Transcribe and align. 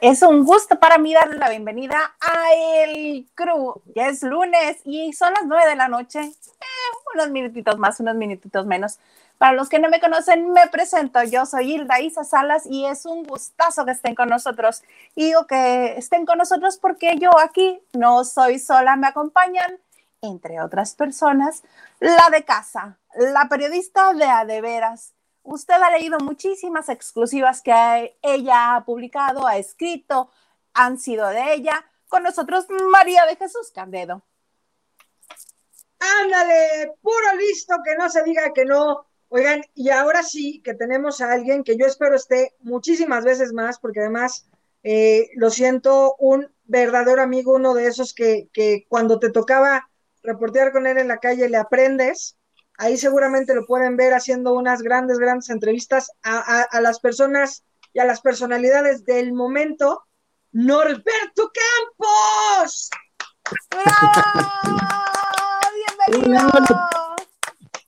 Es 0.00 0.22
un 0.22 0.44
gusto 0.44 0.78
para 0.78 0.96
mí 0.96 1.12
darle 1.12 1.38
la 1.38 1.50
bienvenida 1.50 2.14
a 2.20 2.54
El 2.54 3.28
Crew. 3.34 3.82
Ya 3.96 4.06
es 4.06 4.22
lunes 4.22 4.76
y 4.84 5.12
son 5.12 5.32
las 5.32 5.44
nueve 5.44 5.68
de 5.68 5.74
la 5.74 5.88
noche. 5.88 6.20
Eh, 6.20 7.12
unos 7.14 7.30
minutitos 7.30 7.76
más, 7.76 7.98
unos 7.98 8.14
minutitos 8.14 8.64
menos. 8.64 9.00
Para 9.38 9.54
los 9.54 9.68
que 9.68 9.80
no 9.80 9.88
me 9.88 9.98
conocen, 9.98 10.52
me 10.52 10.68
presento. 10.68 11.20
Yo 11.24 11.46
soy 11.46 11.74
Hilda 11.74 12.00
Isa 12.00 12.22
Salas 12.22 12.64
y 12.64 12.86
es 12.86 13.06
un 13.06 13.24
gustazo 13.24 13.84
que 13.84 13.90
estén 13.90 14.14
con 14.14 14.28
nosotros. 14.28 14.84
Y 15.16 15.24
digo 15.24 15.48
que 15.48 15.98
estén 15.98 16.26
con 16.26 16.38
nosotros 16.38 16.78
porque 16.78 17.18
yo 17.18 17.36
aquí 17.36 17.80
no 17.92 18.22
soy 18.24 18.60
sola, 18.60 18.94
me 18.94 19.08
acompañan, 19.08 19.80
entre 20.22 20.60
otras 20.60 20.94
personas, 20.94 21.64
la 21.98 22.28
de 22.30 22.44
casa, 22.44 22.98
la 23.16 23.48
periodista 23.48 24.12
de 24.12 24.26
Adeveras 24.26 25.15
usted 25.46 25.74
ha 25.74 25.90
leído 25.90 26.18
muchísimas 26.18 26.88
exclusivas 26.88 27.62
que 27.62 28.16
ella 28.22 28.76
ha 28.76 28.84
publicado, 28.84 29.46
ha 29.46 29.56
escrito, 29.56 30.30
han 30.74 30.98
sido 30.98 31.26
de 31.28 31.54
ella. 31.54 31.84
Con 32.08 32.22
nosotros, 32.22 32.66
María 32.90 33.24
de 33.26 33.36
Jesús 33.36 33.70
Candedo. 33.74 34.22
Ándale, 35.98 36.94
puro 37.00 37.36
listo, 37.38 37.74
que 37.84 37.96
no 37.96 38.08
se 38.08 38.22
diga 38.22 38.52
que 38.52 38.64
no. 38.64 39.06
Oigan, 39.28 39.62
y 39.74 39.90
ahora 39.90 40.22
sí 40.22 40.60
que 40.62 40.74
tenemos 40.74 41.20
a 41.20 41.32
alguien 41.32 41.64
que 41.64 41.76
yo 41.76 41.86
espero 41.86 42.14
esté 42.14 42.54
muchísimas 42.60 43.24
veces 43.24 43.52
más, 43.52 43.78
porque 43.78 44.00
además 44.00 44.46
eh, 44.82 45.30
lo 45.34 45.50
siento, 45.50 46.14
un 46.18 46.48
verdadero 46.64 47.22
amigo, 47.22 47.54
uno 47.54 47.74
de 47.74 47.86
esos 47.88 48.14
que, 48.14 48.48
que 48.52 48.86
cuando 48.88 49.18
te 49.18 49.30
tocaba 49.30 49.88
reportear 50.22 50.72
con 50.72 50.86
él 50.86 50.98
en 50.98 51.08
la 51.08 51.18
calle 51.18 51.48
le 51.48 51.56
aprendes 51.56 52.36
Ahí 52.78 52.98
seguramente 52.98 53.54
lo 53.54 53.64
pueden 53.64 53.96
ver 53.96 54.12
haciendo 54.12 54.52
unas 54.52 54.82
grandes, 54.82 55.18
grandes 55.18 55.48
entrevistas 55.48 56.10
a, 56.22 56.80
las 56.80 57.00
personas 57.00 57.64
y 57.94 58.00
a 58.00 58.04
las 58.04 58.20
personalidades 58.20 59.04
del 59.04 59.32
momento. 59.32 60.04
Norberto 60.52 61.50
Campos. 61.98 62.90
¡Bienvenido! 66.08 66.50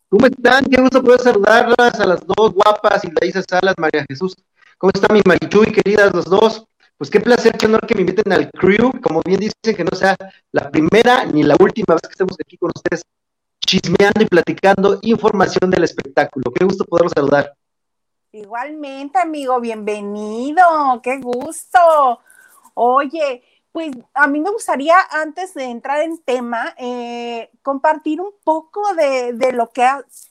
¿Cómo 0.08 0.26
están? 0.26 0.64
Qué 0.64 0.80
gusto 0.80 1.02
poder 1.02 1.20
saludarlas 1.20 2.00
a 2.00 2.06
las 2.06 2.26
dos 2.26 2.54
guapas 2.54 3.04
y 3.04 3.10
Laisa 3.20 3.42
Salas, 3.46 3.74
María 3.76 4.06
Jesús. 4.08 4.34
¿Cómo 4.78 4.90
está 4.94 5.12
mi 5.12 5.20
Marichuy, 5.24 5.70
queridas 5.70 6.14
los 6.14 6.24
dos? 6.24 6.64
Pues 6.96 7.10
qué 7.10 7.20
placer, 7.20 7.52
qué 7.58 7.66
honor 7.66 7.86
que 7.86 7.94
me 7.94 8.00
inviten 8.00 8.32
al 8.32 8.50
crew. 8.52 8.90
Como 9.02 9.20
bien 9.22 9.40
dicen, 9.40 9.76
que 9.76 9.84
no 9.84 9.94
sea 9.94 10.16
la 10.52 10.70
primera 10.70 11.26
ni 11.26 11.42
la 11.42 11.56
última 11.60 11.94
vez 11.94 12.02
que 12.02 12.12
estemos 12.12 12.36
aquí 12.40 12.56
con 12.56 12.70
ustedes 12.74 13.02
chismeando 13.68 14.22
y 14.22 14.26
platicando 14.26 14.98
información 15.02 15.70
del 15.70 15.84
espectáculo. 15.84 16.50
Qué 16.52 16.64
gusto 16.64 16.86
poderlos 16.86 17.12
saludar. 17.14 17.52
Igualmente, 18.32 19.18
amigo, 19.18 19.60
bienvenido, 19.60 20.62
qué 21.02 21.18
gusto. 21.18 22.18
Oye, 22.72 23.42
pues 23.70 23.90
a 24.14 24.26
mí 24.26 24.40
me 24.40 24.50
gustaría, 24.50 24.96
antes 25.10 25.52
de 25.52 25.64
entrar 25.64 26.00
en 26.00 26.16
tema, 26.24 26.74
eh, 26.78 27.50
compartir 27.60 28.22
un 28.22 28.32
poco 28.42 28.94
de, 28.94 29.34
de 29.34 29.52
lo 29.52 29.68
que 29.68 29.82
has, 29.82 30.30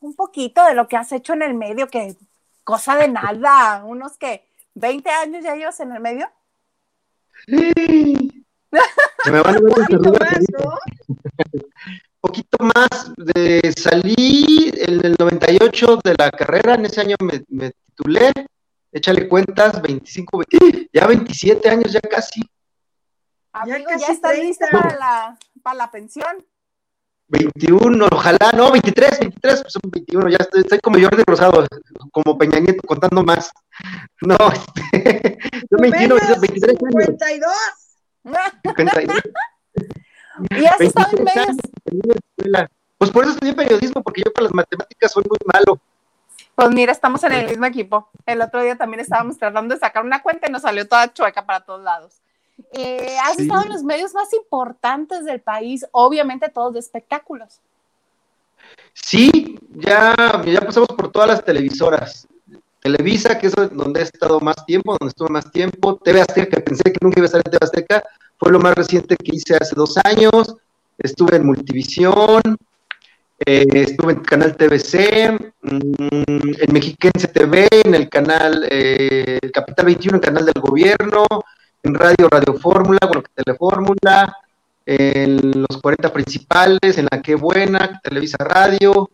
un 0.00 0.14
poquito 0.14 0.64
de 0.64 0.72
lo 0.72 0.88
que 0.88 0.96
has 0.96 1.12
hecho 1.12 1.34
en 1.34 1.42
el 1.42 1.52
medio, 1.52 1.88
que 1.88 2.16
cosa 2.62 2.96
de 2.96 3.08
nada, 3.08 3.84
unos 3.84 4.16
que 4.16 4.48
20 4.72 5.10
años 5.10 5.44
ya 5.44 5.54
llevas 5.54 5.80
en 5.80 5.92
el 5.92 6.00
medio. 6.00 6.30
Sí. 7.46 8.46
Me 9.30 9.42
van 9.42 9.56
a 9.56 9.60
ver 9.60 9.72
poquito 12.24 12.56
más, 12.58 13.12
de, 13.18 13.60
salí 13.76 14.72
en 14.76 15.04
el 15.04 15.16
98 15.18 15.98
de 16.02 16.14
la 16.16 16.30
carrera, 16.30 16.74
en 16.74 16.86
ese 16.86 17.02
año 17.02 17.16
me, 17.20 17.70
titulé, 17.70 18.32
échale 18.90 19.28
cuentas, 19.28 19.82
25, 19.82 20.42
ya 20.90 21.06
27 21.06 21.68
años, 21.68 21.92
ya 21.92 22.00
casi. 22.00 22.40
Amigo, 23.52 23.90
ya, 23.98 24.06
está 24.06 24.32
lista 24.32 24.66
para 24.72 24.96
la, 24.96 25.38
para 25.62 25.76
la 25.76 25.90
pensión. 25.90 26.44
21, 27.28 28.06
ojalá, 28.10 28.52
no, 28.56 28.72
23, 28.72 29.20
23, 29.20 29.62
pues 29.62 29.72
son 29.72 29.82
21, 29.90 30.28
ya 30.30 30.38
estoy, 30.40 30.62
estoy 30.62 30.78
como 30.78 30.98
Jordi 30.98 31.22
Rosado, 31.26 31.66
como 32.10 32.38
Peña 32.38 32.58
Nieto, 32.58 32.82
contando 32.86 33.22
más. 33.22 33.50
No, 34.22 34.36
este, 34.92 35.38
yo 35.70 35.76
21, 35.78 36.16
23 36.40 36.76
años. 36.80 37.04
52. 37.06 37.52
52. 38.64 39.22
¿Y 40.50 40.64
has 40.64 40.80
estado 40.80 41.16
en 41.16 41.24
medios? 41.24 42.68
Pues 42.98 43.10
por 43.10 43.24
eso 43.24 43.32
estudié 43.32 43.52
periodismo, 43.54 44.02
porque 44.02 44.22
yo 44.24 44.32
para 44.32 44.44
las 44.44 44.54
matemáticas 44.54 45.12
soy 45.12 45.24
muy 45.28 45.38
malo. 45.52 45.78
Pues 46.54 46.70
mira, 46.70 46.92
estamos 46.92 47.22
en 47.24 47.32
el 47.32 47.48
mismo 47.48 47.66
equipo. 47.66 48.08
El 48.26 48.40
otro 48.40 48.62
día 48.62 48.76
también 48.76 49.00
estábamos 49.00 49.38
tratando 49.38 49.74
de 49.74 49.80
sacar 49.80 50.04
una 50.04 50.22
cuenta 50.22 50.48
y 50.48 50.52
nos 50.52 50.62
salió 50.62 50.86
toda 50.86 51.12
chueca 51.12 51.44
para 51.44 51.60
todos 51.60 51.82
lados. 51.82 52.20
Eh, 52.72 53.16
has 53.22 53.38
estado 53.38 53.62
en 53.62 53.70
los 53.70 53.82
medios 53.82 54.14
más 54.14 54.32
importantes 54.32 55.24
del 55.24 55.40
país, 55.40 55.84
obviamente 55.90 56.48
todos 56.48 56.74
de 56.74 56.80
espectáculos. 56.80 57.60
Sí, 58.92 59.58
ya, 59.70 60.14
ya 60.46 60.60
pasamos 60.60 60.88
por 60.88 61.10
todas 61.10 61.28
las 61.28 61.44
televisoras. 61.44 62.28
Televisa, 62.80 63.38
que 63.38 63.48
es 63.48 63.54
donde 63.54 64.00
he 64.00 64.02
estado 64.04 64.40
más 64.40 64.64
tiempo, 64.66 64.96
donde 64.98 65.10
estuve 65.10 65.30
más 65.30 65.50
tiempo. 65.50 65.96
TV 65.96 66.20
Azteca, 66.20 66.56
que 66.56 66.62
pensé 66.62 66.84
que 66.84 66.98
nunca 67.00 67.18
iba 67.18 67.24
a 67.24 67.26
estar 67.26 67.42
en 67.44 67.50
TV 67.50 67.58
Azteca, 67.60 68.02
fue 68.38 68.52
lo 68.52 68.60
más 68.60 68.74
reciente 68.74 69.16
que 69.16 69.36
hice 69.36 69.56
hace 69.56 69.74
dos 69.74 69.96
años. 70.04 70.56
Estuve 70.98 71.36
en 71.36 71.46
Multivisión, 71.46 72.42
eh, 73.46 73.66
estuve 73.74 74.12
en 74.12 74.20
Canal 74.20 74.56
TVC, 74.56 75.38
mm, 75.62 75.78
en 76.60 76.72
Mexiquense 76.72 77.28
TV, 77.28 77.68
en 77.70 77.94
el 77.94 78.08
canal 78.08 78.66
eh, 78.70 79.40
Capital 79.52 79.86
21, 79.86 80.16
en 80.16 80.22
canal 80.22 80.44
del 80.44 80.62
gobierno, 80.62 81.26
en 81.82 81.94
Radio 81.94 82.28
Radio 82.30 82.54
Fórmula, 82.54 83.00
bueno, 83.02 83.22
Telefórmula, 83.34 84.36
en 84.86 85.64
los 85.68 85.80
40 85.80 86.12
principales, 86.12 86.98
en 86.98 87.08
La 87.10 87.20
Qué 87.22 87.34
Buena, 87.34 88.00
Televisa 88.02 88.38
Radio, 88.38 89.10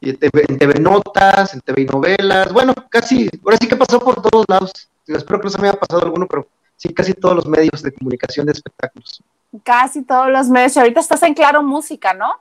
y 0.00 0.10
en, 0.10 0.18
TV, 0.58 0.78
Notas, 0.78 1.54
en 1.54 1.60
TV 1.60 1.86
Novelas, 1.86 2.52
bueno, 2.52 2.74
casi, 2.90 3.28
ahora 3.44 3.56
sí 3.60 3.66
que 3.66 3.76
pasó 3.76 3.98
por 3.98 4.20
todos 4.20 4.44
lados. 4.48 4.72
Espero 5.06 5.40
que 5.40 5.44
no 5.44 5.50
se 5.50 5.58
me 5.58 5.68
haya 5.68 5.78
pasado 5.78 6.02
alguno, 6.02 6.26
pero 6.26 6.46
sí, 6.76 6.92
casi 6.94 7.14
todos 7.14 7.36
los 7.36 7.46
medios 7.46 7.82
de 7.82 7.92
comunicación 7.92 8.46
de 8.46 8.52
espectáculos. 8.52 9.22
Casi 9.64 10.02
todos 10.02 10.28
los 10.28 10.48
medios. 10.48 10.76
Ahorita 10.76 11.00
estás 11.00 11.22
en 11.22 11.34
Claro 11.34 11.62
Música, 11.62 12.14
¿no? 12.14 12.34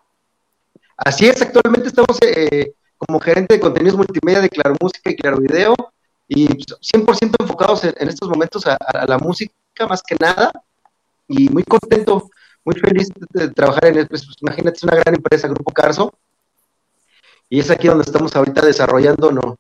Así 0.97 1.28
es, 1.28 1.41
actualmente 1.41 1.90
estamos 1.90 2.18
eh, 2.22 2.74
como 2.97 3.19
gerente 3.19 3.56
de 3.56 3.59
contenidos 3.59 3.97
multimedia 3.97 4.41
de 4.41 4.50
Claro 4.50 4.75
Música 4.79 5.09
y 5.09 5.16
Claro 5.16 5.38
Video 5.38 5.75
y 6.28 6.47
100% 6.47 7.35
enfocados 7.40 7.84
en, 7.84 8.07
estos 8.07 8.29
momentos 8.29 8.66
a, 8.66 8.78
la 9.07 9.18
música 9.18 9.53
más 9.88 10.01
que 10.01 10.16
nada 10.19 10.51
y 11.28 11.50
muy 11.50 11.63
contento, 11.63 12.29
muy 12.63 12.75
feliz 12.75 13.09
de, 13.31 13.50
trabajar 13.50 13.85
en, 13.85 14.07
pues, 14.07 14.25
pues, 14.25 14.38
imagínate, 14.41 14.78
es 14.78 14.84
una 14.84 14.95
gran 14.95 15.16
empresa, 15.16 15.47
Grupo 15.47 15.72
Carso, 15.72 16.13
y 17.50 17.59
es 17.59 17.69
aquí 17.69 17.88
donde 17.88 18.03
estamos 18.03 18.35
ahorita 18.35 18.66
desarrollando 18.66 19.31
¿no? 19.31 19.57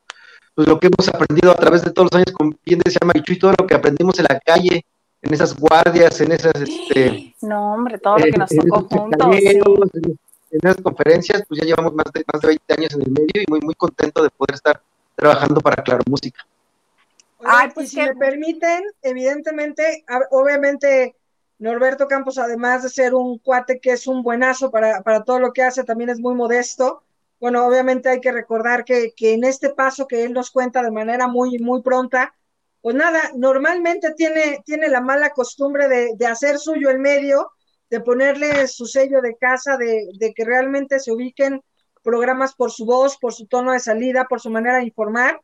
Pues 0.55 0.67
lo 0.69 0.79
que 0.79 0.87
hemos 0.87 1.07
aprendido 1.09 1.51
a 1.51 1.55
través 1.55 1.83
de 1.83 1.91
todos 1.91 2.09
los 2.11 2.19
años, 2.19 2.31
con 2.33 2.57
bien 2.65 2.79
decía 2.83 3.01
Marichu, 3.05 3.33
y 3.33 3.39
todo 3.39 3.53
lo 3.59 3.67
que 3.67 3.75
aprendimos 3.75 4.17
en 4.19 4.25
la 4.29 4.39
calle, 4.39 4.85
en 5.21 5.33
esas 5.33 5.55
guardias, 5.55 6.19
en 6.21 6.31
esas... 6.31 6.53
Este, 6.55 7.35
no, 7.41 7.73
hombre, 7.73 7.97
todo 7.97 8.17
lo 8.17 8.25
que 8.25 8.37
nos 8.37 8.49
tocó 8.49 8.87
juntos. 8.87 9.35
En 10.51 10.59
esas 10.63 10.81
conferencias, 10.81 11.43
pues 11.47 11.59
ya 11.59 11.65
llevamos 11.65 11.93
más 11.93 12.05
de, 12.13 12.23
más 12.31 12.41
de 12.41 12.47
20 12.47 12.73
años 12.77 12.93
en 12.93 13.01
el 13.01 13.11
medio 13.11 13.43
y 13.45 13.45
muy, 13.49 13.59
muy 13.59 13.75
contento 13.75 14.23
de 14.23 14.29
poder 14.29 14.55
estar 14.55 14.81
trabajando 15.15 15.59
para 15.59 15.83
Claro 15.83 16.03
Música. 16.07 16.45
Ay, 17.43 17.69
pues 17.73 17.89
si 17.89 17.97
me 17.97 18.15
permiten, 18.15 18.83
evidentemente, 19.01 20.05
obviamente 20.31 21.15
Norberto 21.59 22.07
Campos, 22.07 22.37
además 22.37 22.83
de 22.83 22.89
ser 22.89 23.13
un 23.13 23.39
cuate 23.39 23.79
que 23.79 23.91
es 23.91 24.07
un 24.07 24.23
buenazo 24.23 24.71
para, 24.71 25.01
para 25.01 25.23
todo 25.23 25.39
lo 25.39 25.51
que 25.51 25.63
hace, 25.63 25.83
también 25.83 26.09
es 26.09 26.19
muy 26.19 26.33
modesto 26.33 27.03
bueno, 27.39 27.65
obviamente 27.65 28.09
hay 28.09 28.21
que 28.21 28.31
recordar 28.31 28.85
que, 28.85 29.13
en 29.19 29.43
este 29.43 29.69
paso 29.69 30.07
que 30.07 30.23
él 30.23 30.33
nos 30.33 30.51
cuenta 30.51 30.81
de 30.81 30.91
manera 30.91 31.27
muy, 31.27 31.59
muy 31.59 31.81
pronta, 31.81 32.33
pues 32.81 32.95
nada, 32.95 33.31
normalmente 33.35 34.13
tiene, 34.13 34.61
tiene 34.65 34.87
la 34.87 35.01
mala 35.01 35.31
costumbre 35.31 35.87
de, 35.87 36.27
hacer 36.27 36.57
suyo 36.59 36.89
el 36.89 36.99
medio, 36.99 37.51
de 37.89 37.99
ponerle 37.99 38.67
su 38.67 38.85
sello 38.85 39.21
de 39.21 39.35
casa, 39.37 39.77
de, 39.77 40.07
de, 40.19 40.33
que 40.33 40.45
realmente 40.45 40.99
se 40.99 41.11
ubiquen 41.11 41.61
programas 42.03 42.55
por 42.55 42.71
su 42.71 42.85
voz, 42.85 43.17
por 43.17 43.33
su 43.33 43.47
tono 43.47 43.71
de 43.71 43.79
salida, 43.79 44.27
por 44.29 44.39
su 44.39 44.49
manera 44.49 44.77
de 44.77 44.85
informar. 44.85 45.41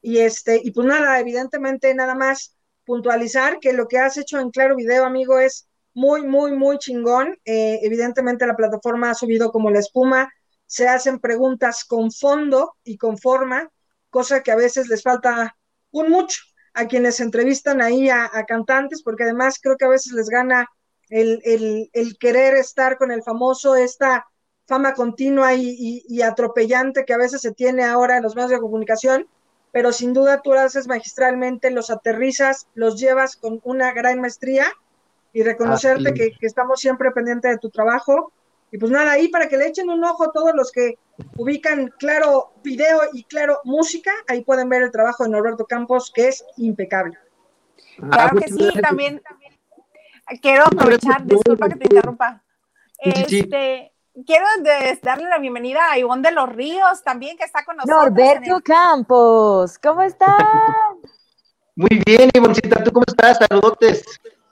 Y 0.00 0.18
este, 0.18 0.60
y 0.62 0.70
pues 0.70 0.86
nada, 0.86 1.18
evidentemente 1.18 1.94
nada 1.94 2.14
más 2.14 2.56
puntualizar 2.84 3.58
que 3.58 3.72
lo 3.72 3.88
que 3.88 3.98
has 3.98 4.16
hecho 4.16 4.38
en 4.38 4.50
Claro 4.50 4.76
Video, 4.76 5.04
amigo, 5.04 5.38
es 5.38 5.66
muy, 5.94 6.22
muy, 6.26 6.52
muy 6.52 6.78
chingón. 6.78 7.38
Eh, 7.44 7.80
evidentemente 7.82 8.46
la 8.46 8.56
plataforma 8.56 9.10
ha 9.10 9.14
subido 9.14 9.50
como 9.50 9.70
la 9.70 9.80
espuma, 9.80 10.30
se 10.74 10.88
hacen 10.88 11.20
preguntas 11.20 11.84
con 11.84 12.10
fondo 12.10 12.74
y 12.82 12.96
con 12.98 13.16
forma, 13.16 13.70
cosa 14.10 14.42
que 14.42 14.50
a 14.50 14.56
veces 14.56 14.88
les 14.88 15.04
falta 15.04 15.56
un 15.92 16.10
mucho 16.10 16.42
a 16.72 16.86
quienes 16.86 17.20
entrevistan 17.20 17.80
ahí 17.80 18.10
a, 18.10 18.28
cantantes, 18.48 19.00
porque 19.00 19.22
además 19.22 19.60
creo 19.62 19.76
que 19.76 19.84
a 19.84 19.88
veces 19.96 20.14
les 20.14 20.28
gana 20.28 20.68
el, 21.10 21.88
querer 22.18 22.56
estar 22.56 22.98
con 22.98 23.12
el 23.12 23.22
famoso, 23.22 23.76
esta 23.76 24.26
fama 24.66 24.94
continua 24.94 25.54
y, 25.54 26.22
atropellante 26.22 27.04
que 27.04 27.14
a 27.14 27.18
veces 27.18 27.40
se 27.42 27.52
tiene 27.52 27.84
ahora 27.84 28.16
en 28.16 28.24
los 28.24 28.34
medios 28.34 28.50
de 28.50 28.58
comunicación. 28.58 29.28
pero 29.70 29.92
sin 29.92 30.12
duda 30.12 30.42
tú 30.42 30.54
lo 30.54 30.60
haces 30.60 30.88
magistralmente, 30.88 31.70
los 31.70 31.88
aterrizas, 31.88 32.66
los 32.74 32.98
llevas 32.98 33.36
con 33.36 33.60
una 33.62 33.92
gran 33.92 34.20
maestría 34.20 34.66
y 35.32 35.44
reconocerte 35.44 36.14
que, 36.14 36.32
que, 36.32 36.46
estamos 36.46 36.80
siempre 36.80 37.12
pendientes 37.12 37.52
de 37.52 37.58
tu 37.58 37.70
trabajo. 37.70 38.32
Y 38.74 38.78
pues 38.78 38.90
nada, 38.90 39.12
ahí 39.12 39.28
para 39.28 39.48
que 39.48 39.56
le 39.56 39.68
echen 39.68 39.88
un 39.88 40.02
ojo 40.02 40.24
a 40.24 40.32
todos 40.32 40.50
los 40.52 40.72
que 40.72 40.98
ubican 41.36 41.94
claro 41.96 42.54
video 42.64 43.02
y 43.12 43.22
claro 43.22 43.60
música, 43.62 44.10
ahí 44.26 44.42
pueden 44.42 44.68
ver 44.68 44.82
el 44.82 44.90
trabajo 44.90 45.22
de 45.22 45.30
Norberto 45.30 45.64
Campos, 45.64 46.10
que 46.12 46.26
es 46.26 46.44
impecable. 46.56 47.16
Claro 48.10 48.36
que 48.36 48.48
sí, 48.48 48.68
también, 48.82 49.20
también 49.20 49.56
quiero 50.42 50.64
aprovechar, 50.64 51.24
disculpa 51.24 51.68
que 51.68 51.76
te 51.76 51.84
interrumpa. 51.84 52.42
Este, 52.98 53.92
quiero 54.26 54.44
darle 55.02 55.28
la 55.28 55.38
bienvenida 55.38 55.92
a 55.92 55.96
Ivonne 55.96 56.28
de 56.28 56.34
los 56.34 56.48
Ríos 56.48 57.04
también, 57.04 57.36
que 57.36 57.44
está 57.44 57.64
con 57.64 57.76
nosotros. 57.76 58.06
Norberto 58.06 58.60
Campos, 58.64 59.78
¿cómo 59.78 60.02
estás? 60.02 60.34
Muy 61.76 62.02
bien, 62.04 62.28
Ivoncita, 62.34 62.82
¿tú 62.82 62.90
cómo 62.90 63.04
estás? 63.06 63.38
Saludotes. 63.38 64.04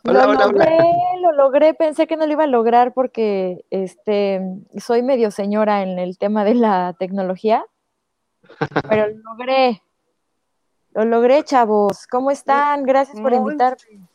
Hola, 0.04 0.26
lo 0.26 0.34
logré, 0.34 0.78
lo 1.20 1.32
logré, 1.32 1.74
pensé 1.74 2.06
que 2.06 2.16
no 2.16 2.26
lo 2.26 2.32
iba 2.32 2.44
a 2.44 2.48
lograr 2.48 2.92
porque 2.92 3.64
este 3.70 4.40
soy 4.78 5.02
medio 5.02 5.30
señora 5.30 5.82
en 5.82 5.98
el 5.98 6.18
tema 6.18 6.44
de 6.44 6.54
la 6.54 6.94
tecnología, 6.98 7.64
pero 8.88 9.08
lo 9.08 9.22
logré. 9.22 9.82
Lo 10.94 11.04
logré, 11.04 11.42
chavos. 11.44 12.06
¿Cómo 12.06 12.30
están? 12.30 12.82
Gracias 12.84 13.20
por 13.20 13.32
invitarme. 13.32 14.08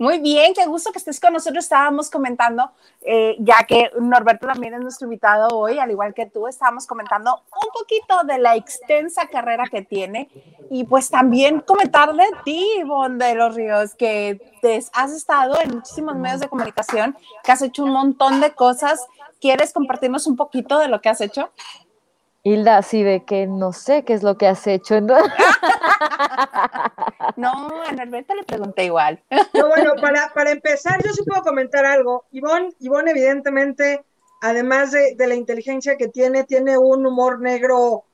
Muy 0.00 0.20
bien, 0.20 0.54
qué 0.54 0.64
gusto 0.66 0.92
que 0.92 0.98
estés 0.98 1.18
con 1.18 1.32
nosotros. 1.32 1.64
Estábamos 1.64 2.08
comentando, 2.08 2.70
eh, 3.00 3.36
ya 3.40 3.64
que 3.66 3.90
Norberto 3.98 4.46
también 4.46 4.74
es 4.74 4.80
nuestro 4.80 5.06
invitado 5.06 5.48
hoy, 5.48 5.80
al 5.80 5.90
igual 5.90 6.14
que 6.14 6.26
tú, 6.26 6.46
estábamos 6.46 6.86
comentando 6.86 7.34
un 7.34 7.68
poquito 7.72 8.22
de 8.24 8.38
la 8.38 8.54
extensa 8.54 9.26
carrera 9.26 9.64
que 9.68 9.82
tiene 9.82 10.30
y 10.70 10.84
pues 10.84 11.10
también 11.10 11.60
comentar 11.62 12.14
de 12.14 12.26
ti, 12.44 12.64
Ivonne 12.78 13.24
de 13.24 13.34
los 13.34 13.56
Ríos, 13.56 13.96
que 13.96 14.40
has 14.92 15.10
estado 15.10 15.60
en 15.60 15.74
muchísimos 15.74 16.14
medios 16.14 16.40
de 16.40 16.48
comunicación, 16.48 17.16
que 17.42 17.50
has 17.50 17.62
hecho 17.62 17.82
un 17.82 17.90
montón 17.90 18.40
de 18.40 18.52
cosas. 18.52 19.04
¿Quieres 19.40 19.72
compartirnos 19.72 20.28
un 20.28 20.36
poquito 20.36 20.78
de 20.78 20.86
lo 20.86 21.00
que 21.00 21.08
has 21.08 21.20
hecho? 21.20 21.50
Hilda, 22.42 22.78
así 22.78 23.02
de 23.02 23.24
que 23.24 23.46
no 23.46 23.72
sé 23.72 24.04
qué 24.04 24.14
es 24.14 24.22
lo 24.22 24.38
que 24.38 24.46
has 24.46 24.66
hecho. 24.66 25.00
¿no? 25.00 25.16
no, 27.36 27.82
a 27.84 27.92
Norberto 27.92 28.34
le 28.34 28.44
pregunté 28.44 28.84
igual. 28.84 29.22
bueno, 29.52 29.92
para, 30.00 30.32
para 30.34 30.50
empezar, 30.50 31.02
yo 31.04 31.12
sí 31.12 31.22
puedo 31.24 31.42
comentar 31.42 31.84
algo. 31.84 32.26
Ivonne, 32.30 32.70
Ivonne 32.80 33.10
evidentemente, 33.10 34.04
además 34.40 34.92
de, 34.92 35.14
la 35.18 35.34
inteligencia 35.34 35.96
que 35.96 36.08
tiene, 36.08 36.44
tiene 36.44 36.78
un 36.78 37.06
humor 37.06 37.40
negro 37.40 38.04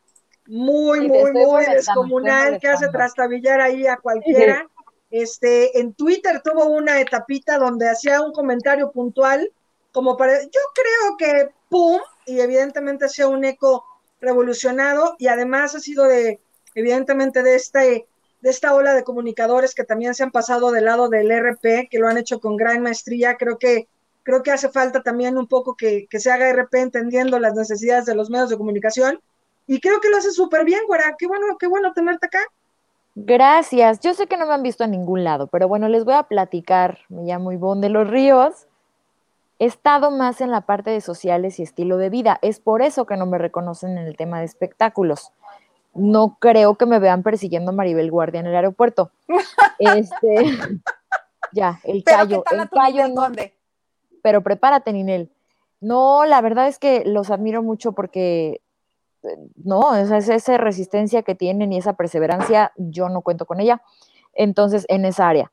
muy, 0.47 1.09
muy, 1.09 1.33
muy 1.33 1.65
descomunal 1.67 2.59
que 2.61 2.69
hace 2.69 2.89
trastabillar 2.89 3.61
ahí 3.61 3.87
a 3.87 3.97
cualquiera. 3.97 4.69
Este, 5.11 5.79
en 5.79 5.95
Twitter 5.95 6.41
tuvo 6.43 6.65
una 6.65 7.01
etapita 7.01 7.59
donde 7.59 7.89
hacía 7.89 8.21
un 8.21 8.33
comentario 8.33 8.91
puntual, 8.91 9.53
como 9.93 10.17
para, 10.17 10.43
yo 10.43 10.61
creo 10.75 11.17
que, 11.17 11.51
¡pum! 11.69 12.01
Y 12.27 12.41
evidentemente 12.41 13.05
hacía 13.05 13.29
un 13.29 13.45
eco 13.45 13.85
revolucionado 14.25 15.15
y 15.19 15.29
además 15.29 15.75
ha 15.75 15.81
sido 15.81 16.05
de, 16.05 16.41
evidentemente, 16.75 17.43
de 17.43 17.55
este 17.55 18.07
de 18.45 18.51
esta 18.51 18.75
ola 18.75 18.93
de 18.93 19.05
comunicadores 19.05 19.75
que 19.75 19.85
también 19.85 20.15
se 20.15 20.23
han 20.23 20.31
pasado 20.31 20.71
del 20.71 20.85
lado 20.85 21.09
del 21.09 21.31
RP, 21.31 21.89
que 21.91 21.99
lo 21.99 22.09
han 22.09 22.19
hecho 22.19 22.41
con 22.41 22.59
gran 22.59 22.83
maestría. 22.83 23.39
Creo 23.39 23.57
que, 23.57 23.89
creo 24.23 24.43
que 24.43 24.51
hace 24.51 24.69
falta 24.69 25.03
también 25.03 25.39
un 25.39 25.47
poco 25.47 25.75
que, 25.75 26.07
se 26.11 26.31
haga 26.31 26.53
RP 26.53 26.75
entendiendo 26.75 27.39
las 27.39 27.55
necesidades 27.55 28.05
de 28.05 28.15
los 28.15 28.29
medios 28.29 28.51
de 28.51 28.59
comunicación. 28.59 29.19
Y 29.67 29.81
creo 29.81 29.99
que 29.99 30.11
lo 30.11 30.19
hace 30.19 30.31
súper 30.31 30.67
bien, 30.67 30.83
güera. 30.87 31.17
Qué 31.19 31.27
bueno, 31.27 31.57
qué 31.59 31.67
bueno 31.67 31.95
tenerte 31.95 32.27
acá. 32.27 32.41
Gracias. 33.15 34.01
Yo 34.01 34.13
sé 34.13 34.27
que 34.27 34.37
no 34.37 34.45
me 34.45 34.53
han 34.53 34.63
visto 34.63 34.85
a 34.85 34.89
ningún 34.89 35.25
lado, 35.25 35.47
pero 35.47 35.67
bueno, 35.67 35.89
les 35.89 36.05
voy 36.05 36.13
a 36.13 36.25
platicar. 36.25 36.99
Me 37.09 37.23
llamo 37.23 37.51
Ivonne 37.51 37.81
de 37.81 37.89
los 37.89 38.07
Ríos. 38.07 38.67
He 39.59 39.67
estado 39.67 40.11
más 40.11 40.41
en 40.41 40.51
la 40.51 40.63
parte 40.63 40.91
de 40.91 41.01
sociales 41.01 41.59
y 41.59 41.63
estilo 41.63 41.97
de 41.97 42.11
vida. 42.11 42.39
Es 42.43 42.59
por 42.59 42.83
eso 42.83 43.07
que 43.07 43.17
no 43.17 43.27
me 43.27 43.39
reconocen 43.39 43.97
en 43.99 44.07
el 44.07 44.17
tema 44.17 44.41
de 44.41 44.47
espectáculos. 44.47 45.33
No 45.95 46.37
creo 46.41 46.75
que 46.75 46.87
me 46.87 46.99
vean 46.99 47.23
persiguiendo 47.23 47.71
a 47.71 47.75
Maribel 47.75 48.11
Guardia 48.11 48.41
en 48.41 48.47
el 48.47 48.57
aeropuerto. 48.57 49.13
este, 49.79 50.45
ya, 51.53 51.81
el 51.85 52.03
callo. 52.03 52.43
el 52.51 52.69
callo 52.69 53.09
no, 53.09 53.29
Pero 54.23 54.43
prepárate, 54.43 54.93
Ninel. 54.93 55.31
No, 55.81 56.25
la 56.25 56.41
verdad 56.41 56.67
es 56.67 56.79
que 56.79 57.05
los 57.05 57.31
admiro 57.31 57.63
mucho 57.63 57.93
porque 57.93 58.61
eh, 59.23 59.39
no, 59.63 59.95
esa, 59.95 60.17
esa 60.17 60.57
resistencia 60.57 61.23
que 61.23 61.35
tienen 61.35 61.73
y 61.73 61.79
esa 61.79 61.93
perseverancia, 61.93 62.73
yo 62.77 63.09
no 63.09 63.23
cuento 63.23 63.47
con 63.47 63.61
ella. 63.61 63.83
Entonces, 64.33 64.85
en 64.89 65.05
esa 65.05 65.29
área. 65.29 65.53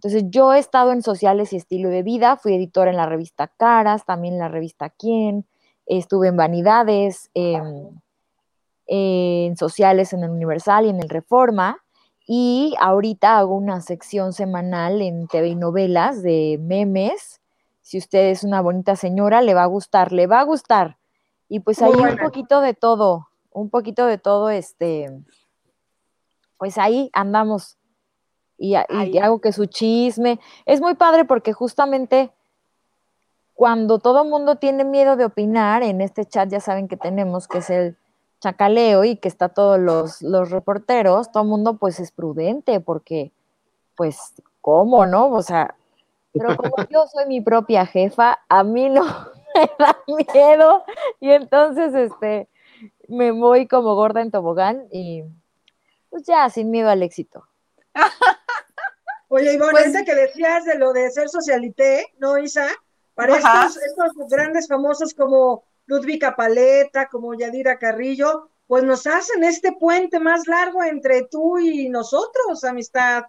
Entonces, 0.00 0.24
yo 0.30 0.54
he 0.54 0.58
estado 0.58 0.92
en 0.92 1.02
sociales 1.02 1.52
y 1.52 1.56
estilo 1.56 1.90
de 1.90 2.02
vida, 2.02 2.38
fui 2.38 2.54
editora 2.54 2.90
en 2.90 2.96
la 2.96 3.04
revista 3.04 3.48
Caras, 3.48 4.06
también 4.06 4.32
en 4.32 4.40
la 4.40 4.48
revista 4.48 4.88
Quién, 4.88 5.44
estuve 5.84 6.28
en 6.28 6.38
Vanidades, 6.38 7.30
en 7.34 8.00
sociales 9.58 10.14
en 10.14 10.24
el 10.24 10.30
Universal 10.30 10.86
y 10.86 10.88
en 10.88 11.02
el 11.02 11.10
Reforma, 11.10 11.84
y 12.26 12.74
ahorita 12.80 13.36
hago 13.36 13.54
una 13.54 13.82
sección 13.82 14.32
semanal 14.32 15.02
en 15.02 15.28
TV 15.28 15.48
y 15.48 15.54
novelas 15.54 16.22
de 16.22 16.58
memes. 16.58 17.42
Si 17.82 17.98
usted 17.98 18.30
es 18.30 18.42
una 18.42 18.62
bonita 18.62 18.96
señora, 18.96 19.42
le 19.42 19.52
va 19.52 19.64
a 19.64 19.66
gustar, 19.66 20.12
le 20.12 20.26
va 20.26 20.40
a 20.40 20.44
gustar. 20.44 20.96
Y 21.46 21.60
pues 21.60 21.82
ahí 21.82 21.92
un 21.92 22.16
poquito 22.16 22.62
de 22.62 22.72
todo, 22.72 23.28
un 23.50 23.68
poquito 23.68 24.06
de 24.06 24.16
todo, 24.16 24.48
este, 24.48 25.10
pues 26.56 26.78
ahí 26.78 27.10
andamos 27.12 27.76
y, 28.60 28.74
hago 28.74 29.40
que 29.40 29.52
su 29.52 29.66
chisme. 29.66 30.38
Es 30.66 30.80
muy 30.80 30.94
padre 30.94 31.24
porque 31.24 31.52
justamente 31.54 32.30
cuando 33.54 33.98
todo 33.98 34.24
mundo 34.24 34.56
tiene 34.56 34.84
miedo 34.84 35.16
de 35.16 35.24
opinar, 35.24 35.82
en 35.82 36.02
este 36.02 36.26
chat 36.26 36.48
ya 36.50 36.60
saben 36.60 36.86
que 36.86 36.96
tenemos, 36.96 37.48
que 37.48 37.58
es 37.58 37.70
el 37.70 37.96
chacaleo 38.40 39.04
y 39.04 39.16
que 39.16 39.28
está 39.28 39.48
todos 39.48 39.78
los, 39.78 40.22
los 40.22 40.50
reporteros, 40.50 41.32
todo 41.32 41.42
el 41.42 41.48
mundo 41.48 41.78
pues 41.78 42.00
es 42.00 42.12
prudente 42.12 42.80
porque, 42.80 43.32
pues, 43.96 44.34
¿cómo, 44.60 45.06
no? 45.06 45.30
O 45.30 45.42
sea, 45.42 45.74
pero 46.32 46.56
como 46.56 46.74
yo 46.90 47.06
soy 47.06 47.26
mi 47.26 47.40
propia 47.40 47.86
jefa, 47.86 48.40
a 48.48 48.62
mí 48.62 48.90
no 48.90 49.04
me 49.54 49.70
da 49.78 49.98
miedo 50.06 50.84
y 51.18 51.30
entonces, 51.30 51.94
este, 51.94 52.48
me 53.08 53.30
voy 53.30 53.66
como 53.66 53.94
gorda 53.94 54.20
en 54.20 54.30
tobogán 54.30 54.86
y 54.92 55.24
pues 56.10 56.24
ya, 56.24 56.48
sin 56.50 56.70
miedo 56.70 56.90
al 56.90 57.02
éxito. 57.02 57.46
Oye, 59.32 59.54
Ivonne, 59.54 59.72
pues, 59.72 60.04
que 60.04 60.14
decías 60.14 60.64
de 60.64 60.76
lo 60.76 60.92
de 60.92 61.08
ser 61.10 61.28
socialité, 61.28 62.04
¿no, 62.18 62.36
Isa? 62.36 62.66
Para 63.14 63.36
estos, 63.36 63.78
grandes 64.28 64.66
famosos 64.66 65.14
como 65.14 65.62
Ludvika 65.86 66.34
Paleta, 66.34 67.06
como 67.06 67.34
Yadira 67.34 67.78
Carrillo, 67.78 68.48
pues 68.66 68.82
nos 68.82 69.06
hacen 69.06 69.44
este 69.44 69.70
puente 69.70 70.18
más 70.18 70.48
largo 70.48 70.82
entre 70.82 71.22
tú 71.22 71.58
y 71.60 71.88
nosotros, 71.88 72.64
amistad. 72.64 73.24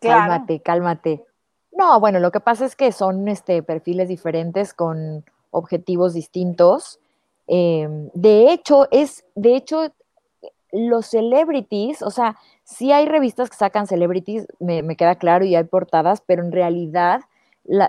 Cálmate, 0.00 0.60
cálmate. 0.60 1.24
No, 1.72 1.98
bueno, 1.98 2.20
lo 2.20 2.30
que 2.30 2.40
pasa 2.40 2.66
es 2.66 2.76
que 2.76 2.92
son 2.92 3.26
este, 3.28 3.62
perfiles 3.62 4.08
diferentes 4.08 4.74
con 4.74 5.24
objetivos 5.52 6.12
distintos. 6.12 7.00
Em, 7.46 8.10
de 8.12 8.52
hecho, 8.52 8.88
es, 8.90 9.24
de 9.34 9.56
hecho, 9.56 9.90
los 10.70 11.06
celebrities, 11.06 12.02
o 12.02 12.10
sea, 12.10 12.36
sí 12.64 12.92
hay 12.92 13.06
revistas 13.06 13.50
que 13.50 13.56
sacan 13.56 13.86
celebrities, 13.86 14.46
me, 14.58 14.96
queda 14.96 15.14
claro, 15.16 15.44
y 15.44 15.54
hay 15.54 15.64
portadas, 15.64 16.22
pero 16.26 16.42
en 16.42 16.52
realidad 16.52 17.20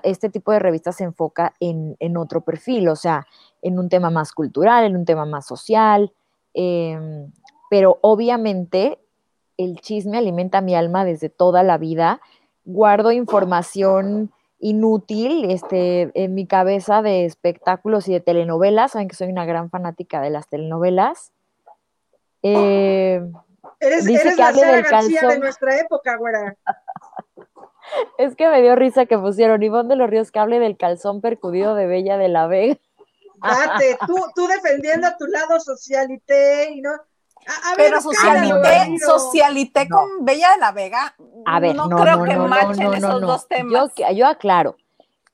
este 0.03 0.29
tipo 0.29 0.51
de 0.51 0.59
revistas 0.59 0.97
se 0.97 1.03
enfoca 1.03 1.53
en, 1.59 2.17
otro 2.17 2.41
perfil, 2.41 2.87
o 2.87 2.95
sea, 2.95 3.25
en 3.61 3.79
un 3.79 3.89
tema 3.89 4.09
más 4.09 4.31
cultural, 4.31 4.85
en 4.85 4.95
un 4.95 5.05
tema 5.05 5.25
más 5.25 5.45
social, 5.45 6.13
em, 6.53 7.31
pero 7.69 7.97
obviamente 8.01 8.99
el 9.57 9.79
chisme 9.81 10.17
alimenta 10.17 10.61
mi 10.61 10.75
alma 10.75 11.03
desde 11.03 11.29
toda 11.29 11.63
la 11.63 11.77
vida. 11.77 12.21
Guardo 12.63 13.11
información 13.11 14.31
inútil 14.59 15.45
este, 15.45 16.11
en 16.13 16.33
mi 16.33 16.45
cabeza 16.45 17.01
de 17.01 17.25
espectáculos 17.25 18.07
y 18.07 18.13
de 18.13 18.19
telenovelas. 18.19 18.93
Saben 18.93 19.07
que 19.07 19.15
soy 19.15 19.29
una 19.29 19.45
gran 19.45 19.69
fanática 19.69 20.21
de 20.21 20.29
las 20.29 20.47
telenovelas. 20.47 21.31
Eh, 22.43 23.21
eres, 23.79 24.05
dice 24.05 24.31
que 24.31 24.35
la 24.35 24.47
hable 24.49 24.65
del 24.65 24.85
calzón. 24.85 25.29
de 25.29 25.39
nuestra 25.39 25.77
época, 25.79 26.17
güera. 26.17 26.55
es 28.17 28.35
que 28.35 28.49
me 28.49 28.61
dio 28.61 28.75
risa 28.75 29.05
que 29.05 29.17
pusieron 29.17 29.61
Ivonne 29.61 29.89
de 29.89 29.95
los 29.95 30.09
Ríos 30.09 30.31
que 30.31 30.39
hable 30.39 30.59
del 30.59 30.77
calzón 30.77 31.21
percudido 31.21 31.75
de 31.75 31.87
Bella 31.87 32.17
de 32.17 32.27
la 32.27 32.47
Vega. 32.47 32.77
Date, 33.41 33.97
tú, 34.07 34.15
tú 34.33 34.47
defendiendo 34.47 35.07
a 35.07 35.17
tu 35.17 35.25
lado 35.27 35.59
socialité 35.59 36.71
y 36.71 36.81
no. 36.81 36.91
A, 36.91 37.75
ver, 37.75 37.89
Pero 37.89 38.01
socialité, 38.01 38.97
socialité 39.05 39.87
con 39.87 40.25
Bella 40.25 40.53
de 40.53 40.57
la 40.57 40.71
Vega. 40.71 41.15
A 41.45 41.59
ver, 41.59 41.75
no, 41.75 41.89
creo 41.89 42.23
que 42.23 42.35
machen 42.37 42.93
esos 42.93 43.21
dos 43.21 43.47
temas. 43.47 43.91
Yo, 43.95 44.11
yo 44.13 44.25
aclaro, 44.25 44.77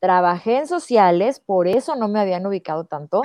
trabajé 0.01 0.57
en 0.57 0.67
sociales, 0.67 1.39
por 1.39 1.69
eso 1.69 1.95
no 1.95 2.09
me 2.09 2.19
habían 2.19 2.45
ubicado 2.45 2.83
tanto. 2.83 3.21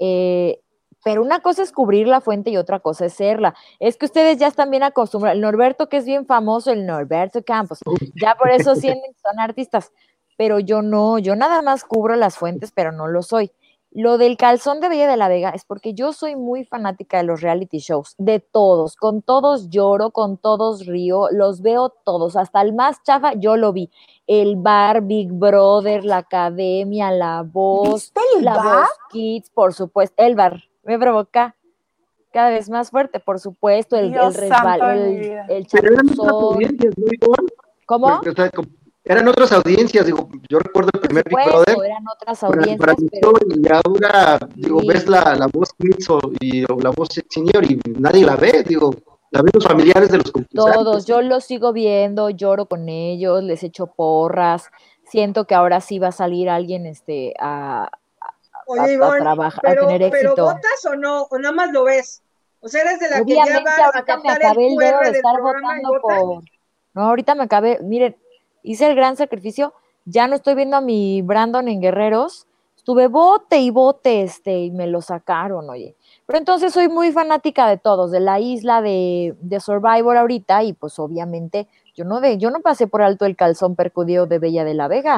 Eh, 0.00 0.60
pero 1.04 1.22
una 1.22 1.40
cosa 1.40 1.62
es 1.62 1.72
cubrir 1.72 2.06
la 2.06 2.20
fuente 2.20 2.50
y 2.50 2.56
otra 2.56 2.80
cosa 2.80 3.06
es 3.06 3.14
serla. 3.14 3.54
Es 3.78 3.96
que 3.96 4.06
ustedes 4.06 4.38
ya 4.38 4.48
están 4.48 4.70
bien 4.70 4.82
acostumbrados. 4.82 5.36
El 5.36 5.42
Norberto, 5.42 5.88
que 5.88 5.98
es 5.98 6.04
bien 6.04 6.26
famoso, 6.26 6.70
el 6.70 6.86
Norberto 6.86 7.42
Campos, 7.44 7.80
ya 8.20 8.34
por 8.34 8.50
eso 8.50 8.74
sienten 8.74 9.12
que 9.14 9.20
son 9.20 9.38
artistas, 9.40 9.92
pero 10.36 10.58
yo 10.58 10.82
no, 10.82 11.18
yo 11.18 11.36
nada 11.36 11.62
más 11.62 11.84
cubro 11.84 12.16
las 12.16 12.36
fuentes, 12.36 12.72
pero 12.72 12.92
no 12.92 13.06
lo 13.06 13.22
soy. 13.22 13.52
Lo 13.90 14.18
del 14.18 14.36
calzón 14.36 14.80
de 14.80 14.90
Bella 14.90 15.08
de 15.08 15.16
la 15.16 15.28
Vega 15.28 15.48
es 15.50 15.64
porque 15.64 15.94
yo 15.94 16.12
soy 16.12 16.36
muy 16.36 16.64
fanática 16.64 17.16
de 17.16 17.22
los 17.22 17.40
reality 17.40 17.78
shows, 17.78 18.14
de 18.18 18.38
todos, 18.38 18.96
con 18.96 19.22
todos 19.22 19.70
lloro, 19.70 20.10
con 20.10 20.36
todos 20.36 20.84
río, 20.84 21.28
los 21.30 21.62
veo 21.62 21.88
todos, 22.04 22.36
hasta 22.36 22.60
el 22.60 22.74
más 22.74 23.02
chafa 23.02 23.32
yo 23.32 23.56
lo 23.56 23.72
vi. 23.72 23.90
El 24.26 24.56
bar, 24.56 25.00
Big 25.02 25.32
Brother, 25.32 26.04
la 26.04 26.18
academia, 26.18 27.10
la 27.10 27.42
voz, 27.42 28.12
la 28.42 28.62
voz 28.62 28.90
Kids, 29.10 29.48
por 29.48 29.72
supuesto, 29.72 30.22
el 30.22 30.34
bar, 30.34 30.67
me 30.88 30.98
provoca 30.98 31.54
cada 32.32 32.48
vez 32.48 32.70
más 32.70 32.90
fuerte, 32.90 33.20
por 33.20 33.38
supuesto, 33.38 33.96
el, 33.96 34.14
el 34.14 34.34
resbal, 34.34 34.80
el, 34.98 35.38
el 35.48 35.66
¿Cómo? 37.86 38.20
eran 39.04 39.28
otras 39.28 39.52
audiencias, 39.52 40.04
digo, 40.06 40.28
yo 40.48 40.58
recuerdo 40.58 40.90
el 40.94 41.00
primer 41.00 41.24
Big 41.24 41.38
Brother. 41.46 41.76
Eran 41.84 42.04
otras 42.14 42.42
audiencias. 42.42 42.78
Para, 42.78 42.94
pero... 43.10 43.32
Y 43.48 43.62
ahora, 43.70 44.38
digo, 44.54 44.80
ves 44.86 45.06
la, 45.08 45.34
la 45.34 45.46
voz 45.46 45.72
Kids 45.74 46.08
y 46.40 46.62
la 46.62 46.90
voz 46.90 47.08
Senior 47.28 47.64
y 47.70 47.80
nadie 47.98 48.24
la 48.24 48.36
ve, 48.36 48.64
digo, 48.66 48.94
la 49.30 49.42
ven 49.42 49.50
los 49.54 49.64
familiares 49.64 50.10
de 50.10 50.18
los 50.18 50.30
concursantes. 50.30 50.74
Todos, 50.74 51.06
yo 51.06 51.22
los 51.22 51.44
sigo 51.44 51.72
viendo, 51.72 52.30
lloro 52.30 52.66
con 52.66 52.88
ellos, 52.88 53.42
les 53.42 53.62
echo 53.62 53.88
porras, 53.88 54.70
siento 55.04 55.46
que 55.46 55.54
ahora 55.54 55.80
sí 55.80 55.98
va 55.98 56.08
a 56.08 56.12
salir 56.12 56.50
alguien 56.50 56.84
este, 56.86 57.34
a, 57.40 57.90
Oye, 58.70 58.92
Ivonne, 58.92 59.20
trabajar, 59.20 59.60
pero, 59.62 59.84
a 59.84 59.86
tener 59.86 60.02
éxito. 60.02 60.34
¿Pero 60.34 60.46
votas 60.46 60.84
o 60.86 60.94
no? 60.94 61.22
¿O 61.22 61.38
nada 61.38 61.54
más 61.54 61.72
lo 61.72 61.84
ves? 61.84 62.22
O 62.60 62.68
sea, 62.68 62.82
eres 62.82 63.00
de 63.00 63.08
la 63.08 63.24
que 63.24 63.34
ya 63.34 63.62
va 63.64 63.90
a 63.94 64.02
captar 64.04 64.42
el 64.42 64.58
el 64.58 64.76
de 64.76 65.10
estar 65.10 65.40
votando 65.40 66.00
por... 66.02 66.42
No, 66.92 67.02
ahorita 67.02 67.34
me 67.34 67.44
acabé, 67.44 67.78
miren, 67.82 68.16
hice 68.62 68.88
el 68.88 68.94
gran 68.94 69.16
sacrificio, 69.16 69.72
ya 70.04 70.26
no 70.26 70.34
estoy 70.34 70.54
viendo 70.54 70.76
a 70.76 70.80
mi 70.80 71.22
Brandon 71.22 71.68
en 71.68 71.80
Guerreros, 71.80 72.46
estuve 72.76 73.06
bote 73.06 73.58
y 73.58 73.70
bote 73.70 74.22
este, 74.22 74.58
y 74.58 74.70
me 74.70 74.86
lo 74.86 75.00
sacaron, 75.00 75.70
oye. 75.70 75.94
Pero 76.26 76.38
entonces 76.38 76.72
soy 76.72 76.88
muy 76.88 77.12
fanática 77.12 77.68
de 77.68 77.78
todos, 77.78 78.10
de 78.10 78.20
la 78.20 78.40
isla 78.40 78.82
de, 78.82 79.34
de 79.40 79.60
Survivor 79.60 80.16
ahorita, 80.16 80.62
y 80.64 80.74
pues 80.74 80.98
obviamente 80.98 81.68
yo 81.94 82.04
no 82.04 82.20
de, 82.20 82.36
yo 82.36 82.50
no 82.50 82.60
pasé 82.60 82.86
por 82.86 83.00
alto 83.00 83.24
el 83.24 83.36
calzón 83.36 83.76
percudido 83.76 84.26
de 84.26 84.38
Bella 84.38 84.64
de 84.64 84.74
la 84.74 84.88
Vega. 84.88 85.16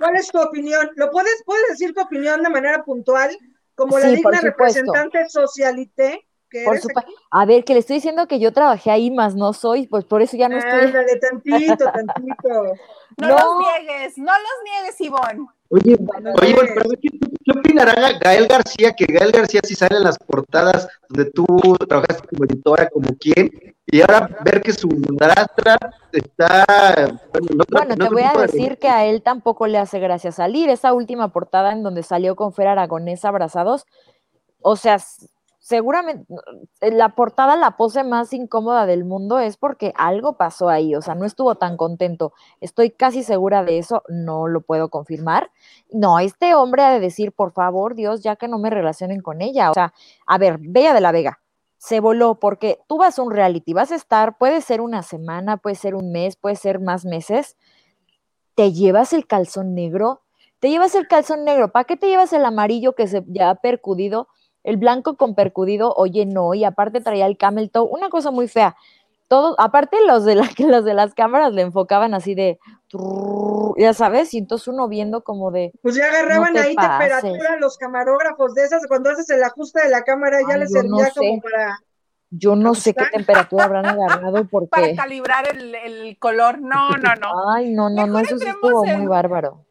¿Cuál 0.00 0.16
es 0.16 0.28
tu 0.28 0.40
opinión? 0.40 0.90
¿Lo 0.96 1.10
puedes, 1.10 1.42
puedes 1.44 1.68
decir 1.68 1.94
tu 1.94 2.00
opinión 2.00 2.42
de 2.42 2.50
manera 2.50 2.82
puntual? 2.82 3.30
Como 3.76 3.98
la 3.98 4.08
digna 4.08 4.40
representante 4.40 5.28
socialité 5.28 6.26
por 6.64 6.78
supuesto. 6.78 7.12
A 7.30 7.46
ver, 7.46 7.64
que 7.64 7.74
le 7.74 7.80
estoy 7.80 7.96
diciendo 7.96 8.26
que 8.26 8.40
yo 8.40 8.52
trabajé 8.52 8.90
ahí, 8.90 9.10
más 9.10 9.34
no 9.34 9.52
soy, 9.52 9.86
pues 9.86 10.04
por 10.04 10.22
eso 10.22 10.36
ya 10.36 10.48
no 10.48 10.58
estoy. 10.58 10.86
Ándale, 10.86 11.16
tantito, 11.16 11.84
tantito. 11.92 12.74
No, 13.16 13.28
los 13.28 13.58
niegues, 13.58 14.18
no 14.18 14.32
los 14.32 14.64
niegues, 14.64 15.00
Ivonne. 15.00 15.46
Oye, 15.72 15.96
oye, 16.42 16.54
¿qué, 17.00 17.08
¿qué, 17.44 17.58
opinará 17.58 18.18
Gael 18.18 18.48
García? 18.48 18.92
Que 18.92 19.04
Gael 19.06 19.30
García 19.30 19.60
sí 19.62 19.76
sale 19.76 19.98
en 19.98 20.02
las 20.02 20.18
portadas 20.18 20.88
donde 21.08 21.30
tú 21.30 21.46
trabajaste 21.88 22.26
como 22.26 22.44
editora, 22.44 22.88
como 22.88 23.16
quien, 23.16 23.48
y 23.86 24.00
ahora 24.00 24.28
ver 24.44 24.62
que 24.62 24.72
su 24.72 24.88
madrastra 24.88 25.78
está... 26.10 26.66
Bueno, 27.32 27.64
bueno 27.70 27.96
te 27.96 28.08
voy 28.08 28.22
a 28.22 28.32
decir 28.32 28.78
que 28.78 28.88
a 28.88 29.06
él 29.06 29.22
tampoco 29.22 29.68
le 29.68 29.78
hace 29.78 30.00
gracia 30.00 30.32
salir. 30.32 30.68
Esa 30.70 30.92
última 30.92 31.28
portada 31.28 31.70
en 31.70 31.84
donde 31.84 32.02
salió 32.02 32.34
con 32.34 32.52
Fer 32.52 32.66
Aragonés 32.66 33.24
abrazados, 33.24 33.86
o 34.62 34.74
sea, 34.74 34.98
seguramente 35.70 36.26
la 36.80 37.14
portada, 37.14 37.54
la 37.54 37.76
pose 37.76 38.02
más 38.02 38.32
incómoda 38.32 38.86
del 38.86 39.04
mundo 39.04 39.38
es 39.38 39.56
porque 39.56 39.92
algo 39.96 40.36
pasó 40.36 40.68
ahí, 40.68 40.96
o 40.96 41.00
sea, 41.00 41.14
no 41.14 41.24
estuvo 41.24 41.54
tan 41.54 41.76
contento. 41.76 42.32
Estoy 42.60 42.90
casi 42.90 43.22
segura 43.22 43.62
de 43.62 43.78
eso, 43.78 44.02
no 44.08 44.48
lo 44.48 44.62
puedo 44.62 44.88
confirmar. 44.88 45.52
No, 45.92 46.18
este 46.18 46.56
hombre 46.56 46.82
ha 46.82 46.90
de 46.90 46.98
decir, 46.98 47.30
por 47.30 47.52
favor, 47.52 47.94
Dios, 47.94 48.20
ya 48.20 48.34
que 48.34 48.48
no 48.48 48.58
me 48.58 48.68
relacionen 48.68 49.20
con 49.20 49.42
ella. 49.42 49.70
O 49.70 49.74
sea, 49.74 49.94
a 50.26 50.38
ver, 50.38 50.58
Bella 50.58 50.92
de 50.92 51.00
la 51.00 51.12
Vega, 51.12 51.38
se 51.78 52.00
voló 52.00 52.40
porque 52.40 52.80
tú 52.88 52.98
vas 52.98 53.20
a 53.20 53.22
un 53.22 53.30
reality, 53.30 53.72
vas 53.72 53.92
a 53.92 53.94
estar, 53.94 54.38
puede 54.38 54.62
ser 54.62 54.80
una 54.80 55.04
semana, 55.04 55.56
puede 55.56 55.76
ser 55.76 55.94
un 55.94 56.10
mes, 56.10 56.34
puede 56.34 56.56
ser 56.56 56.80
más 56.80 57.04
meses, 57.04 57.56
te 58.56 58.72
llevas 58.72 59.12
el 59.12 59.24
calzón 59.24 59.76
negro, 59.76 60.22
te 60.58 60.68
llevas 60.68 60.96
el 60.96 61.06
calzón 61.06 61.44
negro, 61.44 61.70
¿para 61.70 61.84
qué 61.84 61.96
te 61.96 62.08
llevas 62.08 62.32
el 62.32 62.44
amarillo 62.44 62.96
que 62.96 63.06
se 63.06 63.22
ya 63.28 63.50
ha 63.50 63.54
percudido? 63.54 64.26
El 64.62 64.76
blanco 64.76 65.16
con 65.16 65.34
percudido, 65.34 65.94
oye, 65.96 66.26
no, 66.26 66.54
y 66.54 66.64
aparte 66.64 67.00
traía 67.00 67.26
el 67.26 67.36
camel 67.36 67.70
toe, 67.70 67.88
una 67.90 68.10
cosa 68.10 68.30
muy 68.30 68.48
fea. 68.48 68.76
Todo, 69.28 69.54
aparte 69.58 69.96
los 70.06 70.24
de, 70.24 70.34
la, 70.34 70.48
los 70.58 70.84
de 70.84 70.94
las 70.94 71.14
cámaras 71.14 71.52
le 71.52 71.62
enfocaban 71.62 72.14
así 72.14 72.34
de, 72.34 72.58
ya 73.78 73.94
sabes, 73.94 74.34
y 74.34 74.38
entonces 74.38 74.68
uno 74.68 74.88
viendo 74.88 75.22
como 75.22 75.50
de... 75.50 75.72
Pues 75.82 75.94
ya 75.94 76.06
agarraban 76.06 76.56
ahí 76.56 76.74
temperatura 76.74 77.56
los 77.60 77.78
camarógrafos 77.78 78.54
de 78.54 78.64
esas, 78.64 78.86
cuando 78.86 79.10
haces 79.10 79.30
el 79.30 79.42
ajuste 79.42 79.82
de 79.82 79.90
la 79.90 80.02
cámara 80.02 80.38
ya 80.48 80.56
les 80.56 80.72
servía 80.72 81.10
como 81.14 81.40
para... 81.40 81.78
Yo 82.32 82.54
no 82.54 82.76
sé 82.76 82.94
qué 82.94 83.06
temperatura 83.06 83.64
habrán 83.64 83.86
agarrado 83.86 84.46
porque... 84.48 84.68
Para 84.68 84.94
calibrar 84.94 85.48
el, 85.48 86.16
color, 86.18 86.60
no, 86.60 86.90
no, 86.90 87.14
no. 87.16 87.50
Ay, 87.50 87.72
no, 87.72 87.88
no, 87.88 88.06
no, 88.06 88.18
eso 88.18 88.38
sí 88.38 88.46
estuvo 88.46 88.84
muy 88.84 89.06
bárbaro 89.06 89.64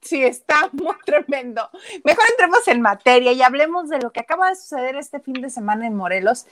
sí, 0.00 0.24
está 0.24 0.68
muy 0.72 0.96
tremendo. 1.04 1.68
Mejor 2.04 2.24
entremos 2.30 2.66
en 2.68 2.80
materia 2.80 3.32
y 3.32 3.42
hablemos 3.42 3.88
de 3.88 3.98
lo 3.98 4.12
que 4.12 4.20
acaba 4.20 4.48
de 4.48 4.56
suceder 4.56 4.96
este 4.96 5.20
fin 5.20 5.34
de 5.34 5.50
semana 5.50 5.86
en 5.86 5.94
Morelos, 5.94 6.46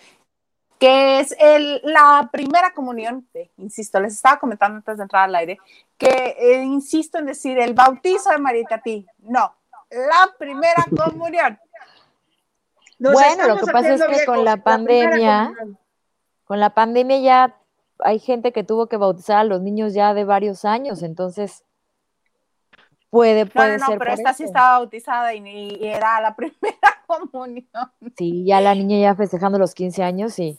que 0.79 1.21
es 1.21 1.35
el, 1.39 1.81
la 1.85 2.29
primera 2.33 2.73
comunión, 2.75 3.27
insisto, 3.57 3.99
les 3.99 4.15
estaba 4.15 4.39
comentando 4.39 4.77
antes 4.77 4.97
de 4.99 5.03
entrar 5.03 5.25
al 5.25 5.35
aire, 5.35 5.59
que 5.97 6.37
eh, 6.39 6.63
insisto 6.63 7.19
en 7.19 7.27
decir 7.27 7.59
el 7.59 7.73
bautizo 7.73 8.31
de 8.31 8.39
María 8.39 8.65
Tati, 8.69 9.07
no, 9.21 9.55
la 9.91 10.35
primera 10.39 10.85
comunión. 11.05 11.59
bueno, 12.99 13.49
lo 13.49 13.57
que 13.57 13.73
pasa 13.73 13.95
es 13.95 14.03
que 14.05 14.27
con 14.27 14.45
la 14.45 14.59
pandemia, 14.59 15.55
con 16.45 16.61
la 16.61 16.71
pandemia 16.71 17.19
ya 17.21 17.57
hay 18.01 18.19
gente 18.19 18.53
que 18.53 18.65
tuvo 18.65 18.87
que 18.89 18.99
bautizar 18.99 19.39
a 19.39 19.45
los 19.45 19.63
niños 19.63 19.95
ya 19.95 20.13
de 20.13 20.25
varios 20.25 20.67
años, 20.67 21.03
entonces 21.03 21.65
Puede, 23.11 23.47
puede 23.47 23.79
no, 23.79 23.89
no, 23.89 23.99
pero 23.99 24.13
esta 24.13 24.35
sí 24.35 24.45
estaba 24.45 24.79
bautizada 24.79 25.33
y, 25.35 25.79
era 25.81 26.21
la 26.21 26.35
primera 26.37 27.05
comunión. 27.07 27.67
Sí, 28.17 28.45
ya 28.45 28.61
la 28.61 28.75
niña 28.75 28.99
ya 28.99 29.15
festejando 29.15 29.59
los 29.59 29.75
15 29.75 30.03
años, 30.03 30.35
sí. 30.35 30.59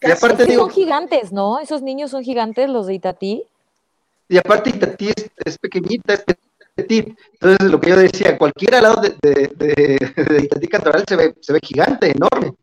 Y 0.00 0.10
aparte 0.10 0.44
digo, 0.44 0.64
son 0.64 0.70
gigantes, 0.70 1.32
¿no? 1.32 1.58
Esos 1.58 1.82
niños 1.82 2.10
son 2.10 2.22
gigantes, 2.22 2.68
los 2.68 2.86
de 2.86 2.94
Itatí. 2.94 3.44
Y 4.28 4.36
aparte 4.38 4.70
Itatí 4.70 5.10
es, 5.44 5.58
pequeñita, 5.58 6.14
es 6.14 6.24
petit. 6.74 7.18
Entonces, 7.32 7.70
lo 7.70 7.80
que 7.80 7.90
yo 7.90 7.96
decía, 7.96 8.38
cualquiera 8.38 8.78
al 8.78 8.84
lado 8.84 9.00
de, 9.00 9.16
de, 9.22 9.48
de, 9.56 9.98
Itatí 10.44 10.68
Cantoral 10.68 11.04
se 11.08 11.16
ve, 11.16 11.34
se 11.40 11.52
ve 11.52 11.60
gigante, 11.62 12.12
enorme. 12.12 12.54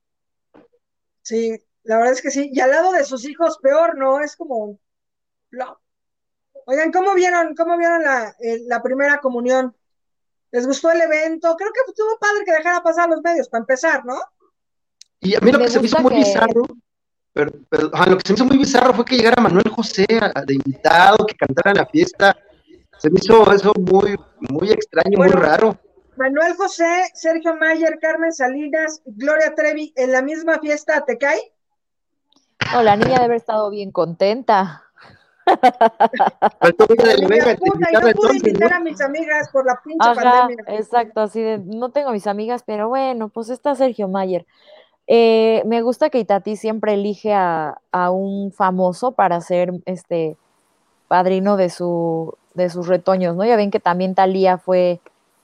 Sí, 1.24 1.60
la 1.84 1.98
verdad 1.98 2.14
es 2.14 2.22
que 2.22 2.32
sí. 2.32 2.52
Y 2.54 2.60
al 2.62 2.70
lado 2.70 2.92
de 2.94 3.04
sus 3.04 3.28
hijos, 3.28 3.58
peor, 3.62 3.98
¿no? 3.98 4.22
Es 4.22 4.36
como... 4.36 4.78
Oigan, 6.66 6.92
¿cómo 6.92 7.14
vieron, 7.14 7.56
cómo 7.56 7.78
vieron 7.78 8.04
la, 8.04 8.36
la 8.68 8.82
primera 8.82 9.20
comunión? 9.20 9.76
¿Les 10.52 10.66
gustó 10.66 10.92
el 10.92 11.02
evento? 11.02 11.56
Creo 11.56 11.72
que 11.72 11.92
estuvo 11.92 12.18
padre 12.18 12.44
que 12.44 12.54
dejara 12.54 12.82
pasar 12.82 13.08
los 13.10 13.22
medios 13.22 13.48
para 13.50 13.62
empezar, 13.62 14.04
¿no? 14.06 14.18
Y 15.20 15.36
a 15.36 15.40
mí 15.42 15.52
lo 15.52 15.60
que 15.60 15.70
se 15.70 15.80
me 15.80 15.86
hizo 15.86 16.00
muy 16.00 16.16
bizarro, 16.16 16.64
pero, 17.34 17.52
lo 17.72 18.18
que 18.18 18.24
se 18.26 18.34
me 18.34 18.36
hizo 18.36 18.46
muy 18.46 18.58
bizarro 18.58 18.94
fue 18.94 19.06
que 19.06 19.18
llegara 19.18 19.42
Manuel 19.42 19.70
José 19.70 20.08
de 20.08 20.54
invitado, 20.54 21.26
que 21.26 21.36
cantara 21.36 21.72
en 21.72 21.78
la 21.78 21.86
fiesta. 21.86 22.36
Se 22.98 23.10
me 23.10 23.20
hizo 23.20 23.52
eso 23.52 23.74
muy, 23.78 24.18
muy 24.40 24.72
extraño, 24.72 25.18
muy 25.18 25.28
raro. 25.28 25.78
Manuel 26.16 26.54
José, 26.56 27.12
Sergio 27.14 27.56
Mayer, 27.58 28.00
Carmen 28.00 28.32
Salinas, 28.32 29.02
Gloria 29.06 29.54
Trevi 29.54 29.94
en 29.98 30.14
la 30.14 30.22
misma 30.22 30.60
fiesta, 30.60 31.04
¿te 31.06 31.18
cae? 31.18 31.54
No, 32.72 32.82
la 32.82 32.96
niña 32.96 33.16
debe 33.16 33.26
haber 33.26 33.38
estado 33.38 33.70
bien 33.70 33.92
contenta 33.92 34.85
a 38.72 38.80
mis 38.80 39.02
amigas 39.02 39.50
por 39.52 39.66
la 39.66 39.80
pinche 39.84 40.16
pandemia. 40.16 40.64
Exacto, 40.68 41.22
así 41.22 41.42
de, 41.42 41.60
no 41.60 41.90
tengo 41.90 42.12
mis 42.12 42.28
amigas, 42.28 42.64
pero 42.66 42.90
bueno, 42.90 43.30
pues 43.30 43.50
está 43.50 43.76
Sergio 43.76 44.08
Mayer. 44.08 44.46
Eh, 45.08 45.62
me 45.66 45.82
gusta 45.82 46.10
que 46.10 46.20
Itati 46.20 46.56
siempre 46.56 46.94
elige 46.94 47.34
a, 47.34 47.80
un 48.12 48.52
famoso 48.52 49.12
para 49.12 49.40
ser 49.42 49.72
este 49.86 50.36
padrino 51.08 51.58
de 51.58 51.70
su 51.70 52.36
de 52.56 52.70
sus 52.70 52.88
retoños, 52.88 53.36
¿no? 53.36 53.44
Ya 53.46 53.58
ven 53.58 53.70
que 53.70 53.80
también 53.82 54.16
Talía 54.16 54.58
fue, 54.58 55.02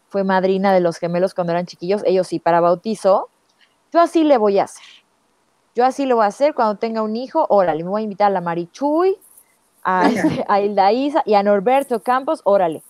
fue 0.08 0.24
madrina 0.24 0.74
de 0.74 0.80
los 0.80 0.98
gemelos 0.98 1.34
cuando 1.34 1.52
eran 1.52 1.66
chiquillos, 1.66 2.02
ellos 2.06 2.28
sí, 2.28 2.40
para 2.40 2.62
bautizo. 2.62 3.30
Yo 3.92 4.00
así 4.00 4.24
le 4.24 4.38
voy 4.38 4.60
a 4.60 4.64
hacer. 4.64 4.86
Yo 5.76 5.86
así 5.86 6.06
lo 6.06 6.16
voy 6.16 6.26
a 6.26 6.28
hacer 6.28 6.54
cuando 6.54 6.76
tenga 6.76 7.02
un 7.02 7.16
hijo. 7.16 7.46
Órale, 7.50 7.84
me 7.84 7.90
voy 7.90 8.02
a 8.02 8.04
invitar 8.04 8.28
a 8.28 8.34
la 8.34 8.42
Marichuy, 8.42 9.18
a, 9.84 10.60
Hilda 10.62 10.92
Isa 10.92 11.24
y 11.26 11.34
a 11.34 11.44
Norberto 11.44 12.02
Campos, 12.02 12.42
órale. 12.44 12.84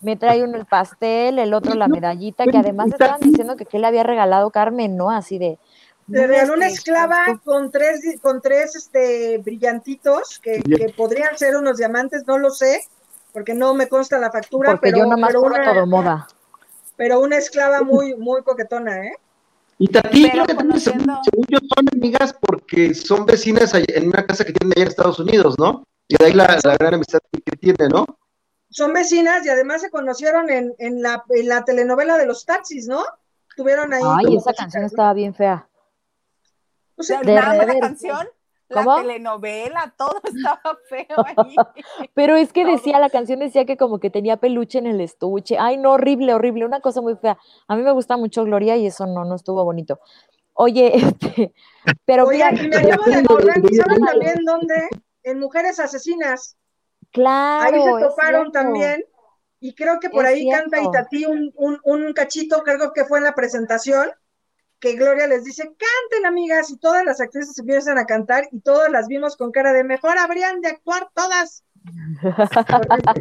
me 0.00 0.16
trae 0.16 0.42
uno 0.42 0.56
el 0.56 0.66
pastel, 0.66 1.38
el 1.38 1.54
otro 1.54 1.74
la 1.74 1.88
medallita, 1.88 2.44
que 2.44 2.56
además 2.56 2.88
estaban 2.88 3.20
diciendo 3.20 3.56
que 3.56 3.66
qué 3.66 3.78
le 3.78 3.86
había 3.86 4.02
regalado 4.02 4.50
Carmen, 4.50 4.96
¿no? 4.96 5.10
Así 5.10 5.38
de... 5.38 5.58
Le 6.06 6.26
regaló 6.26 6.54
una 6.54 6.68
esclava 6.68 7.38
con 7.44 7.70
tres, 7.70 8.00
con 8.22 8.40
tres 8.40 8.74
este, 8.74 9.38
brillantitos 9.38 10.38
que, 10.38 10.62
que, 10.62 10.88
podrían 10.96 11.36
ser 11.36 11.54
unos 11.56 11.76
diamantes, 11.76 12.26
no 12.26 12.38
lo 12.38 12.50
sé, 12.50 12.80
porque 13.32 13.52
no 13.52 13.74
me 13.74 13.88
consta 13.88 14.18
la 14.18 14.30
factura. 14.30 14.70
Porque 14.70 14.90
pero, 14.90 14.98
yo 14.98 15.06
nomás 15.06 15.28
pero 15.28 15.42
una, 15.42 15.64
todo 15.64 15.86
moda. 15.86 16.26
Pero 16.96 17.20
una 17.20 17.36
esclava 17.36 17.82
muy, 17.82 18.14
muy 18.16 18.42
coquetona, 18.42 19.04
¿eh? 19.04 19.16
Y 19.78 19.88
Tati, 19.88 20.30
creo 20.30 20.46
que 20.46 20.54
también, 20.54 20.80
según, 20.80 21.02
según 21.22 21.44
yo, 21.46 21.58
son 21.58 21.86
amigas 21.92 22.34
porque 22.40 22.94
son 22.94 23.26
vecinas 23.26 23.74
en 23.74 24.08
una 24.08 24.26
casa 24.26 24.44
que 24.44 24.52
tienen 24.52 24.72
allá 24.74 24.82
en 24.84 24.88
Estados 24.88 25.20
Unidos, 25.20 25.56
¿no? 25.58 25.84
Y 26.08 26.16
de 26.16 26.24
ahí 26.24 26.32
la, 26.32 26.58
la 26.64 26.76
gran 26.76 26.94
amistad 26.94 27.20
que 27.32 27.56
tiene, 27.56 27.88
¿no? 27.88 28.06
Son 28.70 28.92
vecinas 28.92 29.44
y 29.46 29.48
además 29.48 29.82
se 29.82 29.90
conocieron 29.90 30.50
en, 30.50 30.74
en, 30.78 31.02
la, 31.02 31.24
en 31.30 31.48
la 31.48 31.64
telenovela 31.64 32.16
de 32.18 32.26
los 32.26 32.44
taxis, 32.44 32.88
¿no? 32.88 33.04
Tuvieron 33.56 33.92
ahí. 33.92 34.02
Ay, 34.04 34.36
esa 34.36 34.52
canción 34.52 34.82
¿no? 34.82 34.86
estaba 34.86 35.12
bien 35.12 35.34
fea. 35.34 35.68
O 36.96 37.02
sea, 37.02 37.20
de 37.20 37.34
nada 37.34 37.64
la 37.64 37.78
canción, 37.78 38.28
¿Cómo? 38.72 38.96
la 38.96 39.02
telenovela, 39.02 39.94
todo 39.96 40.20
estaba 40.24 40.78
feo 40.88 41.06
ahí. 41.36 41.56
Pero 42.14 42.36
es 42.36 42.52
que 42.52 42.64
decía, 42.64 42.98
la 42.98 43.10
canción 43.10 43.38
decía 43.40 43.64
que 43.64 43.76
como 43.76 44.00
que 44.00 44.10
tenía 44.10 44.36
peluche 44.36 44.78
en 44.78 44.86
el 44.86 45.00
estuche. 45.00 45.56
Ay, 45.58 45.76
no, 45.76 45.92
horrible, 45.92 46.34
horrible, 46.34 46.64
una 46.64 46.80
cosa 46.80 47.00
muy 47.00 47.16
fea. 47.16 47.38
A 47.68 47.76
mí 47.76 47.82
me 47.82 47.92
gusta 47.92 48.16
mucho 48.16 48.44
Gloria 48.44 48.76
y 48.76 48.86
eso 48.86 49.06
no, 49.06 49.24
no 49.24 49.34
estuvo 49.36 49.64
bonito. 49.64 50.00
Oye, 50.54 50.92
este, 50.96 51.52
pero 52.04 52.26
Oye, 52.26 52.44
mira, 52.50 52.62
y 52.62 52.68
me 52.68 52.76
acabo 52.76 53.04
de 53.04 53.14
acordar, 53.16 53.56
¿saben 53.76 54.04
también 54.04 54.44
dónde? 54.44 54.88
En 55.30 55.38
Mujeres 55.38 55.78
Asesinas. 55.78 56.56
Claro. 57.12 57.74
Ahí 57.74 57.82
se 57.82 58.06
toparon 58.08 58.52
también. 58.52 59.04
Y 59.60 59.74
creo 59.74 59.98
que 59.98 60.08
por 60.10 60.24
Es 60.24 60.30
ahí 60.32 60.42
cierto. 60.42 60.70
canta 60.70 60.82
Itatí 60.82 61.26
un, 61.26 61.52
un, 61.56 61.80
un 61.82 62.12
cachito, 62.12 62.62
creo 62.62 62.92
que 62.92 63.04
fue 63.04 63.18
en 63.18 63.24
la 63.24 63.34
presentación, 63.34 64.08
que 64.78 64.92
Gloria 64.94 65.26
les 65.26 65.42
dice, 65.44 65.64
canten 65.64 66.26
amigas, 66.26 66.70
y 66.70 66.76
todas 66.78 67.04
las 67.04 67.20
actrices 67.20 67.58
empiezan 67.58 67.98
a 67.98 68.06
cantar 68.06 68.46
y 68.52 68.60
todas 68.60 68.88
las 68.90 69.08
vimos 69.08 69.36
con 69.36 69.50
cara 69.50 69.72
de 69.72 69.82
mejor 69.82 70.16
habrían 70.18 70.60
de 70.60 70.68
actuar 70.68 71.08
todas. 71.12 71.64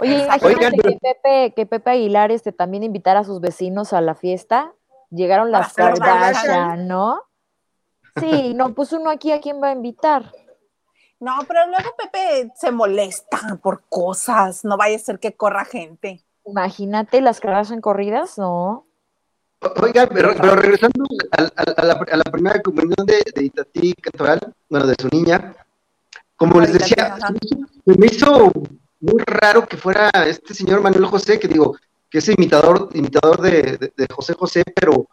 Oye, 0.00 0.24
imagínate 0.24 0.46
Oigan, 0.46 0.72
pero- 0.76 0.90
que 0.90 0.98
Pepe, 1.00 1.54
que 1.54 1.66
Pepe 1.66 1.90
Aguilar 1.90 2.30
este, 2.30 2.52
también 2.52 2.84
invitara 2.84 3.20
a 3.20 3.24
sus 3.24 3.40
vecinos 3.40 3.92
a 3.92 4.00
la 4.00 4.14
fiesta. 4.14 4.72
Llegaron 5.10 5.50
las. 5.50 5.72
Kardashian, 5.74 6.86
¿no? 6.86 7.20
Sí, 8.20 8.54
no, 8.54 8.74
pues 8.74 8.92
uno 8.92 9.10
aquí 9.10 9.32
a 9.32 9.40
quién 9.40 9.62
va 9.62 9.68
a 9.68 9.72
invitar. 9.72 10.32
No, 11.20 11.32
pero 11.48 11.66
luego 11.66 11.94
Pepe 11.96 12.52
se 12.54 12.70
molesta 12.70 13.58
por 13.62 13.82
cosas, 13.88 14.64
no 14.64 14.76
vaya 14.76 14.96
a 14.96 15.00
ser 15.00 15.18
que 15.18 15.34
corra 15.34 15.64
gente. 15.64 16.22
Imagínate 16.46 17.20
las 17.20 17.40
Kardashian 17.40 17.80
corridas, 17.80 18.38
¿no? 18.38 18.86
Oiga, 19.82 20.06
pero, 20.06 20.32
pero 20.40 20.54
regresando 20.54 21.04
a, 21.36 21.42
a- 21.42 21.72
a 21.76 21.84
la, 21.84 21.92
a 21.94 22.16
la 22.16 22.24
primera 22.24 22.62
comunión 22.62 23.04
de, 23.04 23.22
de 23.34 23.44
Itatí 23.44 23.92
Cantoral, 23.94 24.54
bueno, 24.70 24.86
de 24.86 24.94
su 25.00 25.08
niña, 25.08 25.54
como 26.36 26.60
les 26.60 26.72
decía, 26.72 27.16
se 27.84 27.98
me 27.98 28.06
hizo 28.06 28.52
muy 29.00 29.22
raro 29.26 29.66
que 29.66 29.76
fuera 29.76 30.10
este 30.26 30.54
señor 30.54 30.80
Manuel 30.80 31.06
José, 31.06 31.40
que 31.40 31.48
digo, 31.48 31.76
que 32.08 32.18
es 32.18 32.28
imitador, 32.28 32.88
imitador 32.94 33.40
de, 33.42 33.62
de- 33.76 33.92
de 33.96 34.06
José 34.14 34.34
José, 34.34 34.62
pero 34.74 35.08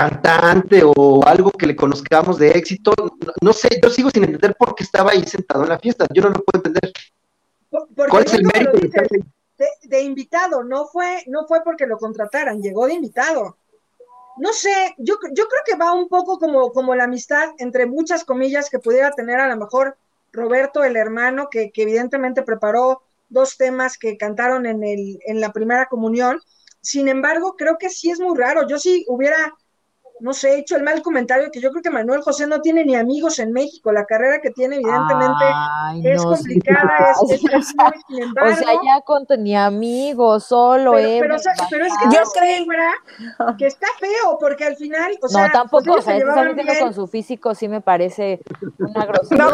cantante 0.00 0.82
o 0.84 1.22
algo 1.26 1.50
que 1.50 1.66
le 1.66 1.76
conozcamos 1.76 2.38
de 2.38 2.50
éxito, 2.50 2.92
no, 2.96 3.32
no 3.42 3.52
sé, 3.52 3.68
yo 3.82 3.90
sigo 3.90 4.08
sin 4.10 4.24
entender 4.24 4.54
por 4.56 4.74
qué 4.74 4.84
estaba 4.84 5.10
ahí 5.10 5.24
sentado 5.26 5.62
en 5.64 5.68
la 5.68 5.78
fiesta, 5.78 6.06
yo 6.14 6.22
no 6.22 6.30
lo 6.30 6.42
puedo 6.42 6.64
entender. 6.64 6.92
Por- 7.68 8.08
¿Cuál 8.08 8.24
es 8.24 8.32
el 8.34 8.44
mérito 8.44 8.72
de 8.72 8.80
dices, 8.80 9.02
estar 9.02 9.06
ahí? 9.12 9.20
de, 9.58 9.66
de 9.88 10.02
invitado, 10.02 10.64
no 10.64 10.86
fue, 10.86 11.22
no 11.26 11.46
fue 11.46 11.62
porque 11.62 11.86
lo 11.86 11.98
contrataran, 11.98 12.62
llegó 12.62 12.86
de 12.86 12.94
invitado. 12.94 13.58
No 14.38 14.52
sé, 14.54 14.94
yo, 14.96 15.16
yo 15.34 15.44
creo 15.48 15.62
que 15.66 15.76
va 15.76 15.92
un 15.92 16.08
poco 16.08 16.38
como, 16.38 16.72
como 16.72 16.94
la 16.94 17.04
amistad, 17.04 17.50
entre 17.58 17.84
muchas 17.84 18.24
comillas, 18.24 18.70
que 18.70 18.78
pudiera 18.78 19.10
tener 19.10 19.38
a 19.38 19.48
lo 19.48 19.56
mejor 19.58 19.98
Roberto, 20.32 20.82
el 20.82 20.96
hermano, 20.96 21.48
que, 21.50 21.70
que 21.72 21.82
evidentemente 21.82 22.42
preparó 22.42 23.02
dos 23.28 23.58
temas 23.58 23.98
que 23.98 24.16
cantaron 24.16 24.64
en, 24.64 24.82
el, 24.82 25.18
en 25.26 25.40
la 25.40 25.52
primera 25.52 25.86
comunión. 25.86 26.40
Sin 26.80 27.08
embargo, 27.08 27.54
creo 27.58 27.76
que 27.78 27.90
sí 27.90 28.10
es 28.10 28.18
muy 28.18 28.34
raro. 28.38 28.66
Yo 28.66 28.78
sí 28.78 29.04
hubiera, 29.08 29.54
no 30.20 30.32
sé, 30.32 30.58
hecho 30.58 30.76
el 30.76 30.82
mal 30.82 31.02
comentario 31.02 31.50
que 31.50 31.60
yo 31.60 31.70
creo 31.70 31.82
que 31.82 31.90
Manuel 31.90 32.22
José 32.22 32.46
no 32.46 32.60
tiene 32.60 32.84
ni 32.84 32.94
amigos 32.94 33.38
en 33.38 33.52
México. 33.52 33.92
La 33.92 34.04
carrera 34.04 34.40
que 34.40 34.50
tiene, 34.50 34.76
evidentemente, 34.76 35.44
Ay, 35.52 36.02
es 36.06 36.22
no, 36.24 36.36
sí, 36.36 36.42
complicada, 36.42 37.12
es, 37.28 37.32
es, 37.32 37.44
es 37.52 37.74
muy, 37.76 37.92
sin 38.08 38.22
O 38.22 38.26
embargo. 38.26 38.56
sea, 38.56 38.72
ya 38.84 39.00
con 39.02 39.26
ni 39.38 39.56
amigos, 39.56 40.44
solo 40.44 40.92
pero, 40.92 41.08
Eve, 41.08 41.20
pero, 41.20 41.36
o 41.36 41.38
sea, 41.38 41.52
pero 41.70 41.86
es 41.86 41.92
que 41.98 42.16
Yo 42.16 42.22
creo- 42.32 43.56
que 43.56 43.66
está 43.66 43.86
feo, 43.98 44.38
porque 44.38 44.64
al 44.64 44.76
final, 44.76 45.18
o 45.22 45.28
sea, 45.28 45.46
no, 45.46 45.52
tampoco, 45.52 45.94
o 45.94 46.02
sea, 46.02 46.18
se 46.18 46.78
con 46.80 46.94
su 46.94 47.06
físico 47.06 47.54
sí 47.54 47.68
me 47.68 47.80
parece 47.80 48.40
una 48.78 49.04
grosería. 49.06 49.44
No, 49.44 49.50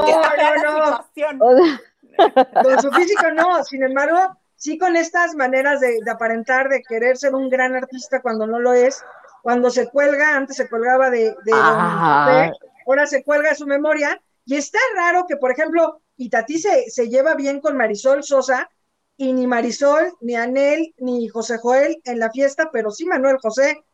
no, 0.62 1.32
no. 1.32 1.78
O 2.18 2.62
con 2.62 2.82
su 2.82 2.90
físico 2.92 3.30
no, 3.34 3.62
sin 3.64 3.82
embargo, 3.82 4.18
sí 4.56 4.78
con 4.78 4.96
estas 4.96 5.34
maneras 5.34 5.80
de, 5.80 5.98
de 6.02 6.10
aparentar, 6.10 6.68
de 6.68 6.82
querer 6.82 7.16
ser 7.16 7.34
un 7.34 7.48
gran 7.50 7.74
artista 7.76 8.22
cuando 8.22 8.46
no 8.46 8.58
lo 8.58 8.72
es, 8.72 9.04
cuando 9.46 9.70
se 9.70 9.88
cuelga, 9.88 10.34
antes 10.34 10.56
se 10.56 10.68
colgaba 10.68 11.08
de, 11.08 11.32
Ah. 11.52 12.50
Ahora 12.84 13.06
se 13.06 13.22
cuelga 13.22 13.54
su 13.54 13.64
memoria, 13.64 14.20
y 14.44 14.56
está 14.56 14.80
raro 14.96 15.24
que, 15.28 15.36
por 15.36 15.52
ejemplo, 15.52 16.00
Itatí 16.16 16.58
se, 16.58 16.90
se 16.90 17.08
lleva 17.08 17.36
bien 17.36 17.60
con 17.60 17.76
Marisol 17.76 18.24
Sosa, 18.24 18.68
y 19.16 19.32
ni 19.32 19.46
Marisol, 19.46 20.12
ni 20.20 20.34
Anel, 20.34 20.92
ni 20.98 21.28
José 21.28 21.58
Joel 21.58 22.02
en 22.02 22.18
la 22.18 22.32
fiesta, 22.32 22.70
pero 22.72 22.90
sí 22.90 23.04
Manuel 23.06 23.38
José, 23.40 23.84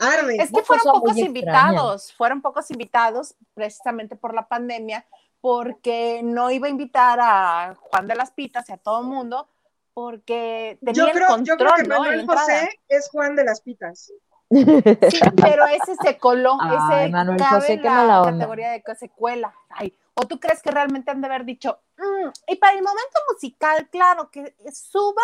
arde. 0.00 0.36
Es 0.36 0.50
que 0.50 0.62
fueron 0.62 0.84
pocos 0.84 1.10
extraña. 1.10 1.26
invitados, 1.26 2.14
fueron 2.14 2.40
pocos 2.40 2.70
invitados 2.70 3.34
precisamente 3.52 4.16
por 4.16 4.32
la 4.32 4.48
pandemia, 4.48 5.04
porque 5.42 6.22
no 6.24 6.50
iba 6.50 6.68
a 6.68 6.70
invitar 6.70 7.18
a 7.20 7.76
Juan 7.78 8.06
de 8.08 8.14
las 8.14 8.30
Pitas 8.30 8.66
y 8.70 8.72
a 8.72 8.78
todo 8.78 9.02
el 9.02 9.08
mundo, 9.08 9.46
porque 9.92 10.78
tenía 10.82 10.94
yo 10.94 11.06
el 11.08 11.12
creo, 11.12 11.28
control, 11.28 11.46
yo 11.46 11.56
creo 11.58 11.74
que 11.74 11.86
Manuel. 11.86 12.26
José 12.26 12.70
es 12.88 13.10
Juan 13.10 13.36
de 13.36 13.44
las 13.44 13.60
Pitas. 13.60 14.10
Sí, 14.50 15.20
pero 15.42 15.66
ese 15.66 15.94
se 16.02 16.18
coló, 16.18 16.56
Ay, 16.60 17.04
ese 17.06 17.12
Manuel 17.12 17.38
cabe 17.38 17.60
José, 17.60 17.72
en 17.74 17.80
qué 17.82 17.88
la 17.88 18.22
categoría 18.24 18.70
de 18.70 18.82
que 18.82 18.94
se 18.94 19.08
cuela. 19.10 19.54
Ay, 19.70 19.96
o 20.14 20.22
tú 20.26 20.38
crees 20.40 20.62
que 20.62 20.70
realmente 20.70 21.10
han 21.10 21.20
de 21.20 21.26
haber 21.26 21.44
dicho, 21.44 21.78
"Mm", 21.98 22.28
y 22.52 22.56
para 22.56 22.72
el 22.74 22.82
momento 22.82 23.18
musical, 23.32 23.88
claro, 23.90 24.30
que 24.30 24.54
suba 24.72 25.22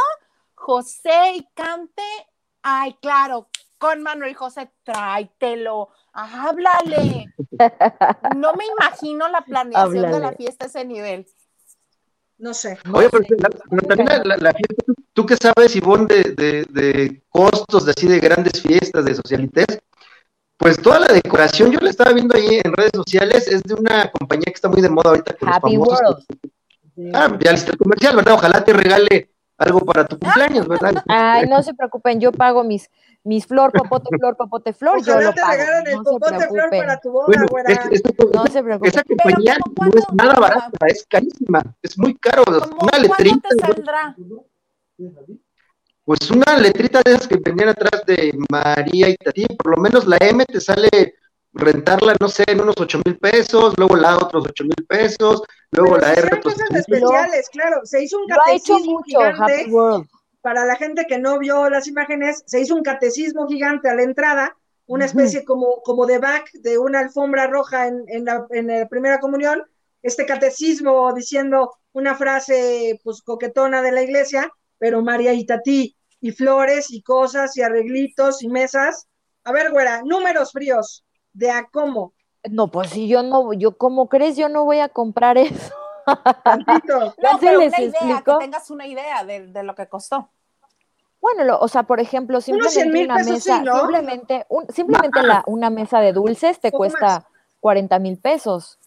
José 0.55 1.35
y 1.37 1.49
cante, 1.55 2.03
ay, 2.63 2.95
claro, 3.01 3.49
con 3.79 4.03
Manuel 4.03 4.35
José, 4.35 4.71
tráetelo, 4.85 5.89
háblale. 6.13 7.33
No 8.37 8.53
me 8.55 8.65
imagino 8.67 9.29
la 9.29 9.41
planeación 9.43 10.11
de 10.11 10.21
la 10.21 10.33
fiesta 10.33 10.67
a 10.67 10.69
ese 10.69 10.85
nivel. 10.85 11.27
No 12.39 12.55
sé. 12.55 12.79
Oye, 12.93 13.09
pero, 13.11 13.25
también 13.89 14.07
la, 14.09 14.19
la- 14.25 14.37
la 14.37 14.53
fiesta, 14.53 14.93
¿tú- 15.13 15.23
¿tú 15.23 15.27
qué 15.27 15.37
sabes, 15.37 15.75
Ivonne, 15.77 16.07
de, 16.07 16.23
de, 16.37 16.67
de 16.71 17.23
costos, 17.29 17.85
de 17.87 17.93
así, 17.93 18.07
de 18.09 18.19
grandes 18.21 18.61
fiestas, 18.63 19.05
de 19.05 19.15
socialites? 19.15 19.67
Pues 20.57 20.81
toda 20.81 21.01
la 21.01 21.09
decoración, 21.09 21.73
yo 21.73 21.81
la 21.81 21.91
estaba 21.91 22.13
viendo 22.13 22.37
ahí 22.37 22.61
en 22.63 22.73
redes 22.73 22.93
sociales, 22.95 23.49
es 23.49 23.63
de 23.65 23.75
una 23.75 24.11
compañía 24.11 24.45
que 24.47 24.53
está 24.55 24.69
muy 24.69 24.81
de 24.81 24.89
moda 24.89 25.11
ahorita 25.11 25.35
con 25.35 25.49
Happy 25.49 25.77
los 25.77 25.89
famosos. 25.89 26.27
World. 26.97 27.15
Ah, 27.17 27.37
ya 27.41 27.53
listo 27.53 27.73
el 27.73 27.79
comercial, 27.79 28.15
¿verdad? 28.17 28.35
Ojalá 28.35 28.65
te 28.65 28.73
regale 28.73 29.31
algo 29.59 29.81
para 29.81 30.07
tu 30.07 30.19
cumpleaños, 30.19 30.69
¿verdad? 30.69 30.93
Ay, 31.09 31.49
no 31.49 31.63
se 31.63 31.75
preocupen, 31.75 32.21
yo 32.21 32.31
pago 32.33 32.63
mis, 32.63 32.89
mis 33.25 33.47
flor, 33.47 33.73
popote, 33.73 34.09
flor, 34.17 34.37
popote, 34.37 34.73
flor, 34.73 34.99
yo 35.05 35.13
Ojalá 35.15 35.27
lo 35.29 35.35
te 35.35 35.41
pago. 35.41 35.53
regalan 35.53 35.87
el 35.87 35.93
No 35.97 36.05
se 36.05 36.11
popote 36.11 36.35
flor 36.35 36.49
preocupen. 36.53 36.81
para 36.81 37.01
tu 37.01 37.11
boda, 37.11 37.27
Bueno, 37.27 37.47
güera. 37.51 37.73
es- 37.73 37.79
esa, 37.93 38.11
No 38.33 38.47
se 38.47 38.63
preocupen. 38.63 38.91
esa 38.91 39.03
compañía 39.05 39.57
¿cómo 39.65 39.75
no 39.91 39.99
es 39.99 40.05
cuánto? 40.05 40.15
nada 40.25 40.35
barata, 40.41 40.87
es 40.87 41.07
carísima, 41.09 41.63
es 41.83 41.99
muy 41.99 42.15
caro. 42.19 42.45
¿Cómo, 42.45 42.57
Una 42.61 42.77
¿Cuándo 42.91 43.09
letrita, 43.09 43.49
te 43.49 43.59
saldrá? 43.59 44.17
Pues 46.05 46.31
una 46.31 46.57
letrita 46.59 47.01
de 47.05 47.13
esas 47.13 47.29
que 47.29 47.37
venían 47.37 47.71
atrás 47.71 48.05
de 48.07 48.33
María 48.51 49.09
y 49.09 49.17
Tati, 49.17 49.47
por 49.57 49.77
lo 49.77 49.83
menos 49.83 50.07
la 50.07 50.17
M 50.19 50.45
te 50.47 50.61
sale 50.61 50.89
rentarla, 51.53 52.17
no 52.19 52.29
sé, 52.29 52.45
en 52.49 52.61
unos 52.61 52.75
ocho 52.79 53.01
mil 53.05 53.19
pesos, 53.19 53.75
luego 53.77 53.97
la 53.97 54.13
A 54.13 54.17
otros 54.17 54.47
ocho 54.49 54.65
mil 54.65 54.87
pesos, 54.89 55.43
luego 55.71 55.97
Pero 55.97 56.07
la 56.07 56.13
R 56.15 56.27
otros 56.39 56.55
cosas 56.55 56.69
8,000 56.71 56.85
pesos. 56.85 56.89
especiales, 56.89 57.49
claro. 57.51 57.81
Se 57.85 58.03
hizo 58.03 58.19
un 58.19 58.27
catecismo 58.27 58.79
mucho, 58.79 59.05
gigante. 59.05 59.67
Para 60.41 60.65
la 60.65 60.75
gente 60.77 61.07
que 61.07 61.19
no 61.19 61.39
vio 61.39 61.71
las 61.71 61.87
imágenes, 61.87 62.43
se 62.47 62.61
hizo 62.61 62.75
un 62.75 62.83
catecismo 62.83 63.47
gigante 63.47 63.89
a 63.89 63.95
la 63.95 64.03
entrada, 64.03 64.57
una 64.87 65.05
especie 65.05 65.45
como, 65.45 65.83
como 65.83 66.07
de 66.07 66.19
back 66.19 66.51
de 66.55 66.79
una 66.79 67.01
alfombra 67.01 67.47
roja 67.47 67.87
en, 67.87 68.05
en 68.09 68.25
la, 68.25 68.47
en 68.51 68.67
la 68.67 68.89
primera 68.89 69.21
comunión. 69.21 69.63
Este 70.03 70.27
catecismo 70.27 71.13
diciendo 71.15 71.73
una 71.93 72.17
frase 72.17 73.01
pues 73.05 73.23
coquetona 73.23 73.83
de 73.83 73.93
la 73.93 74.03
iglesia, 74.03 74.51
pero 74.83 75.01
María 75.01 75.33
y 75.33 75.47
Tati, 75.47 75.97
y 76.21 76.33
flores 76.33 76.91
y 76.91 77.03
cosas 77.03 77.57
y 77.57 77.63
arreglitos 77.63 78.43
y 78.43 78.49
mesas. 78.49 79.07
A 79.45 79.53
ver, 79.53 79.71
güera, 79.71 80.03
números 80.05 80.51
fríos 80.51 81.05
de 81.33 81.53
a 81.53 81.69
cómo. 81.71 82.15
No, 82.51 82.67
pues 82.67 82.91
si 82.91 83.07
yo 83.07 83.23
no, 83.23 83.53
yo, 83.53 83.79
¿cómo 83.79 84.09
crees? 84.09 84.37
Yo 84.37 84.49
no 84.49 84.65
voy 84.65 84.81
a 84.81 84.89
comprar 84.89 85.39
eso. 85.39 85.73
No, 86.05 87.39
pero 87.41 87.61
una 87.61 87.81
idea, 87.81 88.23
que 88.25 88.33
tengas 88.41 88.69
una 88.73 88.89
idea 88.89 89.23
de, 89.23 89.63
lo 89.63 89.77
que 89.77 89.87
costó. 89.87 90.31
Bueno, 91.21 91.59
o 91.61 91.69
sea, 91.69 91.85
por 91.85 92.01
ejemplo, 92.01 92.41
simplemente 92.41 93.05
una 93.05 93.19
mesa, 93.19 93.63
simplemente, 93.63 94.47
simplemente 94.75 95.23
la, 95.23 95.45
una 95.47 95.71
mesa 95.71 96.01
de 96.01 96.13
dulces 96.13 96.59
te 96.59 96.73
cuesta 96.73 97.29
40 97.61 98.01
mil 98.01 98.19
pesos. 98.19 98.81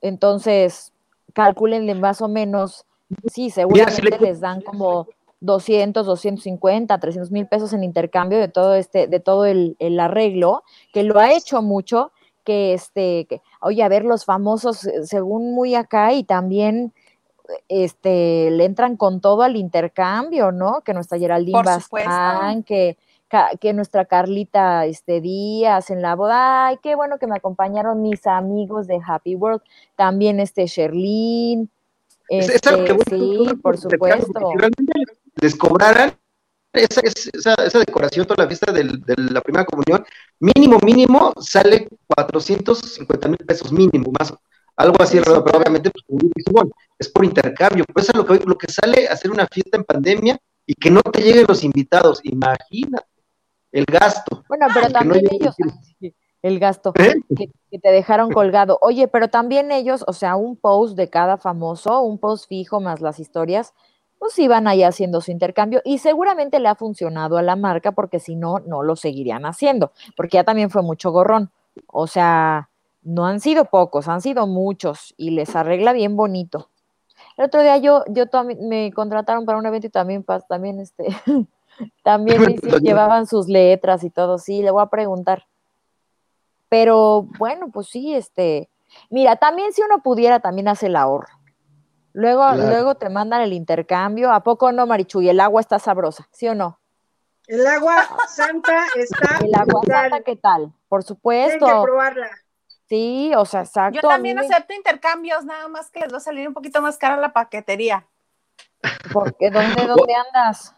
Entonces, 0.00 0.92
calculenle 1.32 1.94
más 1.94 2.20
o 2.20 2.26
menos, 2.26 2.84
sí, 3.32 3.50
seguramente 3.50 4.18
les 4.18 4.40
dan 4.40 4.60
como 4.60 5.06
200, 5.40 6.06
250, 6.06 6.98
300 6.98 7.30
mil 7.30 7.46
pesos 7.46 7.72
en 7.72 7.82
intercambio 7.82 8.38
de 8.38 8.48
todo 8.48 8.74
este, 8.74 9.06
de 9.06 9.20
todo 9.20 9.46
el, 9.46 9.76
arreglo, 9.98 10.62
que 10.92 11.02
lo 11.02 11.18
ha 11.18 11.32
hecho 11.32 11.62
mucho, 11.62 12.12
que 12.44 12.74
este, 12.74 13.26
que, 13.26 13.40
oye, 13.60 13.82
a 13.82 13.88
ver, 13.88 14.04
los 14.04 14.24
famosos, 14.24 14.86
eh, 14.86 15.06
según 15.06 15.54
muy 15.54 15.74
acá, 15.74 16.12
y 16.12 16.24
también 16.24 16.92
este, 17.68 18.50
le 18.50 18.64
entran 18.64 18.96
con 18.96 19.20
todo 19.20 19.42
al 19.42 19.56
intercambio, 19.56 20.52
¿no? 20.52 20.82
Que 20.82 20.94
nuestra 20.94 21.18
Geraldine 21.18 21.62
Bastán, 21.62 22.62
que, 22.62 22.96
que 23.60 23.72
nuestra 23.72 24.04
Carlita 24.04 24.84
este, 24.86 25.20
Díaz 25.20 25.90
en 25.90 26.02
la 26.02 26.14
boda, 26.16 26.66
ay, 26.66 26.78
qué 26.82 26.94
bueno 26.96 27.18
que 27.18 27.26
me 27.26 27.36
acompañaron 27.36 28.02
mis 28.02 28.26
amigos 28.26 28.86
de 28.86 29.00
Happy 29.04 29.36
World, 29.36 29.62
también 29.96 30.38
este 30.38 30.66
Sherlyn, 30.66 31.70
este, 32.30 32.60
sí, 33.08 33.44
por 33.60 33.76
supuesto 33.76 34.52
les 35.40 35.54
cobraran 35.56 36.14
esa, 36.72 37.00
esa, 37.00 37.54
esa, 37.54 37.78
decoración, 37.80 38.26
toda 38.26 38.44
la 38.44 38.48
fiesta 38.48 38.72
de 38.72 38.84
la 38.84 39.40
primera 39.40 39.64
comunión, 39.64 40.04
mínimo, 40.38 40.78
mínimo, 40.84 41.32
sale 41.40 41.88
450 42.06 43.28
mil 43.28 43.38
pesos 43.38 43.72
mínimo, 43.72 44.12
más 44.18 44.32
algo 44.76 44.96
así, 45.02 45.20
pero 45.20 45.40
obviamente 45.40 45.90
pues, 45.90 46.04
es 46.98 47.08
por 47.08 47.24
intercambio, 47.24 47.84
pues 47.92 48.08
es 48.08 48.14
lo 48.14 48.24
que, 48.24 48.40
lo 48.44 48.56
que 48.56 48.70
sale 48.70 49.08
hacer 49.08 49.30
una 49.30 49.46
fiesta 49.46 49.76
en 49.76 49.84
pandemia 49.84 50.38
y 50.64 50.74
que 50.74 50.90
no 50.90 51.02
te 51.02 51.22
lleguen 51.22 51.46
los 51.48 51.64
invitados, 51.64 52.20
imagínate 52.22 53.06
el 53.72 53.84
gasto. 53.84 54.44
Bueno, 54.48 54.66
pero 54.72 54.90
también 54.90 55.24
ellos, 55.30 55.54
el 56.42 56.58
gasto 56.58 56.92
¿Eh? 56.96 57.14
que, 57.36 57.50
que, 57.70 57.78
te 57.78 57.90
dejaron 57.90 58.32
colgado. 58.32 58.78
Oye, 58.80 59.08
pero 59.08 59.28
también 59.28 59.70
ellos, 59.70 60.04
o 60.06 60.12
sea, 60.12 60.36
un 60.36 60.56
post 60.56 60.96
de 60.96 61.10
cada 61.10 61.36
famoso, 61.36 62.00
un 62.00 62.18
post 62.18 62.48
fijo 62.48 62.80
más 62.80 63.00
las 63.00 63.20
historias, 63.20 63.74
pues 64.20 64.38
iban 64.38 64.68
ahí 64.68 64.82
haciendo 64.82 65.22
su 65.22 65.30
intercambio 65.30 65.80
y 65.82 65.96
seguramente 65.96 66.60
le 66.60 66.68
ha 66.68 66.74
funcionado 66.74 67.38
a 67.38 67.42
la 67.42 67.56
marca 67.56 67.92
porque 67.92 68.20
si 68.20 68.36
no, 68.36 68.58
no 68.58 68.82
lo 68.82 68.94
seguirían 68.94 69.46
haciendo, 69.46 69.92
porque 70.14 70.36
ya 70.36 70.44
también 70.44 70.68
fue 70.68 70.82
mucho 70.82 71.10
gorrón. 71.10 71.50
O 71.86 72.06
sea, 72.06 72.68
no 73.02 73.24
han 73.24 73.40
sido 73.40 73.64
pocos, 73.64 74.08
han 74.08 74.20
sido 74.20 74.46
muchos 74.46 75.14
y 75.16 75.30
les 75.30 75.56
arregla 75.56 75.94
bien 75.94 76.16
bonito. 76.16 76.68
El 77.38 77.46
otro 77.46 77.62
día 77.62 77.78
yo, 77.78 78.04
yo 78.08 78.26
me 78.60 78.92
contrataron 78.92 79.46
para 79.46 79.56
un 79.56 79.64
evento 79.64 79.86
y 79.86 79.90
también, 79.90 80.22
también 80.46 80.80
este, 80.80 81.06
también 82.04 82.56
llevaban 82.82 83.26
sus 83.26 83.48
letras 83.48 84.04
y 84.04 84.10
todo, 84.10 84.36
sí, 84.36 84.62
le 84.62 84.70
voy 84.70 84.82
a 84.82 84.90
preguntar. 84.90 85.46
Pero 86.68 87.26
bueno, 87.38 87.70
pues 87.72 87.86
sí, 87.86 88.14
este, 88.14 88.68
mira, 89.08 89.36
también 89.36 89.72
si 89.72 89.80
uno 89.80 90.02
pudiera, 90.02 90.40
también 90.40 90.68
hace 90.68 90.88
el 90.88 90.96
ahorro. 90.96 91.39
Luego, 92.12 92.52
luego 92.54 92.94
te 92.96 93.08
mandan 93.08 93.42
el 93.42 93.52
intercambio. 93.52 94.32
¿A 94.32 94.42
poco 94.42 94.72
no, 94.72 94.86
Marichuy? 94.86 95.28
El 95.28 95.40
agua 95.40 95.60
está 95.60 95.78
sabrosa, 95.78 96.28
¿sí 96.32 96.48
o 96.48 96.54
no? 96.54 96.80
El 97.46 97.66
agua 97.66 98.06
santa 98.28 98.86
está. 98.96 99.38
El 99.44 99.54
agua 99.54 99.80
santa, 99.86 100.20
¿qué 100.20 100.36
tal? 100.36 100.72
Por 100.88 101.02
supuesto. 101.02 101.64
Tienen 101.64 101.82
que 101.82 101.84
probarla. 101.84 102.30
Sí, 102.88 103.32
o 103.36 103.44
sea, 103.44 103.60
exacto. 103.60 104.00
Yo 104.02 104.08
también 104.08 104.38
acepto 104.38 104.74
intercambios, 104.74 105.44
nada 105.44 105.68
más 105.68 105.90
que 105.90 106.00
les 106.00 106.12
va 106.12 106.16
a 106.16 106.20
salir 106.20 106.48
un 106.48 106.54
poquito 106.54 106.82
más 106.82 106.98
cara 106.98 107.16
la 107.16 107.32
paquetería. 107.32 108.06
Porque 109.12 109.50
¿dónde, 109.50 109.86
dónde 109.86 110.14
andas? 110.14 110.74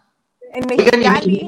En 0.52 0.66
Mexicali. 0.66 1.46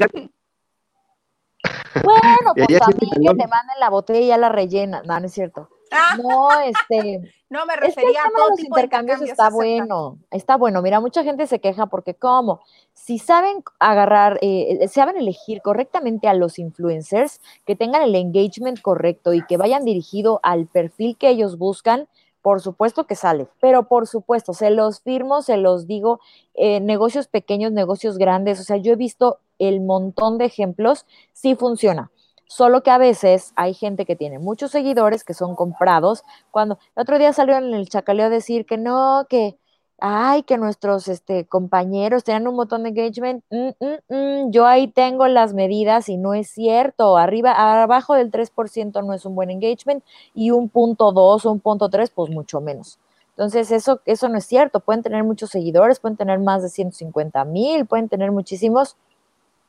Bueno, 2.03 2.55
pues 2.55 2.79
también 2.79 3.11
que 3.11 3.35
te 3.35 3.47
manden 3.47 3.81
la 3.81 3.91
botella 3.91 4.21
y 4.21 4.27
ya 4.29 4.39
la 4.39 4.49
rellena. 4.49 5.03
No, 5.05 5.21
no 5.21 5.27
es 5.27 5.33
cierto. 5.33 5.69
No, 6.23 6.61
este. 6.61 7.33
No 7.51 7.67
me 7.67 7.77
refería 7.77 8.21
a 8.25 8.31
todo 8.37 8.51
los 8.51 8.61
intercambios 8.61 9.23
está 9.23 9.49
bueno, 9.49 10.19
está 10.31 10.57
bueno. 10.57 10.83
Mira, 10.83 11.01
mucha 11.01 11.23
gente 11.23 11.47
se 11.47 11.61
queja 11.61 11.87
porque 11.87 12.15
cómo, 12.15 12.61
si 12.95 13.19
saben 13.19 13.63
agarrar, 13.79 14.39
eh, 14.43 14.79
eh, 14.81 14.89
saben 14.89 15.17
elegir 15.17 15.63
correctamente 15.63 16.27
a 16.27 16.35
los 16.35 16.59
influencers, 16.59 17.41
que 17.65 17.77
tengan 17.77 18.03
el 18.03 18.15
engagement 18.17 18.81
correcto 18.81 19.35
y 19.35 19.45
que 19.47 19.57
vayan 19.57 19.85
dirigido 19.85 20.41
al 20.43 20.67
perfil 20.67 21.17
que 21.17 21.29
ellos 21.29 21.57
buscan, 21.59 22.09
por 22.43 22.61
supuesto 22.61 23.07
que 23.07 23.15
sale, 23.15 23.47
pero 23.61 23.85
por 23.89 24.07
supuesto, 24.07 24.53
se 24.53 24.71
los 24.71 25.01
firmo, 25.01 25.41
se 25.41 25.57
los 25.57 25.87
digo, 25.87 26.21
eh, 26.55 26.81
negocios 26.81 27.29
pequeños, 27.29 27.73
negocios 27.73 28.19
grandes, 28.19 28.61
o 28.61 28.65
sea, 28.65 28.77
yo 28.77 28.93
he 28.93 28.97
visto 28.97 29.39
el 29.59 29.81
montón 29.81 30.39
de 30.39 30.47
ejemplos, 30.47 31.07
sí 31.33 31.55
funciona. 31.55 32.11
Solo 32.47 32.83
que 32.83 32.91
a 32.91 32.99
veces 32.99 33.53
hay 33.57 33.75
gente 33.75 34.05
que 34.05 34.17
tiene 34.17 34.39
muchos 34.39 34.71
seguidores 34.71 35.25
que 35.25 35.35
son 35.35 35.57
comprados. 35.57 36.25
Cuando 36.51 36.79
el 36.97 37.03
otro 37.03 37.19
día 37.19 37.33
salió 37.33 37.57
en 37.57 37.75
el 37.75 37.89
chacaleo 37.89 38.27
a 38.27 38.31
decir 38.31 38.67
que 38.67 38.77
no, 38.79 39.27
que 39.29 39.57
ay, 39.99 40.43
que 40.43 40.59
nuestros 40.59 41.09
este, 41.09 41.47
compañeros 41.47 42.25
tenían 42.25 42.47
un 42.49 42.57
montón 42.57 42.83
de 42.83 42.91
engagement. 42.91 43.45
Mm, 43.51 43.69
mm, 43.81 44.15
mm, 44.15 44.51
yo 44.51 44.67
ahí 44.67 44.89
tengo 44.89 45.27
las 45.29 45.55
medidas 45.55 46.09
y 46.09 46.17
no 46.17 46.35
es 46.35 46.51
cierto. 46.51 47.17
Arriba, 47.17 47.83
abajo 47.83 48.15
del 48.15 48.31
3% 48.31 49.03
no 49.03 49.15
es 49.15 49.25
un 49.25 49.35
buen 49.35 49.51
engagement 49.51 50.05
y 50.35 50.51
un 50.51 50.69
punto 50.69 51.13
2 51.13 51.47
o 51.47 51.53
un 51.53 51.61
punto 51.61 51.89
3, 51.89 52.11
pues 52.11 52.31
mucho 52.31 52.61
menos. 52.61 52.99
Entonces, 53.31 53.71
eso, 53.73 54.01
eso 54.05 54.29
no 54.29 54.39
es 54.39 54.47
cierto. 54.47 54.81
Pueden 54.81 55.03
tener 55.03 55.25
muchos 55.25 55.51
seguidores, 55.51 55.99
pueden 56.01 56.17
tener 56.17 56.39
más 56.39 56.63
de 56.63 56.69
150 56.69 57.45
mil, 57.47 57.87
pueden 57.87 58.09
tener 58.09 58.31
muchísimos 58.31 58.97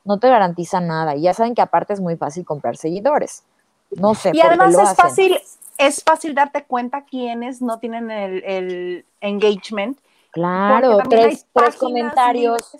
no 0.06 0.20
te 0.20 0.30
garantiza 0.30 0.80
nada. 0.80 1.16
Y 1.16 1.24
ya 1.24 1.34
saben 1.34 1.56
que 1.56 1.62
aparte 1.62 1.94
es 1.94 2.00
muy 2.00 2.16
fácil 2.16 2.46
comprar 2.46 2.78
seguidores. 2.78 3.44
No 3.92 4.16
sé. 4.16 4.32
Y 4.34 4.42
además 4.42 4.76
es 4.76 4.96
fácil, 4.96 5.40
es 5.78 6.04
fácil 6.04 6.34
darte 6.34 6.64
cuenta 6.64 7.04
quiénes 7.04 7.62
no 7.62 7.80
tienen 7.80 8.10
el, 8.12 9.06
engagement. 9.20 10.00
Claro, 10.32 11.00
tres, 11.10 11.46
tres 11.54 11.76
comentarios. 11.76 12.78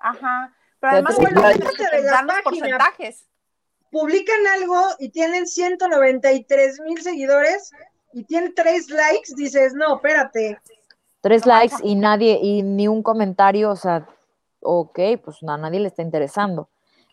Ajá. 0.00 0.52
Pero 0.80 0.92
además 0.92 1.16
bueno, 1.16 1.40
de 1.42 2.02
las 2.02 2.42
porcentajes. 2.44 3.24
Publican 3.90 4.46
algo 4.54 4.80
y 4.98 5.08
tienen 5.08 5.46
193 5.46 6.80
mil 6.80 7.00
seguidores 7.00 7.72
y 8.12 8.24
tienen 8.24 8.54
tres 8.54 8.90
likes, 8.90 9.34
dices, 9.34 9.72
no, 9.74 9.96
espérate. 9.96 10.58
Tres 11.20 11.46
likes 11.46 11.76
y 11.82 11.94
nadie, 11.94 12.38
y 12.42 12.62
ni 12.62 12.86
un 12.86 13.02
comentario, 13.02 13.70
o 13.70 13.76
sea, 13.76 14.06
ok, 14.62 14.98
pues 15.24 15.42
a 15.46 15.56
nadie 15.56 15.80
le 15.80 15.88
está 15.88 16.02
interesando. 16.02 16.68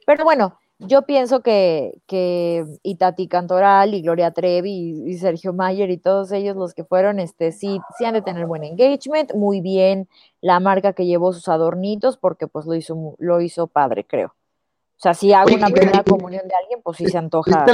Pero 0.05 0.23
bueno, 0.23 0.59
yo 0.79 1.03
pienso 1.03 1.41
que, 1.41 2.01
que 2.05 2.65
Itati 2.83 3.27
Cantoral 3.27 3.93
y 3.93 4.01
Gloria 4.01 4.31
Trevi 4.31 5.03
y, 5.05 5.17
Sergio 5.17 5.53
Mayer 5.53 5.89
y 5.89 5.97
todos 5.97 6.31
ellos 6.31 6.55
los 6.55 6.73
que 6.73 6.83
fueron, 6.83 7.19
este, 7.19 7.51
sí, 7.51 7.79
sí 7.97 8.05
han 8.05 8.13
de 8.13 8.21
tener 8.21 8.45
buen 8.45 8.63
engagement, 8.63 9.33
muy 9.33 9.61
bien 9.61 10.09
la 10.41 10.59
marca 10.59 10.93
que 10.93 11.05
llevó 11.05 11.31
sus 11.33 11.47
adornitos, 11.47 12.17
porque 12.17 12.47
pues 12.47 12.65
lo 12.65 12.75
hizo, 12.75 13.15
lo 13.19 13.41
hizo 13.41 13.67
padre, 13.67 14.05
creo. 14.05 14.27
O 14.27 15.01
sea, 15.01 15.13
si 15.13 15.33
hago 15.33 15.53
una 15.53 15.67
primera 15.67 16.03
comunión 16.03 16.47
de 16.47 16.55
alguien, 16.61 16.81
pues 16.83 16.97
sí 16.97 17.07
se 17.07 17.17
antoja. 17.17 17.65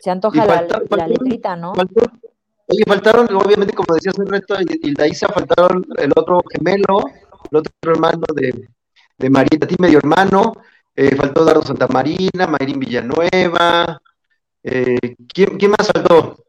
Se 0.00 0.10
antoja 0.10 0.44
la, 0.44 1.06
letrita, 1.06 1.56
¿no? 1.56 1.72
oye, 1.72 2.82
faltaron, 2.86 3.28
obviamente, 3.34 3.72
como 3.72 3.94
decías 3.94 4.18
un 4.18 4.26
reto, 4.26 4.56
y, 4.60 4.94
de 4.94 5.04
ahí 5.04 5.14
se 5.14 5.26
faltaron 5.26 5.84
el 5.98 6.12
otro 6.16 6.40
gemelo, 6.52 7.04
el 7.50 7.58
otro 7.58 7.72
hermano 7.82 8.24
de, 8.34 8.68
de 9.18 9.30
María, 9.30 9.58
a 9.62 9.66
ti 9.66 9.76
medio 9.78 9.98
hermano, 9.98 10.52
eh, 10.94 11.14
faltó 11.14 11.44
Dardo 11.44 11.62
Santamarina, 11.62 12.46
Mayrín 12.46 12.78
Villanueva, 12.78 14.00
eh, 14.62 14.98
¿quién, 15.32 15.58
¿quién, 15.58 15.70
más 15.70 15.90
faltó? 15.92 16.42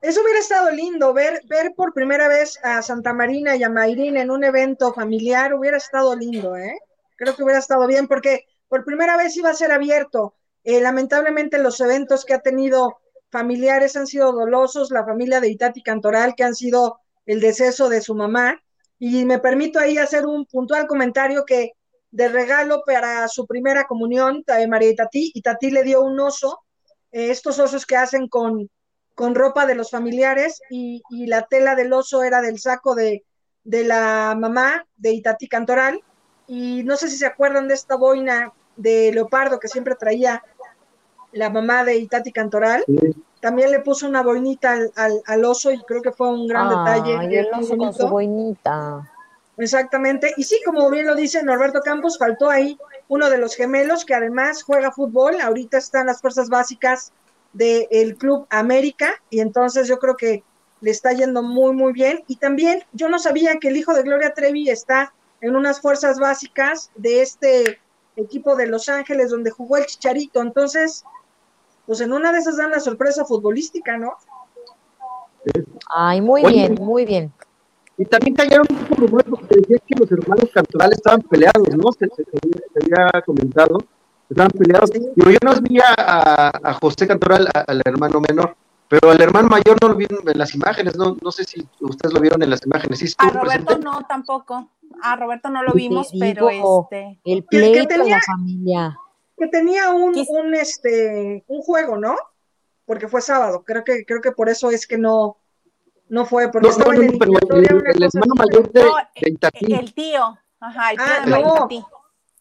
Eso 0.00 0.22
hubiera 0.22 0.38
estado 0.38 0.70
lindo, 0.70 1.12
ver, 1.12 1.42
ver 1.48 1.72
por 1.76 1.92
primera 1.92 2.28
vez 2.28 2.58
a 2.62 2.82
Santa 2.82 3.12
Marina 3.12 3.56
y 3.56 3.62
a 3.62 3.68
Mayrín 3.68 4.16
en 4.16 4.30
un 4.30 4.44
evento 4.44 4.92
familiar, 4.92 5.54
hubiera 5.54 5.78
estado 5.78 6.14
lindo, 6.14 6.56
¿eh? 6.56 6.78
Creo 7.16 7.34
que 7.34 7.42
hubiera 7.42 7.58
estado 7.58 7.86
bien 7.86 8.06
porque 8.06 8.44
por 8.68 8.84
primera 8.84 9.16
vez 9.16 9.36
iba 9.36 9.50
a 9.50 9.54
ser 9.54 9.72
abierto. 9.72 10.34
Eh, 10.64 10.80
lamentablemente 10.80 11.58
los 11.58 11.80
eventos 11.80 12.24
que 12.24 12.34
ha 12.34 12.40
tenido 12.40 12.98
familiares 13.30 13.96
han 13.96 14.06
sido 14.06 14.32
dolosos, 14.32 14.90
la 14.90 15.04
familia 15.04 15.40
de 15.40 15.48
Itati 15.48 15.82
Cantoral, 15.82 16.34
que 16.34 16.44
han 16.44 16.54
sido 16.54 17.00
el 17.24 17.40
deceso 17.40 17.88
de 17.88 18.00
su 18.00 18.14
mamá, 18.14 18.62
y 18.98 19.24
me 19.24 19.38
permito 19.38 19.78
ahí 19.78 19.98
hacer 19.98 20.26
un 20.26 20.46
puntual 20.46 20.86
comentario 20.86 21.44
que 21.44 21.72
de 22.10 22.28
regalo 22.28 22.82
para 22.86 23.28
su 23.28 23.46
primera 23.46 23.84
comunión, 23.84 24.42
de 24.46 24.66
María 24.68 24.90
y 24.90 24.96
Tati, 24.96 25.32
y 25.34 25.42
Tati 25.42 25.70
le 25.70 25.82
dio 25.82 26.02
un 26.02 26.18
oso, 26.18 26.60
eh, 27.12 27.30
estos 27.30 27.58
osos 27.58 27.84
que 27.84 27.96
hacen 27.96 28.28
con, 28.28 28.70
con 29.14 29.34
ropa 29.34 29.66
de 29.66 29.74
los 29.74 29.90
familiares, 29.90 30.60
y, 30.70 31.02
la 31.26 31.42
tela 31.42 31.74
del 31.74 31.92
oso 31.92 32.22
era 32.22 32.40
del 32.40 32.58
saco 32.58 32.94
de, 32.94 33.24
de 33.64 33.84
la 33.84 34.34
mamá 34.38 34.86
de 34.96 35.12
Itati 35.12 35.48
Cantoral, 35.48 36.00
y 36.46 36.84
no 36.84 36.96
sé 36.96 37.08
si 37.10 37.18
se 37.18 37.26
acuerdan 37.26 37.68
de 37.68 37.74
esta 37.74 37.96
boina 37.96 38.52
de 38.76 39.10
leopardo 39.12 39.58
que 39.58 39.68
siempre 39.68 39.94
traía 39.94 40.42
la 41.32 41.50
mamá 41.50 41.84
de 41.84 41.96
Itati 41.96 42.32
Cantoral. 42.32 42.84
También 43.46 43.70
le 43.70 43.78
puso 43.78 44.08
una 44.08 44.24
boinita 44.24 44.72
al, 44.96 45.22
al, 45.24 45.44
oso 45.44 45.70
y 45.70 45.78
creo 45.84 46.02
que 46.02 46.10
fue 46.10 46.26
un 46.26 46.48
gran 46.48 46.68
detalle. 46.68 47.16
Ay, 47.16 47.36
el 47.36 47.46
oso 47.54 47.76
con 47.76 47.94
su 47.94 48.08
boinita. 48.08 49.08
Exactamente. 49.56 50.34
Y 50.36 50.42
sí, 50.42 50.60
como 50.66 50.90
bien 50.90 51.06
lo 51.06 51.14
dice 51.14 51.44
Norberto 51.44 51.80
Campos, 51.80 52.18
faltó 52.18 52.50
ahí 52.50 52.76
uno 53.06 53.30
de 53.30 53.38
los 53.38 53.54
gemelos 53.54 54.04
que 54.04 54.16
además 54.16 54.64
juega 54.64 54.90
fútbol. 54.90 55.40
Ahorita 55.40 55.78
están 55.78 56.06
las 56.06 56.20
fuerzas 56.20 56.48
básicas 56.48 57.12
del 57.52 58.16
Club 58.16 58.48
América 58.50 59.12
y 59.30 59.38
entonces 59.38 59.86
yo 59.86 60.00
creo 60.00 60.16
que 60.16 60.42
le 60.80 60.90
está 60.90 61.12
yendo 61.12 61.40
muy, 61.44 61.72
muy 61.72 61.92
bien. 61.92 62.24
Y 62.26 62.38
también 62.38 62.82
yo 62.94 63.08
no 63.08 63.20
sabía 63.20 63.60
que 63.60 63.68
el 63.68 63.76
hijo 63.76 63.94
de 63.94 64.02
Gloria 64.02 64.34
Trevi 64.34 64.70
está 64.70 65.14
en 65.40 65.54
unas 65.54 65.80
fuerzas 65.80 66.18
básicas 66.18 66.90
de 66.96 67.22
este 67.22 67.78
equipo 68.16 68.56
de 68.56 68.66
Los 68.66 68.88
Ángeles 68.88 69.30
donde 69.30 69.52
jugó 69.52 69.76
el 69.76 69.86
Chicharito. 69.86 70.42
Entonces, 70.42 71.04
pues 71.86 72.00
en 72.00 72.12
una 72.12 72.32
de 72.32 72.38
esas 72.38 72.56
dan 72.56 72.70
la 72.70 72.80
sorpresa 72.80 73.24
futbolística, 73.24 73.96
¿no? 73.96 74.14
Ay, 75.94 76.20
muy 76.20 76.44
bien, 76.44 76.74
muy 76.80 77.04
bien. 77.04 77.32
Y 77.98 78.04
también 78.04 78.34
cayeron 78.34 78.66
un 78.70 78.96
rumores 78.96 79.26
porque 79.28 79.56
decían 79.56 79.80
que 79.86 79.94
los 79.98 80.12
hermanos 80.12 80.50
Cantoral 80.52 80.92
estaban 80.92 81.22
peleados, 81.22 81.68
¿no? 81.76 81.90
Se, 81.92 82.08
había 82.82 83.22
comentado, 83.22 83.78
estaban 84.28 84.50
peleados. 84.50 84.90
Pero 84.90 85.30
yo 85.30 85.38
no 85.42 85.52
vi 85.62 85.78
a, 85.78 86.50
a 86.62 86.74
José 86.74 87.06
Cantoral, 87.06 87.48
al 87.54 87.82
hermano 87.86 88.20
menor, 88.20 88.56
pero 88.88 89.10
al 89.10 89.20
hermano 89.20 89.48
mayor 89.48 89.76
no 89.82 89.88
lo 89.88 89.94
vieron 89.96 90.28
en 90.28 90.38
las 90.38 90.54
imágenes, 90.54 90.96
no, 90.96 91.16
no 91.20 91.32
sé 91.32 91.44
si 91.44 91.66
ustedes 91.80 92.12
lo 92.12 92.20
vieron 92.20 92.42
en 92.42 92.50
las 92.50 92.64
imágenes. 92.64 92.98
¿Sí 93.00 93.14
a 93.18 93.30
Roberto 93.30 93.78
no, 93.78 94.02
tampoco. 94.08 94.70
A 95.02 95.16
Roberto 95.16 95.50
no 95.50 95.62
lo 95.62 95.72
vimos, 95.72 96.10
pero 96.18 96.48
este. 96.50 97.18
El 97.24 97.44
pleito 97.44 98.02
de 98.02 98.10
la 98.10 98.20
familia. 98.20 98.98
Que 99.36 99.48
tenía 99.48 99.90
un, 99.90 100.14
un, 100.28 100.54
este, 100.54 101.44
un 101.46 101.60
juego, 101.62 101.96
¿no? 101.96 102.16
Porque 102.84 103.08
fue 103.08 103.20
sábado. 103.20 103.64
Creo 103.64 103.84
que, 103.84 104.04
creo 104.04 104.20
que 104.20 104.32
por 104.32 104.48
eso 104.48 104.70
es 104.70 104.86
que 104.86 104.96
no, 104.96 105.36
no 106.08 106.24
fue, 106.24 106.50
porque 106.50 106.68
estaba 106.68 106.94
en 106.94 107.02
el, 107.04 107.18
pero 107.18 107.32
el, 107.56 108.02
hermano 108.02 108.34
mayor 108.36 108.72
de, 108.72 108.90
El 109.68 109.94
tío, 109.94 110.38
ajá, 110.60 110.92
el 110.92 110.98
ah, 111.00 111.66
tío 111.68 111.88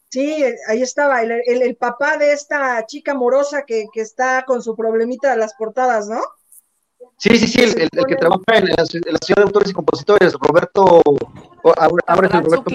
Sí, 0.10 0.46
ahí 0.70 0.82
estaba, 0.82 1.22
el, 1.24 1.42
el, 1.46 1.76
papá 1.76 2.18
de 2.18 2.32
esta 2.32 2.86
chica 2.86 3.14
morosa 3.14 3.64
que, 3.66 3.88
que, 3.92 4.00
está 4.00 4.46
con 4.46 4.62
su 4.62 4.74
problemita 4.74 5.32
de 5.32 5.38
las 5.38 5.56
portadas, 5.56 6.08
¿no? 6.08 6.22
Sí, 7.18 7.38
sí, 7.38 7.48
sí, 7.48 7.64
el, 7.64 7.90
que 7.90 8.16
trabaja 8.16 8.44
en 8.56 8.68
la, 8.68 8.86
Ciudad 8.86 9.38
de 9.38 9.44
Autores 9.44 9.72
y 9.72 9.74
Compositores, 9.74 10.34
Roberto, 10.34 11.02
ahora, 11.78 12.28
es 12.28 12.34
el 12.34 12.44
Roberto 12.44 12.70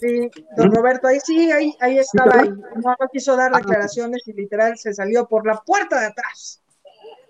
Sí, 0.00 0.30
don 0.56 0.72
Roberto, 0.72 1.08
ahí 1.08 1.18
sí, 1.20 1.50
ahí, 1.52 1.76
ahí 1.80 1.98
estaba, 1.98 2.42
no, 2.44 2.96
quiso 3.12 3.36
dar 3.36 3.52
declaraciones 3.52 4.26
y 4.26 4.32
literal 4.32 4.76
se 4.78 4.94
salió 4.94 5.26
por 5.26 5.46
la 5.46 5.60
puerta 5.60 6.00
de 6.00 6.06
atrás. 6.06 6.62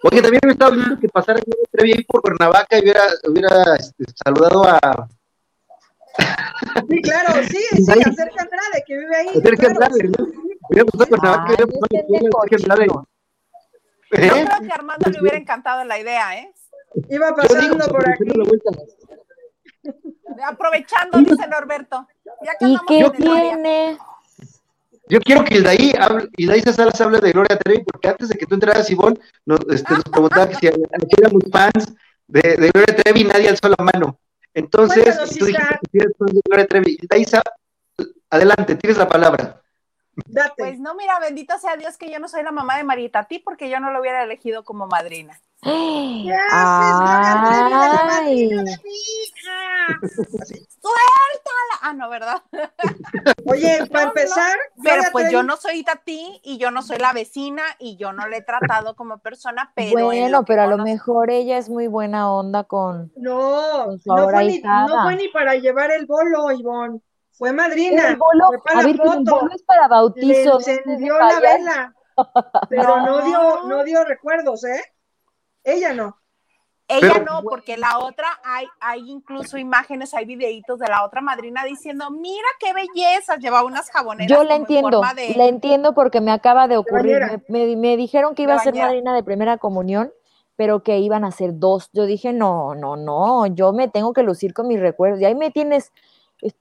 Oye, 0.02 0.22
también 0.22 0.40
me 0.44 0.52
estaba 0.52 0.74
viendo 0.74 0.98
que 0.98 1.08
pasara 1.08 1.40
ahí 1.82 2.04
por 2.04 2.22
Cuernavaca 2.22 2.78
y 2.78 2.82
hubiera, 2.82 3.02
hubiera 3.28 3.76
este, 3.76 4.04
saludado 4.24 4.64
a. 4.64 5.08
Sí, 6.88 7.02
claro, 7.02 7.42
sí, 7.48 7.58
sí, 7.72 7.90
a 7.90 8.12
Sergio 8.12 8.40
Andrade, 8.40 8.84
que 8.86 8.98
vive 8.98 9.16
ahí. 9.16 9.28
A 9.28 9.40
Sergio 9.42 9.68
Andrade, 9.68 10.04
¿no? 10.04 10.26
Hubiera 10.68 10.84
gustado 10.84 11.06
Cuernavaca 11.08 11.44
hubiera 11.44 11.64
a 11.64 12.56
Andrade. 12.56 12.86
Yo 12.86 13.06
creo 14.10 14.60
que 14.60 14.72
a 14.72 14.74
Armando 14.74 15.10
le 15.10 15.20
hubiera 15.20 15.38
encantado 15.38 15.84
la 15.84 15.98
idea, 15.98 16.38
¿eh? 16.38 16.52
Iba 17.08 17.34
pasando 17.34 17.86
por 17.86 18.08
aquí. 18.08 18.24
Aprovechando, 20.46 21.18
dice 21.18 21.46
Norberto. 21.48 22.06
Ya 22.42 22.52
que 22.58 22.66
¿Y 22.66 22.78
qué 22.86 23.10
tiene? 23.16 23.98
Yo 25.08 25.18
quiero 25.20 25.44
que 25.44 25.56
Hildaí, 25.56 25.92
hable, 25.98 26.28
Hildaí 26.36 26.60
Salas 26.60 27.00
hable 27.00 27.18
de 27.18 27.32
Gloria 27.32 27.58
Trevi, 27.58 27.82
porque 27.82 28.08
antes 28.08 28.28
de 28.28 28.38
que 28.38 28.46
tú 28.46 28.54
entraras, 28.54 28.88
Ivonne, 28.90 29.18
nos, 29.44 29.58
este, 29.68 29.92
nos 29.94 30.04
preguntaba 30.04 30.48
que 30.48 30.54
si 30.54 30.66
éramos 30.68 31.42
fans 31.50 31.92
de, 32.28 32.40
de, 32.40 32.70
Gloria 32.70 32.96
Trevi 32.96 33.24
nadie 33.24 33.48
alzó 33.48 33.68
la 33.68 33.84
mano. 33.84 34.20
Entonces, 34.54 35.18
tú 35.36 35.46
dijiste 35.46 35.78
que 35.90 35.98
eres 35.98 36.12
fan 36.16 36.28
de 36.28 36.40
Gloria 36.44 36.66
Trevi. 36.66 36.96
Hildaí, 37.00 37.24
adelante, 38.30 38.76
tienes 38.76 38.98
la 38.98 39.08
palabra. 39.08 39.59
Pues 40.56 40.78
no, 40.80 40.94
mira, 40.94 41.18
bendito 41.18 41.58
sea 41.58 41.76
Dios 41.76 41.96
que 41.96 42.10
yo 42.10 42.18
no 42.18 42.28
soy 42.28 42.42
la 42.42 42.52
mamá 42.52 42.76
de 42.76 42.84
Marita 42.84 43.24
ti, 43.24 43.38
porque 43.38 43.68
yo 43.70 43.80
no 43.80 43.90
lo 43.90 44.00
hubiera 44.00 44.22
elegido 44.22 44.64
como 44.64 44.86
madrina. 44.86 45.40
¿Qué 45.62 46.32
haces, 46.32 46.96
Ay. 48.12 48.48
de 48.48 48.64
mi 48.64 48.94
hija? 48.94 49.98
¡Suéltala! 50.00 51.76
Ah, 51.82 51.92
no, 51.92 52.08
¿verdad? 52.08 52.42
Oye, 53.44 53.86
para 53.90 54.08
empezar. 54.08 54.56
Pero 54.82 55.02
pues 55.12 55.30
yo 55.30 55.42
no 55.42 55.56
soy 55.56 55.82
Tati 55.82 56.40
y 56.44 56.56
yo 56.56 56.70
no 56.70 56.82
soy 56.82 56.98
la 56.98 57.12
vecina 57.12 57.62
y 57.78 57.96
yo 57.96 58.12
no 58.12 58.26
le 58.26 58.38
he 58.38 58.42
tratado 58.42 58.96
como 58.96 59.18
persona, 59.18 59.72
pero. 59.74 59.92
Bueno, 59.92 60.44
pero 60.44 60.62
a 60.62 60.66
lo 60.66 60.78
mejor 60.78 61.30
ella 61.30 61.58
es 61.58 61.68
muy 61.68 61.88
buena 61.88 62.32
onda 62.32 62.64
con. 62.64 63.12
No, 63.16 63.86
no, 63.86 63.98
fue 64.30 64.44
ni, 64.44 64.60
no, 64.60 65.02
fue 65.02 65.16
ni, 65.16 65.28
para 65.28 65.56
llevar 65.56 65.90
el 65.90 66.06
bolo, 66.06 66.50
Ivonne. 66.52 67.00
Fue 67.40 67.54
madrina. 67.54 68.08
El 68.08 68.16
bolo, 68.16 68.48
fue 68.48 68.58
para 68.62 68.80
a 68.80 68.82
ver, 68.82 68.90
el 68.90 68.98
bolo 68.98 69.48
es 69.54 69.62
para 69.62 69.88
bautizo. 69.88 70.58
Le 70.58 70.74
encendió 70.74 71.18
la 71.18 71.40
vela. 71.40 71.94
Pero 72.68 73.00
no 73.00 73.22
dio, 73.22 73.62
no 73.64 73.82
dio 73.82 74.04
recuerdos, 74.04 74.62
¿eh? 74.64 74.82
Ella 75.64 75.94
no. 75.94 76.20
Ella 76.86 77.18
no, 77.20 77.42
porque 77.42 77.78
la 77.78 77.98
otra, 78.00 78.26
hay, 78.44 78.66
hay 78.78 79.08
incluso 79.08 79.56
imágenes, 79.56 80.12
hay 80.12 80.26
videitos 80.26 80.78
de 80.80 80.88
la 80.88 81.02
otra 81.02 81.22
madrina 81.22 81.64
diciendo, 81.64 82.10
mira 82.10 82.46
qué 82.58 82.74
belleza, 82.74 83.36
lleva 83.36 83.64
unas 83.64 83.90
jaboneras. 83.90 84.28
Yo 84.28 84.44
la 84.44 84.56
entiendo, 84.56 85.00
la 85.00 85.46
entiendo 85.46 85.94
porque 85.94 86.20
me 86.20 86.32
acaba 86.32 86.68
de 86.68 86.76
ocurrir, 86.76 87.42
me, 87.48 87.96
dijeron 87.96 88.34
que 88.34 88.42
iba 88.42 88.54
a 88.54 88.58
ser 88.58 88.74
madrina 88.74 89.14
de 89.14 89.22
primera 89.22 89.56
comunión, 89.56 90.12
pero 90.56 90.82
que 90.82 90.98
iban 90.98 91.24
a 91.24 91.30
ser 91.30 91.52
dos. 91.54 91.88
Yo 91.94 92.04
dije, 92.04 92.34
no, 92.34 92.74
no, 92.74 92.96
no, 92.96 93.46
yo 93.46 93.72
me 93.72 93.88
tengo 93.88 94.12
que 94.12 94.24
lucir 94.24 94.52
con 94.52 94.68
mis 94.68 94.78
recuerdos. 94.78 95.20
Y 95.20 95.24
ahí 95.24 95.34
me 95.34 95.50
tienes, 95.50 95.90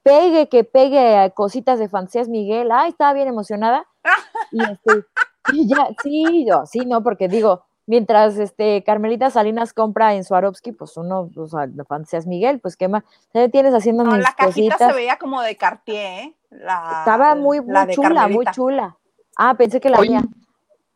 pegue, 0.02 0.48
que 0.48 0.64
pegue 0.64 1.32
cositas 1.34 1.78
de 1.78 1.88
fantasías 1.88 2.28
Miguel. 2.28 2.70
Ay, 2.72 2.90
estaba 2.90 3.12
bien 3.12 3.28
emocionada. 3.28 3.86
y, 4.52 4.62
este, 4.62 5.04
y 5.52 5.68
ya, 5.68 5.88
sí, 6.02 6.46
yo, 6.48 6.64
sí, 6.66 6.80
no, 6.80 7.02
porque 7.02 7.28
digo, 7.28 7.64
mientras 7.86 8.38
este 8.38 8.84
Carmelita 8.84 9.30
Salinas 9.30 9.72
compra 9.72 10.14
en 10.14 10.24
Swarovski, 10.24 10.72
pues 10.72 10.96
uno, 10.96 11.30
o 11.34 11.48
sea, 11.48 11.68
fantasías 11.88 12.26
Miguel, 12.26 12.60
pues 12.60 12.76
qué 12.76 12.88
más, 12.88 13.02
¿te 13.32 13.48
tienes 13.48 13.74
haciendo 13.74 14.04
no, 14.04 14.16
la 14.16 14.34
cajita 14.36 14.78
se 14.78 14.92
veía 14.92 15.16
como 15.16 15.42
de 15.42 15.56
Cartier, 15.56 16.24
¿eh? 16.24 16.36
La, 16.50 17.00
Estaba 17.00 17.34
muy, 17.34 17.60
muy 17.60 17.94
chula, 17.94 18.28
muy 18.28 18.44
chula. 18.52 18.96
Ah, 19.36 19.54
pensé 19.54 19.80
que 19.80 19.88
la 19.88 19.98
había. 19.98 20.22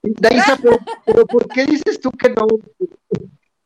Daisa, 0.03 0.59
pero, 1.05 1.27
¿por 1.27 1.49
qué 1.49 1.65
dices 1.65 2.01
tú 2.01 2.11
que 2.11 2.29
no? 2.31 2.47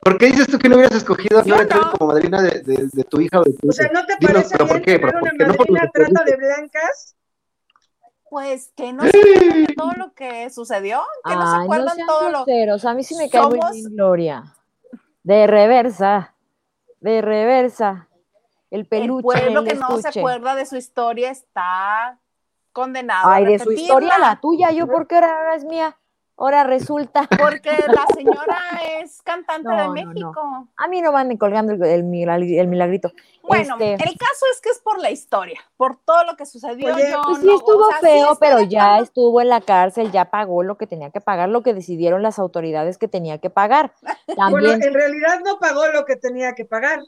¿Por 0.01 0.17
qué 0.19 0.27
dices 0.27 0.47
tú 0.47 0.59
que 0.59 0.69
no 0.69 0.77
hubieras 0.77 0.97
escogido 0.97 1.41
a 1.41 1.43
Gloria 1.43 1.81
como 1.99 2.13
madrina 2.13 2.41
de, 2.41 2.63
de, 2.63 3.05
tu 3.05 3.21
hija 3.21 3.41
o 3.41 3.45
de 3.45 3.53
tu 3.53 3.69
O 3.69 3.73
sea, 3.73 3.91
¿no 3.93 4.07
te 4.07 4.17
parece 4.17 4.57
pero 4.57 4.67
¿por 4.69 4.83
qué? 4.83 4.99
¿Pero 4.99 5.19
una 5.19 5.47
madrina 5.47 5.91
trata 5.93 6.25
de 6.25 6.37
blancas? 6.37 7.17
Pues 8.31 8.73
que 8.77 8.93
no 8.93 9.03
se 9.03 9.09
acuerdan 9.09 9.65
de 9.65 9.75
todo 9.75 9.93
lo 9.93 10.13
que 10.13 10.51
sucedió, 10.51 11.03
que 11.25 11.35
no 11.35 11.51
se 11.51 11.63
acuerdan 11.63 11.97
todo 12.07 12.31
lo 12.31 12.89
A 12.89 12.95
mí 12.95 13.03
sí 13.03 13.17
me 13.17 13.31
cae 13.31 13.47
muy 13.47 13.59
bien 13.73 13.95
Gloria. 13.95 14.55
De 15.23 15.47
reversa, 15.47 16.35
de 17.01 17.21
reversa. 17.23 18.09
El 18.71 18.87
peluche. 18.87 19.27
El 19.29 19.43
pueblo 19.43 19.65
que 19.65 19.75
no 19.75 19.99
se 19.99 20.21
acuerda 20.21 20.55
de 20.55 20.67
su 20.67 20.77
historia 20.77 21.31
está 21.31 22.19
condenado. 22.73 23.31
Ay, 23.31 23.47
de 23.47 23.59
su 23.59 23.73
historia, 23.73 24.19
la 24.19 24.41
tuya, 24.41 24.71
yo 24.71 24.87
porque 24.87 25.17
ahora 25.17 25.55
es 25.55 25.65
mía. 25.65 25.97
Ahora 26.39 26.63
resulta. 26.63 27.27
Porque 27.39 27.71
la 27.71 28.07
señora 28.15 28.59
es 29.01 29.21
cantante 29.23 29.69
de 29.69 29.89
México. 29.89 30.69
A 30.77 30.87
mí 30.87 31.03
no 31.03 31.11
van 31.11 31.29
ni 31.29 31.37
colgando 31.37 31.73
el, 31.73 31.83
el, 31.83 32.05
milagrito. 32.05 33.13
Bueno, 33.43 33.77
este 33.81 34.09
el 34.09 34.17
caso 34.17 34.47
es 34.53 34.61
que 34.63 34.69
es 34.71 34.79
por 34.79 35.01
la 35.01 35.11
historia, 35.11 35.61
por 35.77 35.99
todo 36.05 36.25
lo 36.25 36.37
que 36.37 36.47
sucedió. 36.47 36.95
pues 36.95 37.39
sí 37.41 37.51
estuvo 37.51 37.91
feo, 38.01 38.37
pero 38.39 38.61
ya 38.61 38.99
estuvo 38.99 39.41
en 39.41 39.49
la 39.49 39.61
cárcel, 39.61 40.13
ya 40.13 40.27
pagó 40.27 40.63
lo 40.63 40.77
que 40.77 40.87
tenía 40.87 41.11
que 41.11 41.21
pagar, 41.21 41.49
lo 41.49 41.63
que 41.63 41.75
decidieron 41.75 42.23
las 42.23 42.39
autoridades 42.39 42.99
que 42.99 43.09
tenía 43.09 43.39
que 43.39 43.51
pagar. 43.51 43.93
Bueno, 44.51 44.71
en 44.71 44.95
realidad 44.95 45.41
no 45.45 45.59
pagó 45.59 45.87
lo 45.89 46.05
que 46.05 46.17
tenía 46.17 46.55
que 46.55 46.65
pagar. 46.65 47.01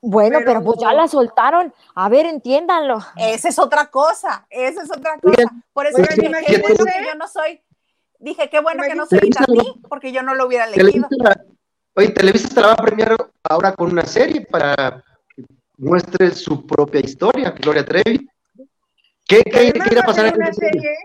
Bueno, 0.00 0.38
pero, 0.44 0.62
pues 0.62 0.78
ya 0.80 0.92
la 0.92 1.08
soltaron. 1.08 1.74
A 1.94 2.08
ver, 2.08 2.26
entiéndanlo. 2.26 2.98
Esa 3.16 3.48
es 3.48 3.58
otra 3.58 3.86
cosa, 3.86 4.46
esa 4.50 4.82
es 4.82 4.90
otra 4.90 5.18
cosa. 5.18 5.50
Por 5.72 5.86
eso 5.86 5.98
es 5.98 6.08
que 6.08 6.30
yo 6.30 7.14
no 7.16 7.26
soy 7.26 7.60
Dije, 8.24 8.48
qué 8.48 8.58
bueno 8.60 8.82
que 8.88 8.94
no 8.94 9.04
soy 9.04 9.20
ti, 9.20 9.80
porque 9.86 10.10
yo 10.10 10.22
no 10.22 10.34
lo 10.34 10.46
hubiera 10.46 10.64
elegido. 10.64 11.06
oye, 11.94 12.08
Televisa 12.08 12.48
se 12.48 12.58
la 12.58 12.68
va 12.68 12.72
a 12.72 12.76
premiar 12.76 13.16
ahora 13.42 13.74
con 13.74 13.92
una 13.92 14.06
serie 14.06 14.40
para 14.46 15.04
que 15.36 15.44
muestre 15.76 16.30
su 16.30 16.66
propia 16.66 17.02
historia, 17.02 17.50
Gloria 17.50 17.84
Trevi. 17.84 18.26
¿Qué, 19.28 19.42
qué 19.44 19.72
quiere 19.72 20.02
pasar 20.02 20.28
en 20.28 20.36
una 20.36 20.54
serie? 20.54 20.96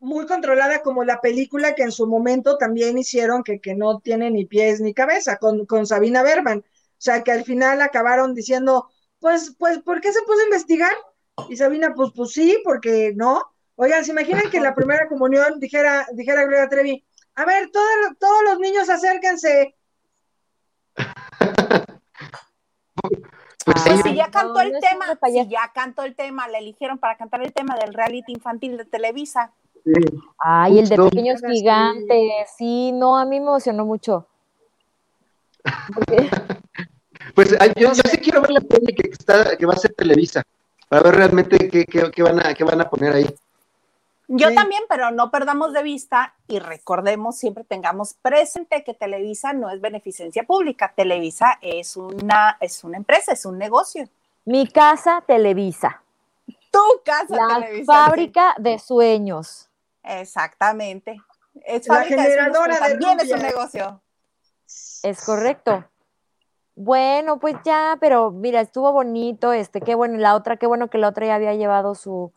Muy 0.00 0.26
controlada 0.26 0.82
como 0.82 1.04
la 1.04 1.20
película 1.20 1.76
que 1.76 1.84
en 1.84 1.92
su 1.92 2.08
momento 2.08 2.58
también 2.58 2.98
hicieron 2.98 3.44
que, 3.44 3.60
que 3.60 3.76
no 3.76 4.00
tiene 4.00 4.28
ni 4.28 4.44
pies 4.44 4.80
ni 4.80 4.92
cabeza 4.92 5.36
con, 5.36 5.64
con 5.64 5.86
Sabina 5.86 6.24
Berman. 6.24 6.58
O 6.58 7.00
sea, 7.00 7.22
que 7.22 7.30
al 7.30 7.44
final 7.44 7.80
acabaron 7.82 8.34
diciendo, 8.34 8.88
pues, 9.20 9.54
pues, 9.56 9.78
¿por 9.78 10.00
qué 10.00 10.12
se 10.12 10.22
puso 10.22 10.40
a 10.40 10.44
investigar? 10.44 10.92
Y 11.48 11.56
Sabina, 11.56 11.94
pues, 11.94 12.10
pues 12.16 12.32
sí, 12.32 12.58
porque 12.64 13.12
no. 13.14 13.44
Oigan, 13.80 14.04
¿se 14.04 14.10
imaginan 14.10 14.50
que 14.50 14.56
en 14.56 14.64
la 14.64 14.74
primera 14.74 15.08
comunión 15.08 15.60
dijera, 15.60 16.04
dijera 16.12 16.44
Gloria 16.44 16.68
Trevi, 16.68 17.04
A 17.36 17.44
ver, 17.44 17.70
todos 17.70 18.42
los 18.44 18.58
niños 18.58 18.90
acérquense. 18.90 19.76
Pues, 23.64 24.02
si 24.02 24.16
ya 24.16 24.32
cantó 24.32 24.60
el 24.62 24.72
tema, 24.80 25.06
si 25.24 25.48
ya 25.48 25.70
cantó 25.72 26.02
el 26.02 26.16
tema, 26.16 26.48
le 26.48 26.58
eligieron 26.58 26.98
para 26.98 27.16
cantar 27.16 27.40
el 27.42 27.52
tema 27.52 27.76
del 27.76 27.94
reality 27.94 28.32
infantil 28.32 28.76
de 28.76 28.84
Televisa. 28.84 29.52
Ay, 30.38 30.80
el 30.80 30.88
de 30.88 30.96
Pequeños 30.96 31.40
Gigantes, 31.40 32.50
sí, 32.56 32.90
no, 32.90 33.16
a 33.16 33.24
mí 33.24 33.38
me 33.38 33.46
emocionó 33.46 33.84
mucho. 33.84 34.26
pues 37.34 37.56
yo, 37.76 37.94
sí 37.94 38.18
quiero 38.18 38.40
ver 38.40 38.50
la 38.50 38.60
peli 38.60 38.92
que, 38.92 39.08
está, 39.08 39.56
que 39.56 39.66
va 39.66 39.74
a 39.74 39.78
ser 39.78 39.94
Televisa, 39.94 40.42
para 40.88 41.02
ver 41.04 41.14
realmente 41.14 41.68
qué, 41.68 41.84
qué, 41.84 42.22
van, 42.24 42.44
a, 42.44 42.54
qué 42.54 42.64
van 42.64 42.80
a 42.80 42.90
poner 42.90 43.12
ahí. 43.14 43.26
Yo 44.30 44.52
también, 44.52 44.82
pero 44.90 45.10
no 45.10 45.30
perdamos 45.30 45.72
de 45.72 45.82
vista 45.82 46.34
y 46.48 46.58
recordemos, 46.58 47.38
siempre 47.38 47.64
tengamos 47.64 48.12
presente 48.12 48.84
que 48.84 48.92
Televisa 48.92 49.54
no 49.54 49.70
es 49.70 49.80
beneficencia 49.80 50.44
pública. 50.44 50.92
Televisa 50.94 51.58
es 51.62 51.96
una, 51.96 52.58
es 52.60 52.84
una 52.84 52.98
empresa, 52.98 53.32
es 53.32 53.46
un 53.46 53.56
negocio. 53.56 54.06
Mi 54.44 54.66
casa 54.68 55.24
Televisa. 55.26 56.02
Tu 56.70 57.02
casa 57.06 57.36
La 57.36 57.66
fábrica 57.86 58.54
de 58.58 58.78
sueños. 58.78 59.70
Exactamente. 60.02 61.18
Es 61.64 61.88
la 61.88 62.04
generadora 62.04 62.74
de, 62.74 62.80
también 62.80 63.20
es 63.20 63.32
un 63.32 63.40
negocio. 63.40 64.02
Es 65.02 65.24
correcto. 65.24 65.84
Bueno, 66.74 67.40
pues 67.40 67.56
ya, 67.64 67.96
pero 67.98 68.30
mira, 68.30 68.60
estuvo 68.60 68.92
bonito, 68.92 69.54
este, 69.54 69.80
qué 69.80 69.94
bueno, 69.94 70.18
la 70.18 70.34
otra, 70.34 70.58
qué 70.58 70.66
bueno 70.66 70.88
que 70.88 70.98
la 70.98 71.08
otra 71.08 71.26
ya 71.26 71.34
había 71.34 71.54
llevado 71.54 71.94
su, 71.94 72.32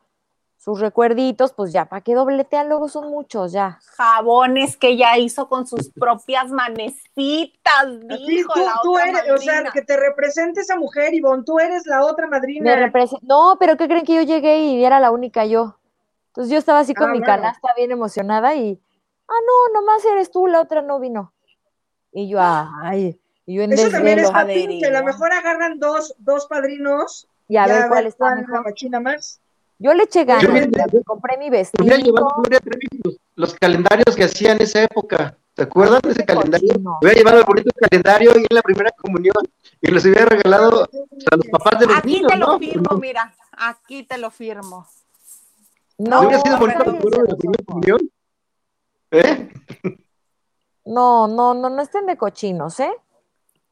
sus 0.62 0.80
recuerditos, 0.80 1.54
pues 1.54 1.74
ya, 1.74 1.86
¿para 1.86 2.02
qué 2.02 2.14
dobletean? 2.14 2.70
Luego 2.70 2.88
son 2.88 3.10
muchos, 3.10 3.52
ya. 3.52 3.80
Jabones 3.98 4.78
que 4.78 4.96
ya 4.96 5.18
hizo 5.18 5.50
con 5.50 5.66
sus 5.66 5.90
propias 5.90 6.52
manecitas, 6.52 7.88
dijo 8.28 8.54
tú, 8.54 8.62
tú 8.84 8.98
eres, 9.00 9.24
o 9.32 9.38
sea, 9.40 9.64
que 9.74 9.82
te 9.82 9.98
represente 9.98 10.62
esa 10.62 10.78
mujer, 10.78 11.16
Ivonne, 11.16 11.44
tú 11.44 11.58
eres 11.58 11.88
la 11.88 12.06
otra 12.06 12.28
madrina. 12.28 12.92
no, 13.24 13.58
pero 13.60 13.76
¿qué 13.76 13.88
creen 13.88 14.06
que 14.06 14.14
yo 14.14 14.22
llegué 14.22 14.60
y 14.60 14.86
era 14.86 15.00
la 15.00 15.10
única 15.10 15.46
yo? 15.46 15.80
Entonces 16.28 16.52
yo 16.52 16.60
estaba 16.60 16.80
así 16.80 16.94
con 16.94 17.10
ah, 17.10 17.14
mi 17.14 17.22
canasta 17.22 17.74
bien 17.76 17.90
emocionada 17.90 18.54
y, 18.54 18.80
ah, 19.28 19.34
no, 19.48 19.80
nomás 19.80 20.06
eres 20.06 20.30
tú, 20.30 20.46
la 20.46 20.62
otra 20.62 20.84
no 20.84 21.00
vino. 21.00 21.34
Y 22.12 22.30
yo, 22.30 22.38
ay, 22.40 23.20
y 23.48 23.56
yo 23.56 23.64
en 23.64 23.74
Eso 23.74 23.90
también 23.90 24.20
es 24.20 24.32
fácil, 24.32 24.80
que 24.80 24.86
a 24.86 25.00
lo 25.00 25.04
mejor 25.04 25.34
agarran 25.34 25.80
dos, 25.80 26.14
dos 26.20 26.46
padrinos 26.46 27.28
y 27.48 27.58
a, 27.58 27.66
ver 27.66 27.88
cuál 27.88 28.06
está 28.06 28.36
la 28.36 28.62
machina 28.62 29.00
más. 29.00 29.42
Yo 29.82 29.96
le 29.96 30.04
eché 30.04 30.26
ganas, 30.26 30.46
compré 31.06 31.38
mi 31.40 31.50
vestido. 31.50 31.84
los, 33.36 33.56
calendarios 33.56 34.16
que 34.16 34.26
hacían 34.26 34.58
en 34.58 34.64
esa 34.64 34.84
época. 34.84 35.36
¿Se 35.56 35.64
acuerdan 35.64 36.00
de 36.04 36.12
ese 36.12 36.24
calendario? 36.24 36.74
Me 36.76 36.92
Hubiera 37.02 37.18
llevado 37.18 37.40
el 37.40 37.46
bonito 37.46 37.72
calendario 37.76 38.32
y 38.36 38.42
en 38.42 38.48
la 38.52 38.62
primera 38.62 38.92
comunión 38.92 39.44
y 39.82 39.90
los 39.90 40.06
hubiera 40.06 40.26
regalado 40.26 40.84
a 40.84 41.36
los 41.36 41.48
papás 41.48 41.80
de 41.80 41.88
los 41.88 41.98
aquí 41.98 42.14
niños. 42.14 42.32
Aquí 42.32 42.40
te 42.40 42.46
lo 42.46 42.60
firmo, 42.60 42.98
mira. 42.98 43.34
Aquí 43.58 44.04
te 44.04 44.18
lo 44.20 44.30
firmo. 44.30 44.88
No, 45.98 46.20
hubiera 46.22 46.40
sido 46.42 46.58
bonito 46.60 46.84
de 46.84 47.28
la 47.28 47.36
primera 47.36 47.64
comunión? 47.66 48.00
¿Eh? 49.10 49.50
No, 50.86 51.28
no, 51.28 51.56
no, 51.56 51.70
no 51.70 51.82
estén 51.82 52.06
de 52.06 52.18
cochinos, 52.18 52.80
¿eh? 52.80 52.92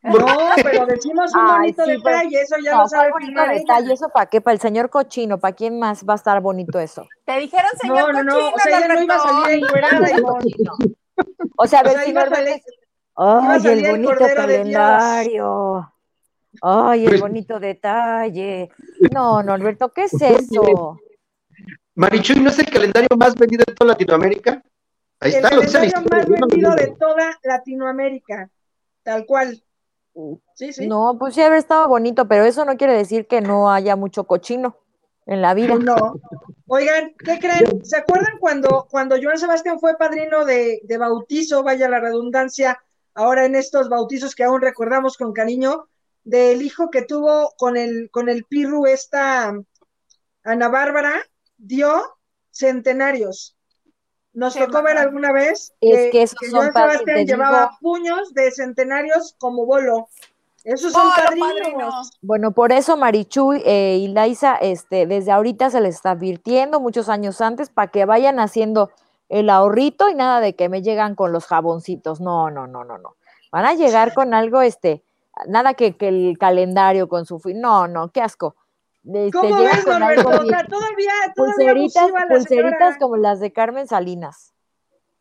No, 0.02 0.14
pero 0.64 0.86
decimos 0.86 1.34
un 1.36 1.46
bonito 1.46 1.86
detalle, 1.86 2.42
eso 2.42 2.56
ya 2.64 2.78
lo 2.78 2.88
sabe 2.88 3.12
bonito 3.12 3.42
detalle, 3.42 3.94
eso 3.94 4.10
para 4.10 4.28
qué, 4.28 4.40
para 4.40 4.54
el 4.54 4.62
señor 4.62 4.90
cochino, 4.90 5.40
para 5.40 5.56
quién 5.56 5.78
más 5.78 6.06
va 6.08 6.14
a 6.14 6.16
estar 6.16 6.40
bonito 6.42 6.80
eso. 6.80 7.06
Te 7.26 7.38
dijeron 7.40 7.70
señor 7.82 8.14
no, 8.14 8.24
no, 8.24 8.34
No, 8.34 8.50
o 8.50 8.60
sea, 8.60 8.78
ella 8.78 8.88
no 8.88 9.04
iba 9.04 9.16
a 9.16 9.20
salir 9.20 9.64
encuerada 9.64 10.08
O 11.58 11.68
sea, 11.68 11.80
a 11.80 11.84
ver 11.84 12.00
si 12.06 12.14
Ay, 13.22 13.68
el 13.68 13.92
bonito 13.92 14.18
calendario. 14.18 15.94
Ay, 16.62 17.06
el 17.06 17.20
bonito 17.20 17.60
detalle. 17.60 18.70
No, 19.14 19.44
no, 19.44 19.54
Alberto, 19.54 19.90
¿qué 19.90 20.06
es 20.06 20.22
eso? 20.22 20.98
Marichuy, 21.96 22.40
¿no 22.40 22.50
es 22.50 22.60
el 22.60 22.70
calendario 22.70 23.10
más 23.18 23.36
vendido 23.36 23.66
de 23.68 23.74
toda 23.74 23.90
Latinoamérica? 23.92 24.64
Ahí 25.20 25.34
el 25.34 25.44
está, 25.44 25.50
el 25.50 25.92
calendario 25.92 26.02
más 26.10 26.30
vendido 26.30 26.76
de 26.76 26.96
toda 26.98 27.38
Latinoamérica, 27.44 28.50
tal 29.04 29.26
cual. 29.26 29.62
Sí, 30.54 30.74
sí. 30.74 30.88
No, 30.88 31.18
pues 31.18 31.36
sí 31.36 31.42
haber 31.42 31.60
estado 31.60 31.88
bonito, 31.88 32.28
pero 32.28 32.46
eso 32.46 32.66
no 32.66 32.78
quiere 32.78 32.94
decir 32.94 33.28
que 33.28 33.42
no 33.42 33.72
haya 33.72 33.96
mucho 33.96 34.26
cochino 34.26 34.76
en 35.26 35.42
la 35.42 35.54
vida. 35.54 35.76
No. 35.76 36.16
Oigan, 36.68 37.14
¿qué 37.18 37.40
creen? 37.40 37.84
¿Se 37.84 37.98
acuerdan 37.98 38.38
cuando, 38.40 38.88
cuando 38.90 39.16
Joan 39.22 39.40
Sebastián 39.40 39.80
fue 39.80 39.98
padrino 39.98 40.46
de, 40.46 40.82
bautizo, 41.00 41.64
vaya 41.64 41.90
la 41.90 42.00
redundancia, 42.00 42.80
ahora 43.14 43.46
en 43.46 43.56
estos 43.56 43.90
bautizos 43.90 44.36
que 44.36 44.44
aún 44.44 44.62
recordamos 44.62 45.18
con 45.18 45.34
cariño, 45.34 45.88
del 46.24 46.62
hijo 46.62 46.90
que 46.90 47.02
tuvo 47.02 47.54
con 47.58 47.76
el, 47.78 48.10
con 48.12 48.30
el 48.30 48.44
Pirru 48.44 48.86
esta 48.86 49.54
Ana 50.44 50.68
Bárbara, 50.68 51.22
dio 51.58 52.02
centenarios. 52.52 53.58
Nos 54.40 54.56
tocó 54.56 54.82
ver 54.82 54.98
alguna 54.98 55.34
vez 55.34 55.74
es 55.82 56.12
que, 56.12 56.50
Joan 56.50 56.72
Sebastián 56.72 57.26
llevaba 57.26 57.78
puños 57.82 58.34
de 58.34 58.52
centenarios 58.52 59.36
como 59.38 59.66
bolo. 59.66 60.08
Esos 60.64 60.94
son 60.94 61.10
padrinos. 61.14 62.18
Bueno, 62.22 62.54
por 62.54 62.72
eso 62.72 62.96
Marichuy 62.96 63.62
eh, 63.66 63.98
y 64.00 64.08
Laisa, 64.08 64.56
este, 64.56 65.08
desde 65.08 65.34
ahorita 65.34 65.70
se 65.70 65.82
les 65.82 65.96
está 65.96 66.12
advirtiendo 66.12 66.80
muchos 66.80 67.10
años 67.10 67.42
antes 67.42 67.70
para 67.70 67.92
que 67.92 68.06
vayan 68.06 68.40
haciendo 68.40 68.92
el 69.28 69.50
ahorrito 69.50 70.08
y 70.08 70.16
nada 70.16 70.40
de 70.40 70.56
que 70.56 70.70
me 70.70 70.82
llegan 70.82 71.16
con 71.16 71.34
los 71.34 71.46
jaboncitos. 71.46 72.22
No, 72.22 72.50
no, 72.50 72.66
no, 72.66 72.86
no, 72.86 72.98
no. 72.98 73.18
Van 73.52 73.66
a 73.66 73.74
llegar 73.74 74.14
con 74.14 74.34
algo, 74.34 74.62
este, 74.62 75.04
nada 75.48 75.74
que, 75.74 75.98
que 75.98 76.08
el 76.08 76.38
calendario 76.40 77.10
con 77.10 77.26
su 77.26 77.42
No, 77.56 77.90
no, 77.90 78.10
qué 78.14 78.22
asco. 78.22 78.56
Este, 79.04 79.32
¿Cómo 79.32 79.64
ves, 79.64 79.88
Norberto? 79.88 80.30
O 80.30 80.46
sea, 80.46 80.66
todavía, 80.66 81.12
pulseritas, 81.36 82.12
pulseritas 82.30 82.98
como 82.98 83.18
las 83.18 83.40
de 83.40 83.52
Carmen 83.52 83.88
Salinas. 83.88 84.54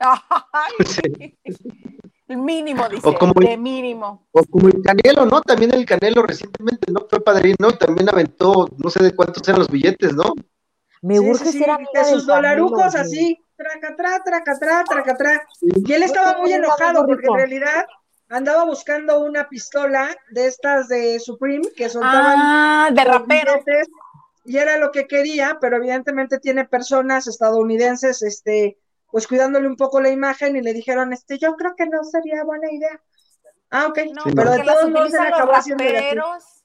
El 2.29 2.37
mínimo, 2.37 2.87
dice, 2.91 3.09
o 3.09 3.15
como 3.15 3.41
el, 3.41 3.59
mínimo. 3.59 4.29
O 4.33 4.45
como 4.45 4.69
el 4.69 4.83
Canelo, 4.83 5.25
¿no? 5.25 5.41
También 5.41 5.73
el 5.73 5.87
Canelo 5.87 6.23
recientemente, 6.23 6.93
¿no? 6.93 7.07
Fue 7.09 7.25
padrino 7.25 7.71
y 7.71 7.79
también 7.79 8.07
aventó, 8.11 8.69
no 8.77 8.91
sé 8.91 9.03
de 9.03 9.17
cuántos 9.17 9.49
eran 9.49 9.61
los 9.61 9.71
billetes, 9.71 10.13
¿no? 10.13 10.35
Me 11.01 11.19
urge 11.19 11.51
ser 11.53 11.71
amiga 11.71 11.91
de 11.95 12.05
sus 12.05 12.27
dolarucos 12.27 12.95
así, 12.95 13.43
tracatrá, 13.57 14.23
tracatrá, 14.23 14.85
tracatrá. 14.85 15.43
Y 15.63 15.91
él 15.91 16.03
estaba 16.03 16.37
muy 16.39 16.53
enojado 16.53 17.07
porque 17.07 17.29
en 17.29 17.35
realidad 17.35 17.87
andaba 18.29 18.65
buscando 18.65 19.21
una 19.21 19.49
pistola 19.49 20.15
de 20.31 20.47
estas 20.47 20.89
de 20.89 21.19
Supreme 21.19 21.69
que 21.77 21.89
soltaban 21.89 22.37
ah, 22.39 22.89
de 22.93 23.05
rapero. 23.05 23.53
y 24.45 24.57
era 24.59 24.77
lo 24.79 24.91
que 24.91 25.07
quería, 25.07 25.59
pero 25.61 25.77
evidentemente 25.77 26.39
tiene 26.39 26.65
personas 26.67 27.27
estadounidenses, 27.27 28.23
este, 28.23 28.79
pues 29.11 29.27
cuidándole 29.27 29.67
un 29.67 29.77
poco 29.77 30.01
la 30.01 30.11
imagen 30.11 30.57
y 30.57 30.63
le 30.63 30.73
dijeron, 30.73 31.13
este, 31.13 31.39
yo 31.39 31.57
creo 31.57 31.75
que 31.75 31.87
no 31.87 32.05
sería 32.05 32.45
buena 32.45 32.71
idea. 32.71 33.01
Ah, 33.71 33.87
ok, 33.87 33.99
pero 34.35 34.51
de 34.53 34.63
todos 34.63 34.91
modos 34.91 35.11
se 35.11 35.21
acabó 35.21 35.53
haciendo 35.55 35.85
raperos, 35.85 36.65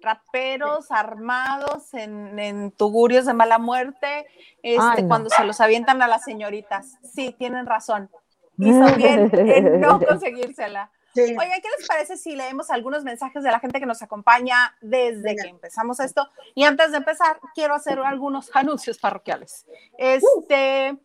raperos 0.00 0.90
armados 0.90 1.94
en, 1.94 2.38
en, 2.38 2.70
tugurios 2.72 3.24
de 3.24 3.32
mala 3.32 3.58
muerte, 3.58 4.26
este, 4.62 5.06
cuando 5.06 5.30
se 5.30 5.44
los 5.44 5.60
avientan 5.60 6.02
a 6.02 6.08
las 6.08 6.24
señoritas. 6.24 6.98
Sí, 7.02 7.34
tienen 7.38 7.66
razón 7.66 8.10
hizo 8.58 8.96
bien 8.96 9.30
en 9.34 9.80
no 9.80 10.00
conseguírsela. 10.00 10.90
Oigan, 11.16 11.60
¿qué 11.62 11.68
les 11.78 11.88
parece 11.88 12.16
si 12.16 12.36
leemos 12.36 12.70
algunos 12.70 13.02
mensajes 13.02 13.42
de 13.42 13.50
la 13.50 13.58
gente 13.58 13.80
que 13.80 13.86
nos 13.86 14.02
acompaña 14.02 14.76
desde 14.82 15.34
que 15.34 15.48
empezamos 15.48 15.98
esto? 16.00 16.28
Y 16.54 16.64
antes 16.64 16.90
de 16.90 16.98
empezar, 16.98 17.40
quiero 17.54 17.74
hacer 17.74 17.98
algunos 18.00 18.50
anuncios 18.54 18.98
parroquiales. 18.98 19.66
Este, 19.96 20.96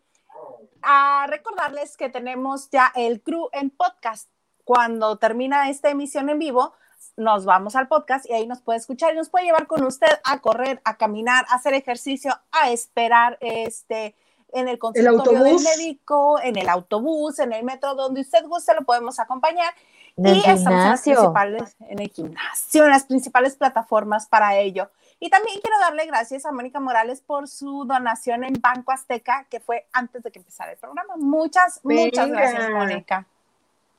a 0.82 1.26
recordarles 1.28 1.96
que 1.96 2.10
tenemos 2.10 2.68
ya 2.70 2.92
el 2.94 3.22
crew 3.22 3.48
en 3.52 3.70
podcast. 3.70 4.28
Cuando 4.64 5.16
termina 5.16 5.70
esta 5.70 5.90
emisión 5.90 6.28
en 6.28 6.38
vivo, 6.38 6.74
nos 7.16 7.44
vamos 7.44 7.74
al 7.74 7.88
podcast 7.88 8.28
y 8.28 8.32
ahí 8.32 8.46
nos 8.46 8.60
puede 8.60 8.78
escuchar 8.78 9.12
y 9.12 9.16
nos 9.16 9.28
puede 9.28 9.46
llevar 9.46 9.66
con 9.66 9.82
usted 9.84 10.20
a 10.24 10.40
correr, 10.40 10.80
a 10.84 10.96
caminar, 10.96 11.44
a 11.48 11.56
hacer 11.56 11.74
ejercicio, 11.74 12.32
a 12.52 12.70
esperar 12.70 13.38
este 13.40 14.14
en 14.52 14.68
el 14.68 14.78
consultorio 14.78 15.42
del 15.42 15.56
médico, 15.60 16.40
en 16.42 16.56
el 16.56 16.68
autobús, 16.68 17.38
en 17.38 17.52
el 17.52 17.64
metro, 17.64 17.94
donde 17.94 18.20
usted 18.20 18.44
guste, 18.46 18.74
lo 18.74 18.82
podemos 18.82 19.18
acompañar. 19.18 19.72
y 20.16 20.38
estamos 20.38 20.66
en, 20.66 20.90
las 20.90 21.02
principales, 21.02 21.76
en 21.80 21.98
el 21.98 22.08
gimnasio, 22.10 22.84
en 22.84 22.90
las 22.90 23.04
principales 23.04 23.56
plataformas 23.56 24.26
para 24.26 24.56
ello. 24.56 24.90
Y 25.18 25.30
también 25.30 25.60
quiero 25.60 25.78
darle 25.78 26.04
gracias 26.06 26.44
a 26.44 26.52
Mónica 26.52 26.80
Morales 26.80 27.20
por 27.20 27.48
su 27.48 27.84
donación 27.84 28.44
en 28.44 28.54
Banco 28.60 28.92
Azteca, 28.92 29.46
que 29.48 29.60
fue 29.60 29.86
antes 29.92 30.22
de 30.22 30.30
que 30.30 30.40
empezara 30.40 30.72
el 30.72 30.78
programa. 30.78 31.16
Muchas, 31.16 31.80
muchas 31.82 32.28
gracias, 32.28 32.70
Mónica. 32.70 33.26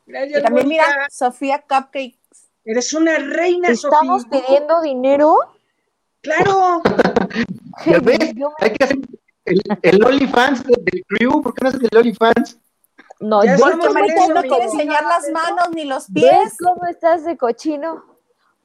Gracias, 0.06 0.40
y 0.40 0.44
también 0.44 0.68
mira, 0.68 1.08
Sofía 1.10 1.60
Cupcakes. 1.62 2.18
Eres 2.66 2.94
una 2.94 3.18
reina, 3.18 3.70
¿Estamos 3.70 4.26
pidiendo 4.26 4.82
dinero? 4.82 5.38
Claro. 6.22 6.82
Hay 8.60 8.74
que 8.74 8.84
hacer 8.84 8.98
el, 9.46 9.62
el 9.82 10.04
OnlyFans 10.04 10.64
del 10.64 11.04
crew, 11.08 11.42
¿por 11.42 11.54
qué 11.54 11.64
no 11.64 11.70
haces 11.70 11.82
el 11.90 11.98
OnlyFans? 11.98 12.60
No, 13.20 13.44
yo 13.46 13.58
no 13.58 14.42
quiere 14.42 14.64
enseñar 14.64 15.04
las 15.04 15.30
manos 15.34 15.70
ni 15.74 15.86
los 15.86 16.08
pies. 16.12 16.58
¿Cómo 16.62 16.86
estás 16.88 17.24
de 17.24 17.38
cochino? 17.38 18.13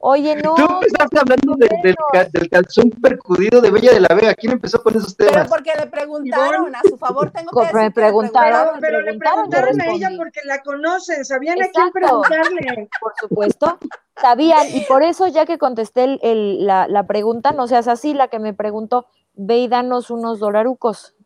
Oye, 0.01 0.37
no. 0.37 0.55
Tú 0.55 0.63
empezaste 0.63 1.19
hablando 1.19 1.57
del, 1.57 2.49
calzón 2.49 2.91
percudido 2.91 3.61
de 3.61 3.73
Bella 3.73 3.93
de 3.93 4.01
la 4.01 4.15
Vega. 4.15 4.35
¿Quién 4.35 4.53
empezó 4.53 4.81
con 4.81 4.97
esos 4.97 5.17
temas? 5.17 5.35
Pero 5.35 5.49
porque 5.49 5.73
le 5.77 5.87
preguntaron, 5.89 6.75
a 6.75 6.81
su 6.83 6.97
favor 6.97 7.33
tengo 7.33 7.51
que 7.51 7.67
decir 7.67 7.75
me 7.75 7.91
preguntaron, 7.91 8.79
Pero, 8.81 9.01
le 9.01 9.19
preguntaron 9.19 9.81
a 9.81 9.87
ella 9.87 10.11
porque 10.17 10.41
la 10.45 10.63
conocen, 10.63 11.25
sabían 11.25 11.61
a 11.61 11.69
quién 11.69 11.91
preguntarle. 11.91 12.89
Por 13.01 13.13
supuesto, 13.21 13.79
sabían. 14.21 14.69
Y 14.73 14.83
por 14.83 15.03
eso, 15.03 15.27
ya 15.27 15.47
que 15.47 15.59
contesté 15.59 16.19
el, 16.23 16.65
la, 16.65 16.87
la, 16.87 17.07
pregunta, 17.07 17.51
no 17.51 17.67
seas 17.67 17.89
así, 17.89 18.15
la 18.15 18.29
que 18.29 18.39
me 18.39 18.55
preguntó, 18.55 19.09
ve 19.35 19.59
y 19.59 19.69
danos 19.69 20.11
unos 20.11 20.39
dolarucos. 20.39 21.17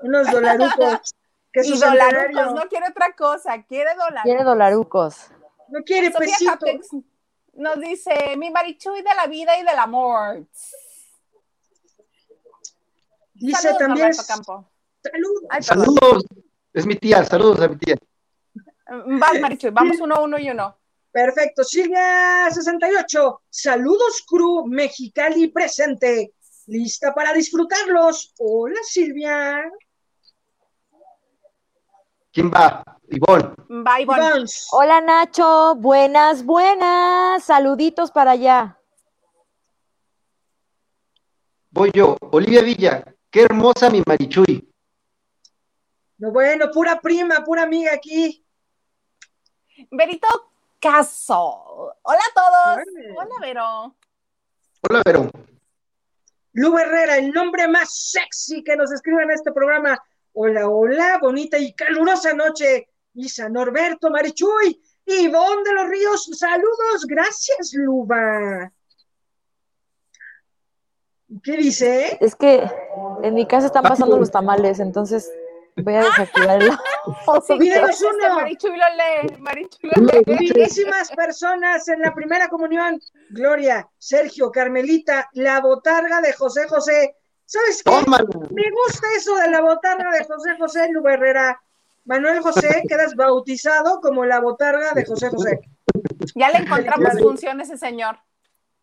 Unos 0.00 0.30
dolarucos. 0.30 1.14
Que 1.50 1.62
y 1.66 1.78
dolarucos, 1.78 2.54
no 2.54 2.68
quiere 2.68 2.88
otra 2.90 3.14
cosa, 3.16 3.64
quiere 3.66 3.94
dolarucos. 3.94 4.22
Quiere 4.22 4.44
dolarucos. 4.44 5.30
No 5.70 5.82
quiere 5.82 6.10
pesito 6.10 6.66
nos 7.58 7.80
dice 7.80 8.36
mi 8.36 8.50
marichuy 8.50 9.02
de 9.02 9.14
la 9.14 9.26
vida 9.26 9.58
y 9.58 9.64
del 9.64 9.78
amor. 9.78 10.46
Dice 13.34 13.74
también. 13.78 14.14
Saludos. 14.14 14.62
saludos. 15.60 16.24
Es 16.72 16.86
mi 16.86 16.94
tía, 16.96 17.24
saludos 17.24 17.60
a 17.60 17.68
mi 17.68 17.76
tía. 17.76 17.96
Vas, 18.86 19.40
Marichuy, 19.40 19.70
vamos 19.70 20.00
uno, 20.00 20.22
uno 20.22 20.38
y 20.38 20.50
uno. 20.50 20.78
Perfecto. 21.10 21.62
Silvia68, 21.62 23.40
saludos, 23.50 24.24
crew 24.26 24.66
Mexicali 24.66 25.48
presente. 25.48 26.34
¿Lista 26.66 27.14
para 27.14 27.32
disfrutarlos? 27.32 28.34
Hola, 28.38 28.80
Silvia. 28.82 29.70
¿Quién 32.38 32.52
va? 32.52 32.84
Ivonne. 33.10 33.50
Va, 33.84 34.00
Ivonne. 34.00 34.44
Hola, 34.70 35.00
Nacho. 35.00 35.74
Buenas, 35.74 36.44
buenas. 36.44 37.42
Saluditos 37.42 38.12
para 38.12 38.30
allá. 38.30 38.78
Voy 41.72 41.90
yo. 41.92 42.16
Olivia 42.30 42.62
Villa. 42.62 43.02
Qué 43.28 43.42
hermosa 43.42 43.90
mi 43.90 44.04
Marichuy. 44.06 44.72
No, 46.18 46.30
bueno, 46.30 46.66
pura 46.72 47.00
prima, 47.00 47.42
pura 47.44 47.64
amiga 47.64 47.92
aquí. 47.92 48.46
Berito 49.90 50.28
Caso. 50.78 51.92
Hola 52.02 52.20
a 52.20 52.34
todos. 52.34 52.86
Hola, 53.16 53.34
Vero. 53.40 53.96
Hola, 54.88 55.02
Vero. 55.04 55.28
Lu 56.52 56.78
Herrera, 56.78 57.16
el 57.16 57.32
nombre 57.32 57.66
más 57.66 57.88
sexy 58.12 58.62
que 58.62 58.76
nos 58.76 58.92
escribe 58.92 59.24
en 59.24 59.32
este 59.32 59.50
programa. 59.50 60.00
Hola, 60.40 60.68
hola, 60.68 61.18
bonita 61.20 61.58
y 61.58 61.72
calurosa 61.72 62.32
noche. 62.32 62.88
Isa 63.14 63.48
Norberto 63.48 64.08
Marichuy, 64.08 64.80
Ivonne 65.04 65.64
de 65.64 65.74
los 65.74 65.88
Ríos, 65.88 66.30
saludos, 66.32 67.06
gracias, 67.08 67.72
Luba. 67.74 68.70
¿Qué 71.42 71.56
dice? 71.56 72.18
Es 72.20 72.36
que 72.36 72.70
en 73.24 73.34
mi 73.34 73.48
casa 73.48 73.66
están 73.66 73.82
pasando 73.82 74.16
los 74.16 74.30
tamales, 74.30 74.78
entonces 74.78 75.28
voy 75.74 75.96
a 75.96 76.04
desactivarlo. 76.04 76.78
Pídenos 77.58 78.00
uno. 78.14 78.34
Marichuy 78.36 78.76
lo 78.76 78.86
lee, 78.94 79.36
Marichuy 79.40 79.90
lo 79.90 80.02
lee. 80.06 80.52
Muchísimas 80.54 81.10
personas 81.10 81.88
en 81.88 82.00
la 82.00 82.14
primera 82.14 82.46
comunión. 82.46 83.00
Gloria, 83.30 83.88
Sergio, 83.98 84.52
Carmelita, 84.52 85.28
la 85.32 85.60
botarga 85.60 86.20
de 86.20 86.32
José 86.32 86.68
José, 86.68 87.16
¿Sabes 87.48 87.82
qué? 87.82 87.90
Me 87.90 88.70
gusta 88.70 89.06
eso 89.16 89.34
de 89.36 89.50
la 89.50 89.62
botarga 89.62 90.10
de 90.10 90.22
José 90.26 90.50
José 90.58 90.92
Lu 90.92 91.08
Herrera. 91.08 91.58
Manuel 92.04 92.40
José, 92.40 92.82
quedas 92.88 93.14
bautizado 93.16 94.02
como 94.02 94.26
la 94.26 94.40
botarga 94.40 94.92
de 94.92 95.06
José 95.06 95.30
José. 95.30 95.60
Ya 96.34 96.50
le 96.50 96.58
encontramos 96.58 97.18
función 97.18 97.58
a 97.58 97.62
ese 97.62 97.78
señor. 97.78 98.18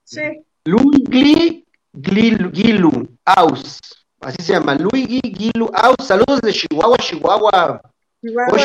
Sí. 0.03 0.43
Luigi 0.63 1.63
Gilu 2.01 3.07
Aus. 3.24 3.80
Así 4.22 4.41
se 4.41 4.53
llama. 4.53 4.74
Luigi 4.74 5.22
Gilu 5.22 5.70
Aus. 5.72 6.07
Saludos 6.07 6.41
de 6.41 6.51
Chihuahua, 6.51 6.97
Chihuahua. 6.97 7.82
Chihuahua. 8.20 8.57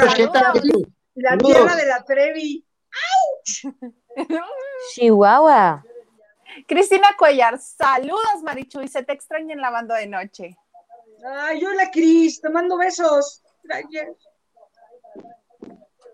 La 1.16 1.36
tierra 1.36 1.76
de 1.76 1.86
la 1.86 2.02
Trevi. 2.04 2.64
¡Auch! 3.66 3.74
Chihuahua. 4.94 5.84
Cristina 6.66 7.08
Cuellar, 7.18 7.58
saludos 7.58 8.42
Marichu 8.42 8.80
y 8.80 8.88
se 8.88 9.02
te 9.02 9.12
extraña 9.12 9.54
en 9.54 9.60
la 9.60 9.70
banda 9.70 9.96
de 9.96 10.06
noche. 10.06 10.56
Ay, 11.24 11.64
hola 11.64 11.90
Cris, 11.90 12.40
te 12.40 12.48
mando 12.48 12.76
besos. 12.76 13.42
Gracias. 13.62 14.16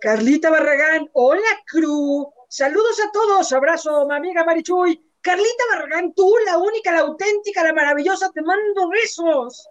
Carlita 0.01 0.51
Barragán, 0.51 1.09
hola 1.13 1.49
Cru. 1.67 2.33
Saludos 2.49 3.01
a 3.01 3.11
todos, 3.13 3.53
abrazo, 3.53 4.07
mi 4.07 4.15
amiga 4.15 4.45
Marichuy. 4.45 5.03
Carlita 5.21 5.65
Barragán, 5.73 6.15
tú, 6.15 6.33
la 6.45 6.59
única, 6.59 6.93
la 6.93 7.01
auténtica, 7.01 7.65
la 7.65 7.73
maravillosa, 7.73 8.31
te 8.31 8.43
mando 8.43 8.89
besos. 8.89 9.69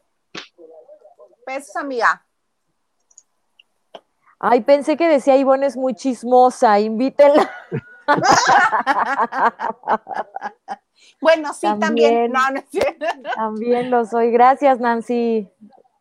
Besos, 1.47 1.75
amiga. 1.77 2.25
Ay, 4.39 4.61
pensé 4.61 4.97
que 4.97 5.07
decía 5.07 5.37
Ivonne 5.37 5.67
es 5.67 5.77
muy 5.77 5.95
chismosa, 5.95 6.79
invítela. 6.79 7.49
bueno, 11.21 11.53
sí, 11.53 11.67
también. 11.79 12.33
También 13.35 13.91
lo 13.91 14.05
soy. 14.05 14.31
Gracias, 14.31 14.79
Nancy. 14.79 15.49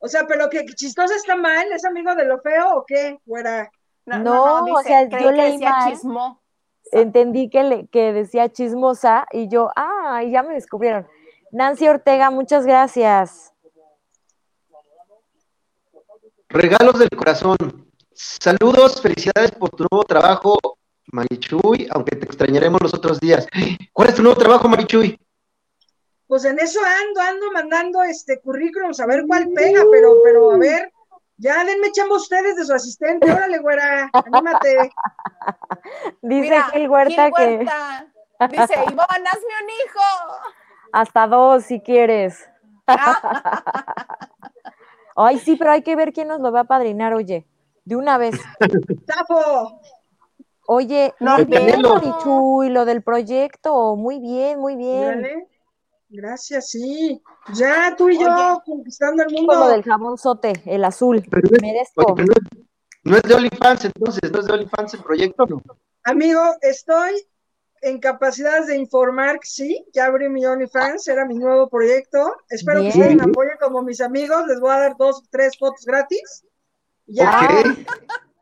O 0.00 0.08
sea, 0.08 0.26
pero 0.26 0.50
que 0.50 0.64
chistosa 0.66 1.14
está 1.14 1.36
mal, 1.36 1.70
¿es 1.72 1.84
amigo 1.84 2.14
de 2.14 2.26
lo 2.26 2.40
feo 2.40 2.78
o 2.78 2.84
qué? 2.86 3.18
Fuera. 3.26 3.70
No, 4.04 4.64
o 4.64 4.82
sea, 4.82 5.08
yo 5.08 5.32
leí 5.32 5.58
mal. 5.58 5.94
Entendí 6.92 7.48
que, 7.48 7.62
le, 7.62 7.86
que 7.88 8.12
decía 8.12 8.52
chismosa 8.52 9.26
y 9.32 9.48
yo, 9.48 9.70
ah, 9.74 10.22
ya 10.22 10.42
me 10.42 10.54
descubrieron. 10.54 11.08
Nancy 11.50 11.88
Ortega, 11.88 12.30
muchas 12.30 12.66
gracias. 12.66 13.52
Regalos 16.50 16.98
del 16.98 17.08
corazón. 17.10 17.56
Saludos, 18.12 19.00
felicidades 19.00 19.52
por 19.52 19.70
tu 19.70 19.86
nuevo 19.90 20.04
trabajo 20.04 20.58
Marichuy, 21.12 21.86
aunque 21.90 22.16
te 22.16 22.26
extrañaremos 22.26 22.82
los 22.82 22.94
otros 22.94 23.20
días. 23.20 23.46
¿Cuál 23.92 24.08
es 24.08 24.14
tu 24.14 24.22
nuevo 24.22 24.38
trabajo, 24.38 24.68
Marichuy? 24.68 25.18
Pues 26.26 26.44
en 26.44 26.58
eso 26.58 26.80
ando, 26.80 27.20
ando 27.20 27.52
mandando 27.52 28.02
este 28.02 28.40
currículum, 28.40 28.92
a 28.98 29.06
ver 29.06 29.24
cuál 29.26 29.48
pega, 29.54 29.82
pero, 29.90 30.14
pero 30.24 30.52
a 30.52 30.58
ver, 30.58 30.90
ya 31.36 31.64
denme 31.64 31.92
chamba 31.92 32.16
ustedes 32.16 32.56
de 32.56 32.64
su 32.64 32.72
asistente, 32.72 33.30
órale, 33.30 33.58
güera, 33.58 34.10
anímate. 34.12 34.90
Dice 36.22 36.56
el 36.72 36.88
Huerta, 36.88 37.30
que. 37.30 37.66
Dice, 38.50 38.74
Ivonne, 38.90 39.28
hazme 39.28 39.54
un 39.62 39.70
hijo. 39.70 40.00
Hasta 40.92 41.26
dos, 41.26 41.64
si 41.64 41.80
quieres. 41.80 42.48
Ay, 45.16 45.38
sí, 45.38 45.56
pero 45.56 45.72
hay 45.72 45.82
que 45.82 45.96
ver 45.96 46.12
quién 46.12 46.28
nos 46.28 46.40
lo 46.40 46.52
va 46.52 46.60
a 46.60 46.64
padrinar, 46.64 47.14
oye. 47.14 47.46
De 47.84 47.96
una 47.96 48.16
vez. 48.16 48.40
¡Tapo! 49.06 49.80
Oye, 50.66 51.14
no, 51.20 51.36
muy 51.36 51.44
bien, 51.44 51.80
y 51.80 52.70
lo 52.70 52.84
del 52.84 53.02
proyecto, 53.02 53.96
muy 53.96 54.18
bien, 54.18 54.58
muy 54.58 54.76
bien. 54.76 55.46
Gracias, 56.08 56.70
sí. 56.70 57.20
Ya 57.54 57.94
tú 57.96 58.08
y 58.08 58.18
yo 58.18 58.62
conquistando 58.64 59.24
el 59.24 59.32
mundo. 59.34 59.54
Lo 59.54 59.68
del 59.68 59.82
jabón 59.82 60.16
sote, 60.16 60.52
el 60.64 60.84
azul. 60.84 61.22
Merezco. 61.60 62.14
no, 63.02 63.16
es, 63.16 63.22
de 63.22 63.34
OnlyFans, 63.34 63.84
entonces, 63.86 64.30
no 64.30 64.40
es 64.40 64.46
de 64.46 64.52
OnlyFans 64.52 64.94
el 64.94 65.02
proyecto, 65.02 65.46
¿no? 65.46 65.62
Amigo, 66.04 66.40
estoy 66.60 67.26
en 67.82 67.98
capacidades 67.98 68.68
de 68.68 68.76
informar 68.76 69.40
que 69.40 69.46
sí, 69.46 69.84
ya 69.92 70.06
abrí 70.06 70.28
mi 70.28 70.46
OnlyFans, 70.46 71.06
era 71.08 71.26
mi 71.26 71.34
nuevo 71.34 71.68
proyecto. 71.68 72.32
Espero 72.48 72.80
que 72.80 72.88
ustedes 72.88 73.16
me 73.16 73.24
apoyen 73.24 73.56
como 73.60 73.82
mis 73.82 74.00
amigos, 74.00 74.46
les 74.46 74.60
voy 74.60 74.70
a 74.70 74.78
dar 74.78 74.96
dos, 74.96 75.22
tres 75.30 75.58
fotos 75.58 75.84
gratis. 75.84 76.44
Ya. 77.06 77.48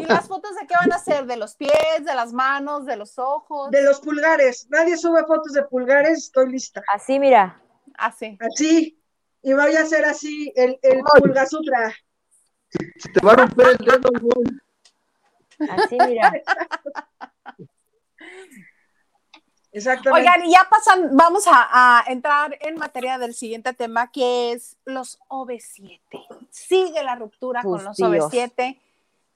¿Y 0.00 0.04
las 0.04 0.28
fotos 0.28 0.54
de 0.54 0.66
qué 0.66 0.74
van 0.78 0.92
a 0.92 0.98
ser? 0.98 1.26
¿De 1.26 1.36
los 1.36 1.56
pies, 1.56 2.04
de 2.04 2.14
las 2.14 2.32
manos, 2.32 2.86
de 2.86 2.96
los 2.96 3.18
ojos? 3.18 3.70
De 3.70 3.82
los 3.82 4.00
pulgares. 4.00 4.68
Nadie 4.70 4.96
sube 4.96 5.24
fotos 5.24 5.52
de 5.52 5.64
pulgares, 5.64 6.18
estoy 6.18 6.50
lista. 6.50 6.82
Así, 6.92 7.18
mira. 7.18 7.60
Así. 7.94 8.38
Así. 8.40 9.02
Y 9.42 9.52
voy 9.52 9.74
a 9.74 9.82
hacer 9.82 10.04
así 10.04 10.52
el, 10.54 10.78
el 10.82 11.00
pulgasutra. 11.20 11.92
Se 12.98 13.08
te 13.10 13.20
va 13.24 13.32
a 13.32 13.36
romper 13.36 13.68
el 13.68 13.76
dedo, 13.78 14.10
Así, 15.70 15.98
mira. 16.06 16.32
Exactamente. 19.72 20.28
Oigan, 20.28 20.46
y 20.46 20.52
ya 20.52 20.66
pasan, 20.68 21.16
vamos 21.16 21.44
a, 21.46 22.04
entrar 22.06 22.56
en 22.60 22.76
materia 22.76 23.18
del 23.18 23.34
siguiente 23.34 23.72
tema, 23.74 24.10
que 24.10 24.52
es 24.52 24.76
los 24.84 25.18
OV7. 25.28 26.00
Sigue 26.50 27.02
la 27.02 27.16
ruptura 27.16 27.62
con 27.62 27.84
los 27.84 27.98
OV7 27.98 28.78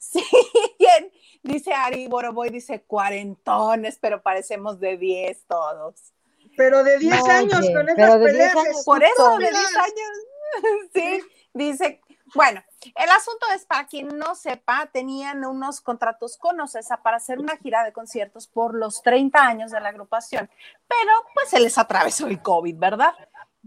Sí, 0.03 0.20
dice 1.44 1.72
Ari 1.72 2.09
Boroboy, 2.09 2.50
dice 2.50 2.82
cuarentones, 2.82 3.98
pero 4.00 4.20
parecemos 4.20 4.80
de 4.80 4.96
10 4.96 5.46
todos. 5.46 6.12
Pero 6.57 6.82
de 6.82 6.98
10 6.98 7.24
años 7.28 7.61
con 7.72 7.88
esas 7.88 8.18
peleas. 8.18 8.84
por 8.84 9.05
eso, 9.05 9.38
de 9.38 9.48
10 9.48 9.55
años. 9.55 10.90
sí, 10.92 11.22
dice, 11.55 12.00
Bueno, 12.34 12.62
el 12.96 13.11
asunto 13.11 13.46
es, 13.55 13.64
para 13.64 13.86
quien 13.86 14.09
no 14.09 14.34
sepa, 14.34 14.90
tenían 14.92 15.44
unos 15.44 15.80
contratos 15.80 16.36
con 16.36 16.61
Ocesa 16.61 17.00
para 17.03 17.18
hacer 17.18 17.38
una 17.38 17.57
gira 17.57 17.84
de 17.84 17.92
conciertos 17.92 18.48
por 18.48 18.74
los 18.74 19.03
30 19.03 19.40
años 19.40 19.70
de 19.70 19.80
la 19.80 19.90
agrupación, 19.90 20.50
pero 20.88 21.12
pues 21.32 21.48
se 21.48 21.61
les 21.61 21.78
atravesó 21.78 22.26
el 22.26 22.42
COVID, 22.42 22.76
¿verdad? 22.76 23.14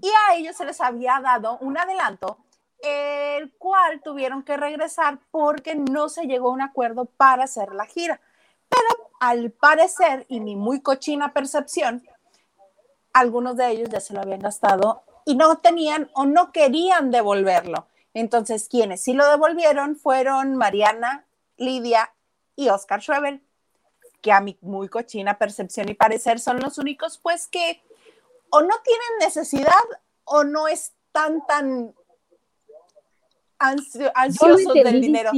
Y 0.02 0.10
a 0.10 0.36
ellos 0.36 0.58
se 0.58 0.66
les 0.66 0.82
había 0.82 1.22
dado 1.24 1.58
un 1.60 1.78
adelanto, 1.78 2.45
el 2.86 3.52
cual 3.54 4.02
tuvieron 4.04 4.44
que 4.44 4.58
regresar 4.58 5.20
porque 5.32 5.76
no 5.76 6.10
se 6.10 6.26
llegó 6.26 6.50
a 6.50 6.54
un 6.54 6.62
acuerdo 6.62 7.06
para 7.06 7.44
hacer 7.44 7.74
la 7.74 7.86
gira. 7.86 8.22
Pero 8.70 9.10
al 9.20 9.52
parecer, 9.52 10.26
y 10.30 10.40
mi 10.40 10.56
muy 10.56 10.82
cochina 10.82 11.34
percepción, 11.34 12.04
algunos 13.14 13.56
de 13.58 13.70
ellos 13.72 13.90
ya 13.90 14.00
se 14.00 14.14
lo 14.14 14.22
habían 14.22 14.40
gastado 14.40 15.04
y 15.26 15.36
no 15.36 15.58
tenían 15.58 16.10
o 16.14 16.26
no 16.26 16.52
querían 16.52 17.12
devolverlo. 17.12 17.88
Entonces, 18.14 18.70
quienes 18.70 19.04
sí 19.04 19.14
lo 19.14 19.28
devolvieron 19.30 19.96
fueron 19.96 20.56
Mariana, 20.56 21.26
Lidia 21.58 22.14
y 22.56 22.70
Oscar 22.70 23.02
Schwebel, 23.02 23.44
que 24.22 24.32
a 24.32 24.42
mi 24.42 24.58
muy 24.62 24.90
cochina 24.90 25.38
percepción 25.38 25.90
y 25.90 25.94
parecer 25.94 26.40
son 26.40 26.60
los 26.60 26.78
únicos, 26.78 27.18
pues 27.18 27.48
que 27.48 27.82
o 28.50 28.62
no 28.62 28.76
tienen 28.84 29.20
necesidad 29.20 29.74
o 30.24 30.44
no 30.44 30.68
están 30.68 31.46
tan 31.46 31.94
ansiosos 33.60 34.74
del 34.74 35.02
dinero. 35.02 35.32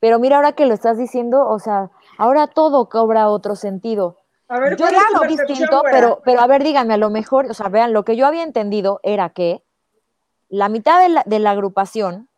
pero 0.00 0.18
mira, 0.18 0.36
ahora 0.36 0.52
que 0.52 0.66
lo 0.66 0.74
estás 0.74 0.98
diciendo, 0.98 1.48
o 1.48 1.58
sea, 1.58 1.90
ahora 2.18 2.46
todo 2.46 2.88
cobra 2.88 3.28
otro 3.28 3.56
sentido. 3.56 4.16
A 4.48 4.60
ver, 4.60 4.76
yo 4.76 4.86
lo 5.14 5.26
distinto, 5.26 5.82
pero, 5.90 6.20
pero 6.24 6.40
a 6.40 6.46
ver, 6.46 6.62
díganme, 6.62 6.94
a 6.94 6.98
lo 6.98 7.08
mejor, 7.08 7.46
o 7.50 7.54
sea, 7.54 7.68
vean, 7.68 7.92
lo 7.92 8.04
que 8.04 8.16
yo 8.16 8.26
había 8.26 8.42
entendido 8.42 9.00
era 9.02 9.30
que 9.30 9.62
la 10.48 10.68
mitad 10.68 11.00
de 11.00 11.08
la, 11.08 11.22
de 11.24 11.38
la 11.38 11.52
agrupación 11.52 12.28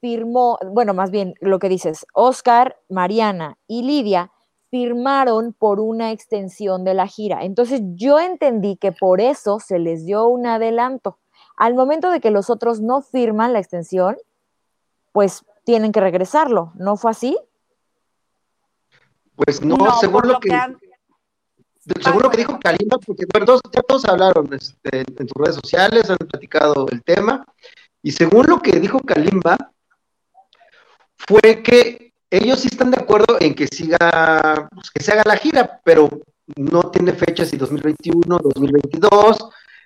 firmó, 0.00 0.58
bueno, 0.72 0.94
más 0.94 1.10
bien 1.10 1.34
lo 1.40 1.58
que 1.58 1.68
dices, 1.68 2.06
Oscar, 2.14 2.76
Mariana 2.88 3.58
y 3.66 3.82
Lidia 3.82 4.32
firmaron 4.72 5.52
por 5.52 5.80
una 5.80 6.12
extensión 6.12 6.82
de 6.82 6.94
la 6.94 7.06
gira. 7.06 7.44
Entonces 7.44 7.82
yo 7.94 8.18
entendí 8.18 8.76
que 8.76 8.90
por 8.90 9.20
eso 9.20 9.60
se 9.60 9.78
les 9.78 10.06
dio 10.06 10.26
un 10.26 10.46
adelanto. 10.46 11.18
Al 11.58 11.74
momento 11.74 12.10
de 12.10 12.20
que 12.20 12.30
los 12.30 12.48
otros 12.48 12.80
no 12.80 13.02
firman 13.02 13.52
la 13.52 13.58
extensión, 13.58 14.16
pues 15.12 15.44
tienen 15.64 15.92
que 15.92 16.00
regresarlo. 16.00 16.72
¿No 16.74 16.96
fue 16.96 17.10
así? 17.10 17.38
Pues 19.36 19.62
no, 19.62 19.76
según 20.00 20.28
lo, 20.28 20.38
que, 20.40 20.50
según 22.00 22.22
lo 22.22 22.30
que 22.30 22.36
dijo 22.36 22.58
Kalimba, 22.60 22.98
porque 22.98 23.26
todos, 23.26 23.60
ya 23.72 23.82
todos 23.82 24.04
hablaron 24.04 24.52
este, 24.52 25.00
en 25.00 25.28
sus 25.28 25.36
redes 25.36 25.56
sociales, 25.56 26.10
han 26.10 26.18
platicado 26.18 26.86
el 26.90 27.02
tema, 27.02 27.44
y 28.02 28.12
según 28.12 28.46
lo 28.46 28.60
que 28.60 28.78
dijo 28.78 28.98
Kalimba, 29.00 29.56
fue 31.16 31.62
que 31.62 32.12
ellos 32.30 32.60
sí 32.60 32.68
están 32.70 32.90
de 32.90 33.00
acuerdo 33.00 33.36
en 33.40 33.54
que 33.54 33.66
siga, 33.66 34.68
pues, 34.74 34.90
que 34.90 35.02
se 35.02 35.12
haga 35.12 35.22
la 35.24 35.36
gira, 35.36 35.80
pero 35.84 36.08
no 36.56 36.90
tiene 36.90 37.12
fecha 37.12 37.44
si 37.44 37.56
2021, 37.56 38.38
2022. 38.42 39.38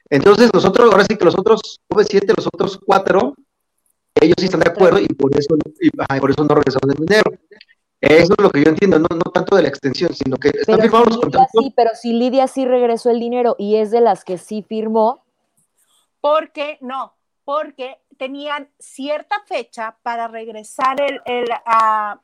Entonces 0.08 0.50
nosotros, 0.52 0.90
ahora 0.90 1.04
sí 1.04 1.16
que 1.16 1.24
los 1.24 1.38
otros 1.38 1.80
V7, 1.90 2.34
los 2.36 2.46
otros 2.46 2.78
cuatro, 2.84 3.34
ellos 4.20 4.34
sí 4.38 4.46
están 4.46 4.60
de 4.60 4.70
acuerdo 4.70 4.98
y 4.98 5.06
por 5.08 5.36
eso, 5.38 5.56
y, 5.80 5.90
por 5.90 6.30
eso 6.30 6.44
no 6.44 6.54
regresaron 6.54 6.90
el 6.90 7.06
dinero. 7.06 7.30
Eso 8.00 8.34
es 8.36 8.42
lo 8.42 8.50
que 8.50 8.62
yo 8.62 8.70
entiendo, 8.70 8.98
no, 8.98 9.08
no 9.10 9.30
tanto 9.32 9.56
de 9.56 9.62
la 9.62 9.68
extensión, 9.68 10.14
sino 10.14 10.36
que 10.36 10.48
están 10.48 10.80
firmados 10.80 11.08
los 11.08 11.18
contratos. 11.18 11.50
Sí, 11.52 11.72
pero 11.74 11.90
si 11.94 12.12
Lidia 12.12 12.46
sí 12.46 12.64
regresó 12.66 13.10
el 13.10 13.20
dinero 13.20 13.56
y 13.58 13.76
es 13.76 13.90
de 13.90 14.00
las 14.00 14.24
que 14.24 14.38
sí 14.38 14.64
firmó. 14.68 15.24
Porque, 16.20 16.78
no, 16.80 17.14
porque 17.44 17.98
tenían 18.18 18.68
cierta 18.78 19.36
fecha 19.46 19.96
para 20.02 20.28
regresar 20.28 21.00
el, 21.00 21.20
el 21.24 21.48
a 21.64 22.20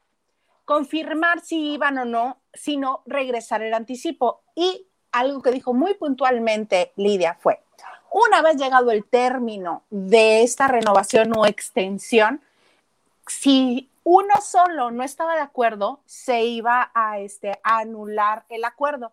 confirmar 0.65 1.41
si 1.41 1.73
iban 1.73 1.99
o 1.99 2.05
no, 2.05 2.43
sino 2.53 3.03
regresar 3.07 3.63
el 3.63 3.75
anticipo. 3.75 4.43
Y 4.55 4.87
algo 5.11 5.43
que 5.43 5.53
dijo 5.53 5.75
muy 5.75 5.95
puntualmente 5.95 6.93
Lidia 6.97 7.37
fue, 7.41 7.61
una 8.13 8.43
vez 8.43 8.57
llegado 8.57 8.91
el 8.91 9.05
término 9.05 9.83
de 9.91 10.43
esta 10.43 10.69
renovación 10.69 11.33
o 11.37 11.47
extensión, 11.47 12.41
si 13.27 13.91
uno 14.05 14.35
solo 14.43 14.91
no 14.91 15.03
estaba 15.03 15.35
de 15.35 15.41
acuerdo, 15.41 16.01
se 16.05 16.43
iba 16.43 16.91
a, 16.95 17.19
este, 17.21 17.59
anular 17.63 18.45
el 18.49 18.65
acuerdo. 18.65 19.13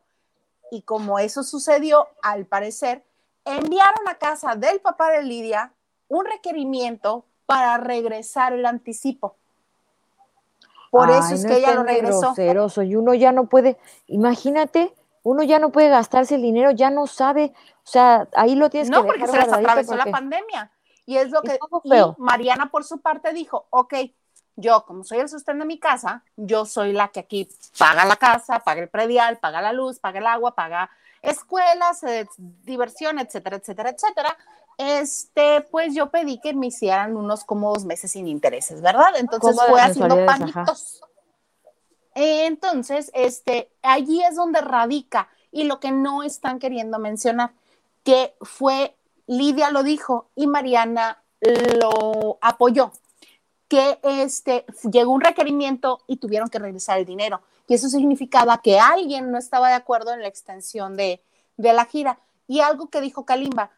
Y 0.71 0.81
como 0.81 1.19
eso 1.19 1.43
sucedió, 1.43 2.07
al 2.21 2.45
parecer, 2.45 3.03
enviaron 3.45 4.07
a 4.07 4.15
casa 4.15 4.55
del 4.55 4.79
papá 4.81 5.11
de 5.11 5.23
Lidia 5.23 5.71
un 6.07 6.25
requerimiento 6.25 7.23
para 7.45 7.77
regresar 7.77 8.53
el 8.53 8.65
anticipo. 8.65 9.35
Por 10.91 11.09
eso 11.09 11.35
es 11.35 11.45
que 11.45 11.57
ella 11.57 11.75
lo 11.75 11.83
regresó. 11.83 12.33
y 12.81 12.95
uno 12.95 13.13
ya 13.13 13.31
no 13.31 13.45
puede, 13.45 13.77
imagínate, 14.07 14.93
uno 15.23 15.43
ya 15.43 15.59
no 15.59 15.71
puede 15.71 15.89
gastarse 15.89 16.35
el 16.35 16.41
dinero, 16.41 16.71
ya 16.71 16.89
no 16.89 17.07
sabe, 17.07 17.53
o 17.83 17.87
sea, 17.87 18.27
ahí 18.33 18.55
lo 18.55 18.69
tienes 18.69 18.89
que 18.89 18.95
No, 18.95 19.05
porque 19.05 19.27
se 19.27 19.37
les 19.37 19.51
atravesó 19.51 19.95
la 19.95 20.05
pandemia. 20.05 20.71
Y 21.05 21.17
es 21.17 21.31
lo 21.31 21.41
que 21.41 21.57
Mariana 22.17 22.69
por 22.69 22.83
su 22.83 23.01
parte 23.01 23.33
dijo, 23.33 23.65
ok, 23.71 23.95
yo, 24.55 24.85
como 24.85 25.03
soy 25.03 25.19
el 25.19 25.29
sostén 25.29 25.57
de 25.59 25.65
mi 25.65 25.79
casa, 25.79 26.23
yo 26.35 26.65
soy 26.65 26.91
la 26.91 27.07
que 27.07 27.21
aquí 27.21 27.49
paga 27.77 28.05
la 28.05 28.17
casa, 28.17 28.59
paga 28.59 28.81
el 28.81 28.89
predial, 28.89 29.37
paga 29.37 29.61
la 29.61 29.73
luz, 29.73 29.99
paga 29.99 30.19
el 30.19 30.27
agua, 30.27 30.53
paga 30.53 30.89
escuelas, 31.21 32.03
eh, 32.03 32.27
diversión, 32.37 33.19
etcétera, 33.19 33.57
etcétera, 33.57 33.89
etcétera. 33.89 34.37
Este, 34.77 35.61
pues 35.71 35.95
yo 35.95 36.09
pedí 36.09 36.39
que 36.39 36.53
me 36.53 36.67
hicieran 36.67 37.17
unos 37.17 37.43
cómodos 37.43 37.85
meses 37.85 38.11
sin 38.11 38.27
intereses, 38.27 38.81
¿verdad? 38.81 39.13
Entonces 39.17 39.59
fue 39.67 39.81
haciendo 39.81 40.25
panitos. 40.25 41.01
Entonces, 42.21 43.11
este, 43.13 43.71
allí 43.81 44.21
es 44.21 44.35
donde 44.35 44.59
radica 44.59 45.29
y 45.53 45.63
lo 45.63 45.79
que 45.79 45.91
no 45.91 46.21
están 46.21 46.59
queriendo 46.59 46.99
mencionar, 46.99 47.51
que 48.03 48.35
fue, 48.41 48.93
Lidia 49.25 49.71
lo 49.71 49.83
dijo 49.83 50.29
y 50.35 50.47
Mariana 50.47 51.23
lo 51.39 52.37
apoyó 52.41 52.91
que 53.69 53.99
este, 54.03 54.65
llegó 54.91 55.13
un 55.13 55.21
requerimiento 55.21 56.01
y 56.07 56.17
tuvieron 56.17 56.49
que 56.49 56.59
regresar 56.59 56.97
el 56.97 57.05
dinero. 57.05 57.41
Y 57.67 57.75
eso 57.75 57.87
significaba 57.87 58.61
que 58.61 58.79
alguien 58.79 59.31
no 59.31 59.37
estaba 59.37 59.69
de 59.69 59.75
acuerdo 59.75 60.11
en 60.11 60.21
la 60.21 60.27
extensión 60.27 60.97
de, 60.97 61.21
de 61.55 61.71
la 61.71 61.85
gira. 61.85 62.19
Y 62.47 62.59
algo 62.59 62.89
que 62.89 62.99
dijo 62.99 63.25
Kalimba, 63.25 63.69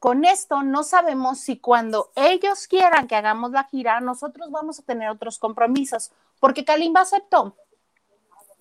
con 0.00 0.24
esto 0.24 0.62
no 0.62 0.82
sabemos 0.82 1.38
si 1.38 1.58
cuando 1.58 2.10
ellos 2.16 2.66
quieran 2.66 3.06
que 3.06 3.14
hagamos 3.14 3.52
la 3.52 3.64
gira, 3.64 4.00
nosotros 4.00 4.50
vamos 4.50 4.80
a 4.80 4.82
tener 4.82 5.10
otros 5.10 5.38
compromisos, 5.38 6.10
porque 6.42 6.64
Kalimba 6.64 7.02
aceptó 7.02 7.56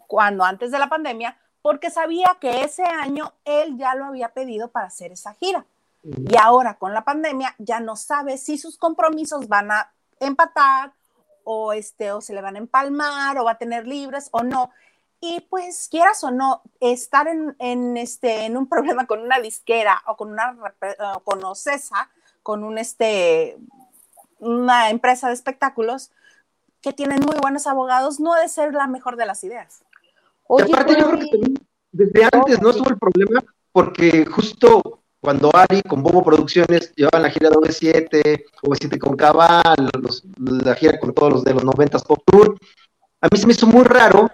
cuando 0.05 0.43
antes 0.43 0.69
de 0.69 0.77
la 0.77 0.88
pandemia, 0.88 1.36
porque 1.63 1.89
sabía 1.89 2.38
que 2.39 2.63
ese 2.63 2.84
año 2.84 3.34
él 3.43 3.75
ya 3.75 3.95
lo 3.95 4.05
había 4.05 4.29
pedido 4.29 4.67
para 4.67 4.86
hacer 4.86 5.11
esa 5.11 5.34
gira. 5.34 5.65
Y 6.03 6.38
ahora 6.38 6.75
con 6.75 6.93
la 6.93 7.03
pandemia 7.03 7.55
ya 7.57 7.79
no 7.79 7.95
sabe 7.95 8.38
si 8.38 8.59
sus 8.59 8.77
compromisos 8.77 9.47
van 9.47 9.71
a 9.71 9.91
empatar 10.19 10.93
o, 11.43 11.73
este, 11.73 12.11
o 12.11 12.21
se 12.21 12.36
le 12.36 12.41
van 12.41 12.55
a 12.55 12.59
empalmar 12.59 13.39
o 13.39 13.45
va 13.45 13.53
a 13.53 13.57
tener 13.57 13.88
libres 13.88 14.29
o 14.29 14.43
no. 14.43 14.69
Y 15.19 15.39
pues 15.49 15.88
quieras 15.89 16.23
o 16.23 16.29
no, 16.29 16.61
estar 16.82 17.27
en, 17.27 17.97
este, 17.97 18.45
en 18.45 18.57
un 18.57 18.67
problema 18.69 19.07
con 19.07 19.21
una 19.21 19.39
disquera 19.39 20.03
o 20.05 20.15
con 20.17 20.29
una 20.29 20.55
con 21.23 21.41
con 22.43 22.63
un, 22.63 22.77
este, 22.77 23.57
una 24.38 24.91
empresa 24.91 25.29
de 25.29 25.34
espectáculos 25.34 26.11
que 26.82 26.93
tienen 26.93 27.19
muy 27.21 27.36
buenos 27.41 27.67
abogados, 27.67 28.19
no 28.19 28.34
debe 28.34 28.49
ser 28.49 28.73
la 28.73 28.88
mejor 28.88 29.15
de 29.15 29.25
las 29.25 29.43
ideas. 29.43 29.84
Oye, 30.47 30.71
aparte, 30.73 30.99
yo 30.99 31.09
creo 31.11 31.19
que 31.19 31.53
desde 31.91 32.23
antes 32.32 32.61
no 32.61 32.69
estuvo 32.69 32.89
el 32.89 32.97
problema 32.97 33.43
porque 33.71 34.25
justo 34.25 34.99
cuando 35.19 35.51
Ari 35.55 35.84
con 35.84 36.01
Bobo 36.01 36.23
Producciones 36.23 36.91
llevaban 36.95 37.21
la 37.21 37.29
gira 37.29 37.49
de 37.49 37.55
OV7, 37.55 38.43
OV7 38.63 38.97
con 38.97 39.15
Cabal, 39.15 39.89
la 40.38 40.75
gira 40.75 40.99
con 40.99 41.13
todos 41.13 41.34
los 41.34 41.43
de 41.43 41.53
los 41.53 41.63
90 41.63 41.99
Pop 41.99 42.23
Tour, 42.25 42.57
a 43.21 43.27
mí 43.32 43.38
se 43.38 43.45
me 43.45 43.53
hizo 43.53 43.67
muy 43.67 43.84
raro 43.84 44.29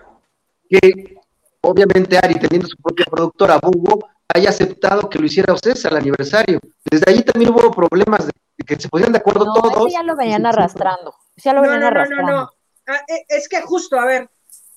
que, 0.69 1.17
obviamente, 1.61 2.17
Ari, 2.17 2.35
teniendo 2.35 2.69
su 2.69 2.77
propia 2.77 3.05
productora, 3.05 3.59
Bobo, 3.61 4.07
haya 4.33 4.49
aceptado 4.49 5.09
que 5.09 5.19
lo 5.19 5.25
hiciera 5.25 5.53
usted 5.53 5.75
al 5.85 5.97
aniversario. 5.97 6.59
Desde 6.89 7.11
ahí 7.11 7.21
también 7.23 7.51
hubo 7.51 7.69
problemas 7.71 8.25
de 8.25 8.31
que 8.65 8.79
se 8.79 8.89
ponían 8.89 9.11
de 9.11 9.19
acuerdo 9.19 9.45
no, 9.45 9.53
todos. 9.53 9.91
ya 9.91 10.03
lo 10.03 10.15
venían 10.15 10.45
arrastrando. 10.45 11.15
Ya 11.35 11.53
lo 11.53 11.61
venían 11.61 11.83
arrastrando. 11.83 12.31
No, 12.31 12.37
no, 12.37 12.41
no. 12.43 12.51
Ah, 12.87 13.03
e, 13.07 13.25
es 13.29 13.47
que 13.47 13.61
justo, 13.61 13.99
a 13.99 14.05
ver, 14.05 14.29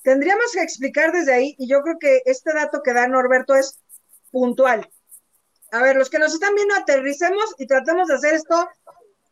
tendríamos 0.03 0.51
que 0.53 0.61
explicar 0.61 1.11
desde 1.11 1.33
ahí, 1.33 1.55
y 1.57 1.67
yo 1.67 1.81
creo 1.81 1.97
que 1.99 2.21
este 2.25 2.53
dato 2.53 2.81
que 2.83 2.93
da 2.93 3.07
Norberto 3.07 3.55
es 3.55 3.79
puntual 4.31 4.89
a 5.71 5.81
ver, 5.81 5.95
los 5.95 6.09
que 6.09 6.19
nos 6.19 6.33
están 6.33 6.53
viendo, 6.53 6.75
aterricemos 6.75 7.55
y 7.57 7.65
tratemos 7.65 8.09
de 8.09 8.15
hacer 8.15 8.33
esto 8.33 8.69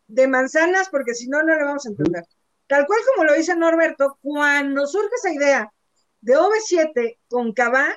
de 0.07 0.27
manzanas, 0.27 0.89
porque 0.89 1.13
si 1.13 1.27
no, 1.27 1.43
no 1.43 1.53
lo 1.55 1.65
vamos 1.65 1.85
a 1.85 1.89
entender. 1.89 2.23
Tal 2.67 2.87
cual 2.87 2.99
como 3.09 3.25
lo 3.25 3.33
dice 3.33 3.55
Norberto, 3.55 4.17
cuando 4.21 4.87
surge 4.87 5.15
esa 5.15 5.33
idea 5.33 5.73
de 6.21 6.37
OV7 6.37 7.17
con 7.27 7.53
Cabá, 7.53 7.93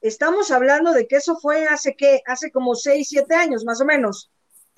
estamos 0.00 0.50
hablando 0.50 0.92
de 0.92 1.06
que 1.06 1.16
eso 1.16 1.36
fue 1.38 1.66
hace 1.66 1.94
qué, 1.96 2.20
hace 2.26 2.50
como 2.50 2.74
6, 2.74 3.08
7 3.08 3.34
años 3.34 3.64
más 3.64 3.80
o 3.80 3.84
menos. 3.84 4.30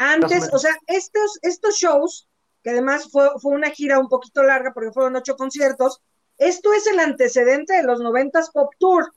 Antes, 0.02 0.48
o, 0.50 0.58
sea, 0.58 0.74
estos, 0.86 1.38
estos 1.42 1.74
shows 1.74 2.26
que 2.62 2.70
además 2.70 3.10
fue, 3.12 3.28
fue 3.38 3.52
una 3.52 3.68
gira 3.68 3.98
un 3.98 4.08
poquito 4.08 4.42
larga 4.42 4.72
porque 4.72 4.92
fueron 4.92 5.14
ocho 5.16 5.36
conciertos. 5.36 6.00
Esto 6.38 6.72
es 6.72 6.86
el 6.86 6.98
antecedente 6.98 7.74
de 7.74 7.82
los 7.82 8.00
noventas 8.00 8.50
Pop 8.50 8.72
Tour. 8.78 9.12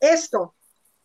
Esto. 0.00 0.54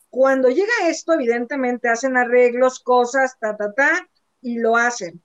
Cuando 0.09 0.47
llega 0.47 0.71
esto, 0.85 1.11
evidentemente 1.11 1.89
hacen 1.89 2.15
arreglos, 2.15 2.79
cosas, 2.79 3.37
ta, 3.37 3.57
ta, 3.57 3.73
ta, 3.73 4.09
y 4.39 4.59
lo 4.59 4.77
hacen. 4.77 5.21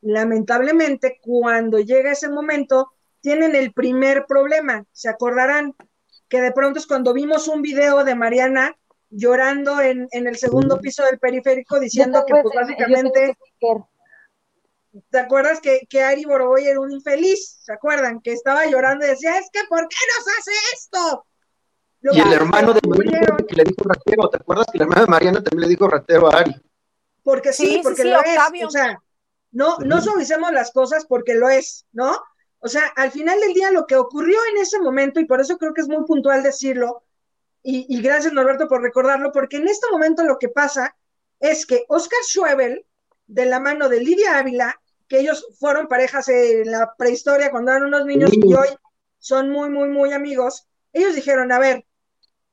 Lamentablemente, 0.00 1.18
cuando 1.20 1.78
llega 1.78 2.12
ese 2.12 2.30
momento, 2.30 2.90
tienen 3.20 3.54
el 3.54 3.74
primer 3.74 4.24
problema. 4.24 4.86
Se 4.92 5.10
acordarán 5.10 5.76
que 6.26 6.40
de 6.40 6.52
pronto 6.52 6.78
es 6.78 6.86
cuando 6.86 7.12
vimos 7.12 7.48
un 7.48 7.60
video 7.60 8.02
de 8.02 8.14
Mariana 8.14 8.78
llorando 9.10 9.80
en, 9.80 10.08
en 10.12 10.26
el 10.26 10.36
segundo 10.36 10.80
piso 10.80 11.04
del 11.04 11.18
periférico 11.18 11.78
diciendo 11.80 12.24
que 12.26 12.34
pues 12.42 12.54
básicamente 12.54 13.36
¿Te 15.10 15.18
acuerdas 15.20 15.60
que, 15.60 15.86
que 15.88 16.02
Ari 16.02 16.24
Boroboy 16.24 16.66
era 16.66 16.80
un 16.80 16.90
infeliz? 16.90 17.58
¿Se 17.62 17.72
acuerdan? 17.72 18.20
Que 18.20 18.32
estaba 18.32 18.66
llorando 18.66 19.06
y 19.06 19.10
decía, 19.10 19.38
es 19.38 19.48
que 19.52 19.60
¿por 19.68 19.86
qué 19.88 19.96
nos 20.18 20.38
hace 20.38 20.50
esto? 20.74 21.26
y 22.02 22.18
el 22.18 22.32
hermano 22.32 22.72
de 22.72 22.80
Mariana 22.88 23.36
que 23.46 23.56
le 23.56 23.64
dijo 23.64 23.82
ratero, 23.84 24.28
¿te 24.30 24.38
acuerdas 24.38 24.66
que 24.72 24.78
el 24.78 24.82
hermano 24.82 25.02
de 25.02 25.06
Mariana 25.06 25.42
también 25.42 25.68
le 25.68 25.68
dijo 25.68 25.86
ratero 25.86 26.32
a 26.32 26.38
Ari? 26.38 26.56
Porque 27.22 27.52
sí, 27.52 27.80
porque 27.82 28.04
lo 28.04 28.20
es, 28.22 28.64
o 28.64 28.70
sea, 28.70 28.98
no, 29.52 29.76
no 29.78 30.00
suavicemos 30.00 30.50
las 30.52 30.72
cosas 30.72 31.04
porque 31.06 31.34
lo 31.34 31.50
es, 31.50 31.84
¿no? 31.92 32.16
O 32.60 32.68
sea, 32.68 32.86
al 32.96 33.10
final 33.10 33.38
del 33.40 33.52
día 33.52 33.70
lo 33.70 33.86
que 33.86 33.96
ocurrió 33.96 34.38
en 34.50 34.62
ese 34.62 34.78
momento, 34.80 35.20
y 35.20 35.26
por 35.26 35.40
eso 35.40 35.58
creo 35.58 35.74
que 35.74 35.82
es 35.82 35.88
muy 35.88 36.04
puntual 36.06 36.42
decirlo, 36.42 37.02
y, 37.62 37.86
y 37.88 38.02
gracias 38.02 38.32
Norberto 38.32 38.68
por 38.68 38.82
recordarlo, 38.82 39.32
porque 39.32 39.58
en 39.58 39.68
este 39.68 39.86
momento 39.90 40.24
lo 40.24 40.38
que 40.38 40.48
pasa 40.48 40.96
es 41.38 41.66
que 41.66 41.84
Oscar 41.88 42.20
Schwebel, 42.24 42.84
de 43.26 43.46
la 43.46 43.60
mano 43.60 43.88
de 43.88 44.00
Lidia 44.00 44.38
Ávila, 44.38 44.80
que 45.08 45.20
ellos 45.20 45.46
fueron 45.58 45.88
parejas 45.88 46.28
en 46.28 46.70
la 46.70 46.94
prehistoria 46.96 47.50
cuando 47.50 47.72
eran 47.72 47.84
unos 47.84 48.06
niños 48.06 48.30
y 48.32 48.54
hoy 48.54 48.68
son 49.18 49.50
muy, 49.50 49.68
muy, 49.68 49.88
muy 49.88 50.12
amigos, 50.12 50.68
ellos 50.92 51.14
dijeron, 51.14 51.52
a 51.52 51.58
ver, 51.58 51.84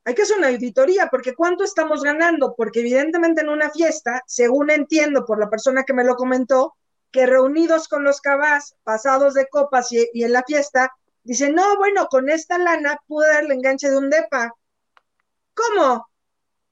hay 0.06 0.16
que 0.16 0.22
hacer 0.22 0.38
una 0.38 0.48
auditoría, 0.48 1.08
porque 1.12 1.36
¿cuánto 1.36 1.64
estamos 1.64 2.02
ganando? 2.02 2.56
Porque 2.56 2.80
evidentemente 2.80 3.42
en 3.42 3.50
una 3.50 3.70
fiesta, 3.70 4.24
según 4.26 4.72
entiendo 4.72 5.26
por 5.26 5.40
la 5.40 5.50
persona 5.50 5.84
que 5.84 5.94
me 5.94 6.04
lo 6.04 6.16
comentó, 6.16 6.76
que 7.12 7.26
reunidos 7.26 7.88
con 7.88 8.04
los 8.04 8.22
cabás, 8.22 8.76
pasados 8.84 9.34
de 9.34 9.48
copas 9.48 9.92
y, 9.92 10.08
y 10.14 10.24
en 10.24 10.32
la 10.32 10.44
fiesta, 10.44 10.92
dicen, 11.24 11.56
no, 11.56 11.78
bueno, 11.78 12.08
con 12.08 12.30
esta 12.30 12.58
lana 12.58 13.00
pude 13.06 13.28
darle 13.28 13.54
enganche 13.54 13.90
de 13.90 13.98
un 13.98 14.10
depa. 14.10 14.54
¿Cómo? 15.58 16.08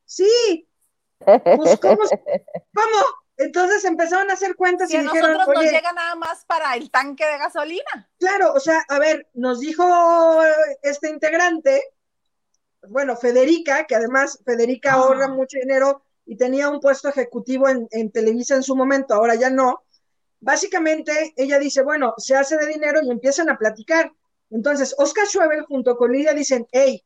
Sí. 0.06 0.68
Pues, 1.20 1.80
¿cómo? 1.80 1.98
¿Cómo? 2.74 3.06
Entonces 3.38 3.84
empezaron 3.84 4.30
a 4.30 4.34
hacer 4.34 4.56
cuentas 4.56 4.90
y, 4.92 4.96
a 4.96 5.02
dijeron, 5.02 5.34
nosotros 5.34 5.64
nos 5.64 5.72
llega 5.72 5.92
nada 5.92 6.16
más 6.16 6.46
para 6.46 6.76
el 6.76 6.90
tanque 6.90 7.26
de 7.26 7.38
gasolina. 7.38 8.10
Claro, 8.18 8.54
o 8.54 8.60
sea, 8.60 8.86
a 8.88 8.98
ver, 8.98 9.28
nos 9.34 9.60
dijo 9.60 9.84
este 10.82 11.10
integrante, 11.10 11.84
bueno, 12.88 13.18
Federica, 13.18 13.86
que 13.86 13.96
además 13.96 14.40
Federica 14.46 14.94
ah. 14.94 14.98
ahorra 14.98 15.28
mucho 15.28 15.58
dinero 15.60 16.06
y 16.26 16.38
tenía 16.38 16.70
un 16.70 16.80
puesto 16.80 17.10
ejecutivo 17.10 17.68
en, 17.68 17.88
en, 17.92 18.10
Televisa 18.12 18.56
en 18.56 18.64
su 18.64 18.76
momento, 18.76 19.14
ahora 19.14 19.36
ya 19.36 19.50
no. 19.50 19.84
Básicamente, 20.40 21.34
ella 21.36 21.60
dice, 21.60 21.82
bueno, 21.82 22.14
se 22.18 22.36
hace 22.36 22.56
de 22.56 22.68
dinero 22.68 23.02
y 23.04 23.12
empiezan 23.12 23.50
a 23.50 23.58
platicar. 23.58 24.14
Entonces, 24.50 24.96
Oscar 24.98 25.28
Schwebel 25.28 25.64
junto 25.64 25.98
con 25.98 26.12
Lidia 26.12 26.34
dicen, 26.34 26.68
hey, 26.72 27.04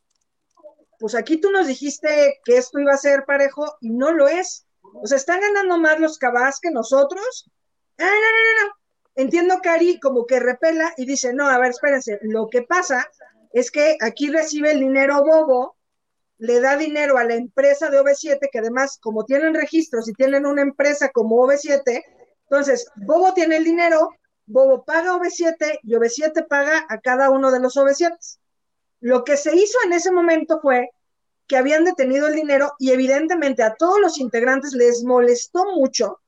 pues 1.00 1.16
aquí 1.16 1.38
tú 1.38 1.52
nos 1.52 1.68
dijiste 1.68 2.39
que 2.43 2.58
esto 2.58 2.80
iba 2.80 2.93
a 2.93 2.97
ser 2.97 3.26
parejo 3.26 3.78
y 3.82 3.89
no 3.89 4.12
lo 4.12 4.28
es 4.28 4.66
o 4.93 5.08
sea, 5.08 5.18
¿están 5.18 5.39
ganando 5.41 5.78
más 5.78 6.00
los 6.00 6.18
cabas 6.18 6.60
que 6.60 6.72
nosotros? 6.72 7.50
Ah, 7.97 8.04
no, 8.04 8.10
no, 8.10 8.12
no, 8.12 8.68
no. 8.68 8.76
Entiendo 9.16 9.60
Cari 9.62 10.00
como 10.00 10.26
que 10.26 10.39
repela 10.39 10.93
y 10.97 11.06
dice, 11.06 11.34
no, 11.34 11.47
a 11.47 11.58
ver, 11.60 11.72
espérense, 11.72 12.20
lo 12.22 12.47
que 12.50 12.62
pasa 12.62 13.10
es 13.52 13.72
que 13.72 13.97
aquí 14.02 14.30
recibe 14.30 14.72
el 14.72 14.80
dinero 14.80 15.24
Bobo, 15.24 15.76
le 16.38 16.62
da 16.62 16.78
dinero 16.78 17.18
a 17.18 17.26
la 17.26 17.36
empresa 17.36 17.89
de 17.89 18.00
OV7, 18.00 18.50
que 18.50 18.60
además, 18.60 18.97
como 19.02 19.26
tienen 19.26 19.54
registros 19.54 20.08
y 20.08 20.14
tienen 20.14 20.45
una 20.45 20.62
empresa 20.62 21.10
como 21.10 21.36
OV7, 21.45 22.02
entonces 22.43 22.89
Bobo 22.95 23.34
tiene 23.34 23.58
el 23.58 23.66
dinero, 23.66 24.12
Bobo 24.45 24.86
paga 24.86 25.14
OV7 25.16 25.80
y 25.84 25.95
OV7 25.95 26.47
paga 26.47 26.86
a 26.88 27.00
cada 27.00 27.30
uno 27.30 27.52
de 27.52 27.60
los 27.60 27.76
OV7. 27.76 28.16
Lo 29.02 29.24
que 29.24 29.38
se 29.38 29.56
hizo 29.56 29.78
en 29.86 29.93
ese 29.93 30.12
momento 30.12 30.60
fue 30.62 30.89
que 31.47 31.58
habían 31.58 31.84
detenido 31.84 32.28
el 32.28 32.36
dinero 32.36 32.74
y 32.78 32.91
evidentemente 32.91 33.64
a 33.64 33.76
todos 33.76 34.00
los 34.00 34.20
integrantes 34.20 34.74
les 34.74 35.04
molestó 35.04 35.66
mucho 35.76 36.20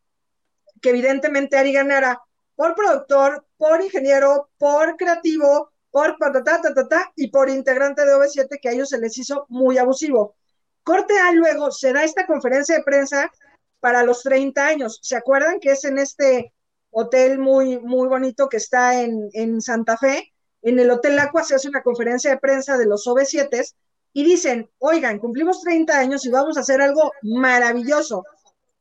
que 0.81 0.89
evidentemente 0.89 1.57
Ari 1.57 1.73
ganara 1.73 2.21
por 2.55 2.75
productor, 2.75 3.45
por 3.57 3.81
ingeniero, 3.81 4.49
por 4.57 4.97
creativo, 4.97 5.71
por 5.91 6.17
ta, 6.17 7.11
y 7.15 7.27
por 7.29 7.49
integrante 7.49 8.05
de 8.05 8.13
OV7 8.13 8.59
que 8.61 8.69
a 8.69 8.71
ellos 8.71 8.89
se 8.89 8.99
les 8.99 9.17
hizo 9.17 9.45
muy 9.49 9.77
abusivo. 9.77 10.35
Corte 10.83 11.17
A 11.19 11.31
luego 11.31 11.71
se 11.71 11.93
da 11.93 12.03
esta 12.03 12.25
conferencia 12.25 12.75
de 12.75 12.83
prensa 12.83 13.31
para 13.79 14.03
los 14.03 14.23
30 14.23 14.65
años. 14.65 14.99
¿Se 15.01 15.15
acuerdan 15.15 15.59
que 15.59 15.71
es 15.71 15.85
en 15.85 15.99
este 15.99 16.53
hotel 16.89 17.39
muy, 17.39 17.79
muy 17.79 18.07
bonito 18.07 18.49
que 18.49 18.57
está 18.57 19.01
en, 19.01 19.29
en 19.33 19.61
Santa 19.61 19.97
Fe? 19.97 20.30
En 20.61 20.79
el 20.79 20.91
Hotel 20.91 21.17
Aqua 21.19 21.43
se 21.43 21.55
hace 21.55 21.69
una 21.69 21.81
conferencia 21.81 22.31
de 22.31 22.37
prensa 22.37 22.77
de 22.77 22.85
los 22.85 23.07
OV7 23.07 23.73
y 24.13 24.23
dicen, 24.23 24.69
oigan, 24.79 25.19
cumplimos 25.19 25.61
30 25.61 25.97
años 25.97 26.25
y 26.25 26.29
vamos 26.29 26.57
a 26.57 26.61
hacer 26.61 26.81
algo 26.81 27.11
maravilloso. 27.21 28.23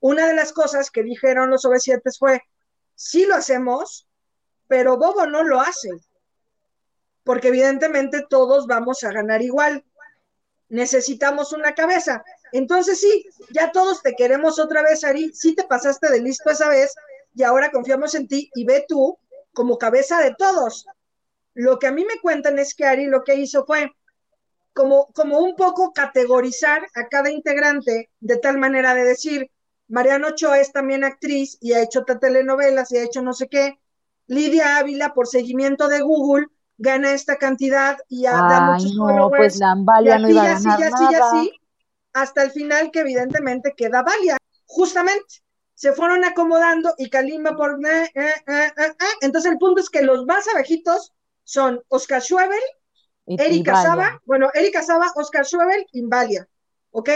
Una 0.00 0.26
de 0.26 0.34
las 0.34 0.52
cosas 0.52 0.90
que 0.90 1.02
dijeron 1.02 1.50
los 1.50 1.64
OV7 1.64 2.00
fue, 2.18 2.42
sí 2.94 3.26
lo 3.26 3.34
hacemos, 3.34 4.06
pero 4.66 4.96
Bobo 4.96 5.26
no 5.26 5.42
lo 5.42 5.60
hace, 5.60 5.90
porque 7.24 7.48
evidentemente 7.48 8.24
todos 8.28 8.66
vamos 8.66 9.02
a 9.04 9.12
ganar 9.12 9.42
igual. 9.42 9.84
Necesitamos 10.68 11.52
una 11.52 11.74
cabeza. 11.74 12.22
Entonces 12.52 13.00
sí, 13.00 13.26
ya 13.54 13.72
todos 13.72 14.02
te 14.02 14.14
queremos 14.14 14.58
otra 14.58 14.82
vez, 14.82 15.04
Ari, 15.04 15.32
sí 15.32 15.54
te 15.54 15.64
pasaste 15.64 16.10
de 16.10 16.20
listo 16.20 16.50
esa 16.50 16.68
vez 16.68 16.94
y 17.34 17.42
ahora 17.42 17.70
confiamos 17.70 18.14
en 18.14 18.26
ti 18.26 18.50
y 18.54 18.64
ve 18.64 18.84
tú 18.88 19.18
como 19.52 19.78
cabeza 19.78 20.20
de 20.20 20.34
todos. 20.36 20.86
Lo 21.54 21.78
que 21.78 21.86
a 21.86 21.92
mí 21.92 22.04
me 22.04 22.20
cuentan 22.20 22.58
es 22.58 22.74
que 22.74 22.84
Ari 22.84 23.06
lo 23.06 23.22
que 23.22 23.34
hizo 23.34 23.64
fue, 23.64 23.90
como, 24.72 25.06
como 25.12 25.38
un 25.38 25.56
poco 25.56 25.92
categorizar 25.92 26.82
a 26.94 27.08
cada 27.08 27.30
integrante 27.30 28.10
de 28.20 28.36
tal 28.36 28.58
manera 28.58 28.94
de 28.94 29.04
decir, 29.04 29.50
Mariano 29.88 30.28
Ochoa 30.28 30.60
es 30.60 30.72
también 30.72 31.02
actriz 31.02 31.58
y 31.60 31.72
ha 31.72 31.82
hecho 31.82 32.04
telenovelas 32.04 32.92
y 32.92 32.98
ha 32.98 33.02
hecho 33.02 33.22
no 33.22 33.32
sé 33.32 33.48
qué. 33.48 33.78
Lidia 34.28 34.76
Ávila, 34.76 35.12
por 35.12 35.26
seguimiento 35.26 35.88
de 35.88 36.00
Google, 36.00 36.46
gana 36.78 37.12
esta 37.12 37.36
cantidad 37.36 37.98
y 38.08 38.22
da 38.22 38.72
muchos 38.72 38.94
no, 38.94 39.28
Pues 39.28 39.58
la 39.58 39.72
Ambalia 39.72 40.18
no 40.18 40.30
iba 40.30 40.42
a 40.42 40.54
ganar 40.54 40.80
y 40.80 40.82
así, 40.84 41.04
y 41.10 41.14
así, 41.14 41.52
hasta 42.12 42.44
el 42.44 42.52
final 42.52 42.90
que 42.92 43.00
evidentemente 43.00 43.74
queda 43.76 44.02
Valia. 44.02 44.36
Justamente, 44.66 45.42
se 45.74 45.92
fueron 45.92 46.24
acomodando 46.24 46.94
y 46.96 47.10
Kalimba 47.10 47.56
por... 47.56 47.84
Eh, 47.84 48.10
eh, 48.14 48.42
eh, 48.46 48.94
Entonces 49.22 49.50
el 49.50 49.58
punto 49.58 49.80
es 49.80 49.90
que 49.90 50.02
los 50.02 50.24
más 50.26 50.46
abejitos 50.48 51.12
son 51.50 51.82
Oscar 51.88 52.22
Schwebel 52.22 52.62
Erika 53.26 53.82
Saba, 53.82 54.20
bueno, 54.24 54.50
Erika 54.54 54.82
Saba, 54.82 55.12
Oscar 55.14 55.44
Schwebel, 55.44 55.86
Invalia, 55.92 56.48
¿ok? 56.90 57.10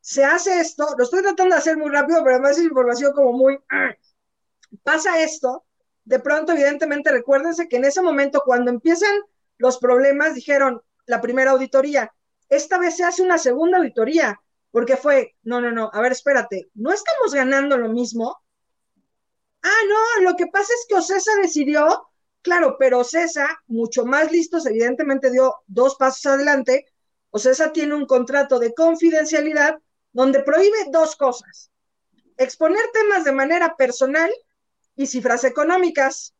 Se 0.00 0.24
hace 0.24 0.60
esto, 0.60 0.86
lo 0.96 1.04
estoy 1.04 1.22
tratando 1.22 1.54
de 1.54 1.60
hacer 1.60 1.76
muy 1.76 1.90
rápido, 1.90 2.22
pero 2.22 2.36
además 2.36 2.58
es 2.58 2.64
información 2.64 3.12
como 3.12 3.32
muy... 3.32 3.58
Ah, 3.70 3.94
pasa 4.82 5.22
esto, 5.22 5.64
de 6.04 6.18
pronto, 6.18 6.52
evidentemente, 6.52 7.10
recuérdense 7.10 7.68
que 7.68 7.76
en 7.76 7.84
ese 7.84 8.02
momento, 8.02 8.42
cuando 8.44 8.70
empiezan 8.70 9.14
los 9.56 9.78
problemas, 9.78 10.34
dijeron 10.34 10.82
la 11.06 11.20
primera 11.20 11.52
auditoría, 11.52 12.12
esta 12.48 12.78
vez 12.78 12.96
se 12.96 13.04
hace 13.04 13.22
una 13.22 13.38
segunda 13.38 13.78
auditoría, 13.78 14.40
porque 14.70 14.96
fue, 14.96 15.36
no, 15.42 15.60
no, 15.60 15.72
no, 15.72 15.90
a 15.92 16.00
ver, 16.00 16.12
espérate, 16.12 16.68
¿no 16.74 16.92
estamos 16.92 17.34
ganando 17.34 17.78
lo 17.78 17.88
mismo? 17.88 18.38
Ah, 19.62 19.80
no, 19.88 20.30
lo 20.30 20.36
que 20.36 20.46
pasa 20.46 20.72
es 20.72 20.86
que 20.88 20.94
Ocesa 20.94 21.32
decidió 21.42 22.07
Claro, 22.48 22.76
pero 22.78 23.04
César, 23.04 23.50
mucho 23.66 24.06
más 24.06 24.32
listos, 24.32 24.64
evidentemente 24.64 25.30
dio 25.30 25.56
dos 25.66 25.96
pasos 25.96 26.24
adelante. 26.24 26.86
O 27.28 27.38
César 27.38 27.72
tiene 27.74 27.94
un 27.94 28.06
contrato 28.06 28.58
de 28.58 28.72
confidencialidad 28.72 29.78
donde 30.12 30.42
prohíbe 30.42 30.86
dos 30.90 31.14
cosas. 31.14 31.70
Exponer 32.38 32.82
temas 32.94 33.24
de 33.24 33.32
manera 33.32 33.76
personal 33.76 34.30
y 34.96 35.06
cifras 35.06 35.44
económicas. 35.44 36.34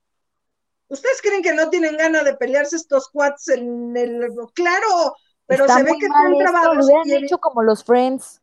¿Ustedes 0.89 1.21
creen 1.21 1.43
que 1.43 1.53
no 1.53 1.69
tienen 1.69 1.99
ganas 1.99 2.25
de 2.25 2.35
pelearse 2.37 2.77
estos 2.77 3.11
cuates 3.11 3.49
en 3.49 3.95
el... 3.95 4.31
Claro, 4.55 5.15
pero 5.45 5.69
se 5.69 5.83
ve 5.83 5.93
que 6.01 6.07
están 6.07 6.39
trabados. 6.39 6.77
Lo 6.79 6.85
hubieran 6.87 7.23
hecho 7.23 7.37
como 7.37 7.63
los 7.63 7.85
Friends. 7.85 8.41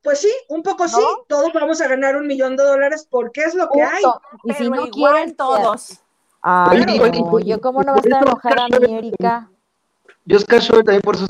Pues 0.00 0.20
sí, 0.20 0.32
un 0.48 0.62
poco 0.62 0.86
sí. 0.86 1.02
Todos 1.26 1.52
vamos 1.52 1.80
a 1.80 1.88
ganar 1.88 2.14
un 2.14 2.28
millón 2.28 2.56
de 2.56 2.62
dólares 2.62 3.04
porque 3.10 3.42
es 3.42 3.54
lo 3.56 3.68
que 3.68 3.82
hay. 3.82 4.04
Y 4.44 4.52
si 4.52 4.70
no 4.70 4.88
quieren 4.90 5.34
todos. 5.34 6.04
Ay, 6.50 6.82
yo 7.44 7.60
cómo 7.60 7.82
no 7.82 7.92
va 7.92 7.98
a 7.98 8.00
estar 8.00 8.22
enojada 8.22 8.68
mi 8.80 8.94
Erika. 8.94 9.50
Yo 10.24 10.38
Oscar 10.38 10.62
también 10.62 11.02
por 11.02 11.16
eso, 11.16 11.26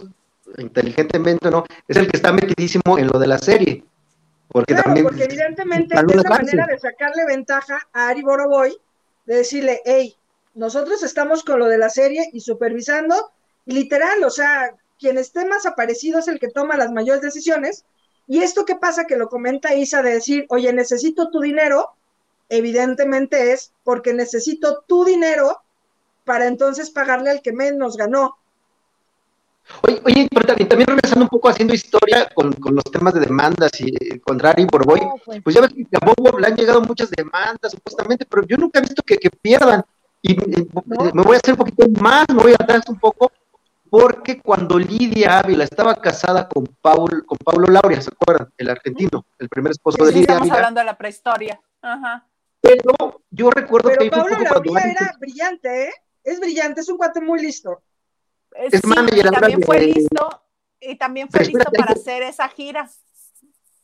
inteligentemente, 0.58 1.50
¿no? 1.50 1.64
Es 1.88 1.96
el 1.96 2.08
que 2.08 2.16
está 2.16 2.32
metidísimo 2.32 2.96
en 2.98 3.08
lo 3.08 3.18
de 3.18 3.26
la 3.26 3.38
serie. 3.38 3.84
Porque 4.46 4.74
claro, 4.74 4.84
también 4.84 5.06
porque 5.06 5.24
evidentemente 5.24 5.96
esa 5.96 6.28
manera 6.28 6.66
de 6.66 6.78
sacarle 6.78 7.26
ventaja 7.26 7.80
a 7.92 8.08
Ari 8.08 8.22
Boroboy 8.22 8.78
de 9.26 9.34
decirle, 9.34 9.80
hey, 9.84 10.14
nosotros 10.54 11.02
estamos 11.02 11.42
con 11.42 11.58
lo 11.58 11.66
de 11.66 11.78
la 11.78 11.90
serie 11.90 12.30
y 12.32 12.40
supervisando, 12.40 13.32
y 13.66 13.72
literal, 13.72 14.22
o 14.22 14.30
sea, 14.30 14.72
quien 15.00 15.18
esté 15.18 15.44
más 15.46 15.66
aparecido 15.66 16.20
es 16.20 16.28
el 16.28 16.38
que 16.38 16.48
toma 16.48 16.76
las 16.76 16.92
mayores 16.92 17.22
decisiones. 17.22 17.84
Y 18.28 18.42
esto 18.42 18.64
que 18.64 18.76
pasa, 18.76 19.06
que 19.06 19.16
lo 19.16 19.28
comenta 19.28 19.74
Isa, 19.74 20.00
de 20.00 20.12
decir, 20.12 20.46
oye, 20.48 20.72
necesito 20.72 21.28
tu 21.30 21.40
dinero, 21.40 21.94
evidentemente 22.48 23.52
es 23.52 23.72
porque 23.84 24.14
necesito 24.14 24.84
tu 24.86 25.04
dinero 25.04 25.62
para 26.24 26.46
entonces 26.46 26.90
pagarle 26.90 27.30
al 27.30 27.42
que 27.42 27.52
menos 27.52 27.96
ganó. 27.96 28.36
Oye, 29.82 30.00
oye 30.04 30.28
pero 30.30 30.46
también, 30.46 30.88
regresando 30.88 31.24
un 31.24 31.28
poco 31.28 31.48
haciendo 31.48 31.74
historia 31.74 32.28
con, 32.34 32.54
los 32.70 32.84
temas 32.84 33.14
de 33.14 33.20
demandas 33.20 33.70
y 33.80 33.88
eh, 33.88 34.20
contra 34.20 34.50
Ari 34.50 34.64
Borboy, 34.64 35.00
pues. 35.24 35.42
pues. 35.42 35.54
ya 35.54 35.60
ves 35.60 35.72
que 35.74 35.96
a 36.00 36.06
Bobo 36.06 36.38
le 36.38 36.46
han 36.46 36.56
llegado 36.56 36.80
muchas 36.80 37.10
demandas 37.10 37.72
supuestamente, 37.72 38.24
pero 38.24 38.46
yo 38.46 38.56
nunca 38.56 38.78
he 38.78 38.82
visto 38.82 39.02
que, 39.02 39.18
pierdan. 39.42 39.82
Y 40.20 40.34
me 40.34 41.22
voy 41.22 41.36
a 41.36 41.38
hacer 41.38 41.52
un 41.52 41.58
poquito 41.58 41.86
más, 42.00 42.26
me 42.28 42.42
voy 42.42 42.52
a 42.52 42.62
atrás 42.62 42.82
un 42.88 42.98
poco, 42.98 43.30
porque 43.88 44.40
cuando 44.40 44.78
Lidia 44.78 45.38
Ávila 45.38 45.64
estaba 45.64 45.94
casada 45.94 46.48
con 46.48 46.66
Paul, 46.82 47.24
con 47.24 47.38
Paulo 47.38 47.68
Lauria, 47.68 48.00
¿se 48.00 48.10
acuerdan? 48.10 48.52
El 48.56 48.70
argentino, 48.70 49.24
el 49.38 49.48
primer 49.48 49.72
esposo 49.72 50.04
de 50.04 50.12
Lidia 50.12 50.20
estamos 50.22 50.46
Estamos 50.46 50.58
hablando 50.58 50.80
de 50.80 50.86
la 50.86 50.98
prehistoria. 50.98 51.60
Ajá. 51.82 52.26
Pero 52.60 53.22
yo 53.30 53.50
recuerdo 53.50 53.90
que... 53.90 54.10
Paulo 54.10 54.36
Lauria 54.38 54.90
era 54.90 55.14
brillante, 55.18 55.84
¿eh? 55.84 55.92
Es 56.24 56.40
brillante, 56.40 56.80
es 56.80 56.88
un 56.88 56.96
cuate 56.96 57.20
muy 57.20 57.40
listo. 57.40 57.82
Es 58.52 58.84
manager 58.84 59.30
también 59.30 59.62
fue 59.62 59.80
listo 59.80 60.42
y 60.80 60.96
también 60.96 61.28
fue 61.28 61.44
listo 61.44 61.70
para 61.70 61.92
hacer 61.92 62.22
esa 62.22 62.48
gira. 62.48 62.90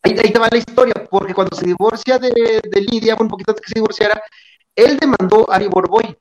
Ahí, 0.02 0.12
ahí 0.22 0.32
te 0.32 0.38
va 0.38 0.48
la 0.50 0.58
historia, 0.58 0.94
porque 1.10 1.32
cuando 1.32 1.56
se 1.56 1.64
divorcia 1.64 2.18
de, 2.18 2.60
de 2.62 2.80
Lidia, 2.80 3.16
un 3.18 3.28
poquito 3.28 3.52
antes 3.52 3.64
que 3.64 3.68
se 3.70 3.78
divorciara, 3.78 4.22
él 4.74 4.98
demandó 4.98 5.50
a 5.50 5.56
Ari 5.56 5.68
Borboy 5.68 6.18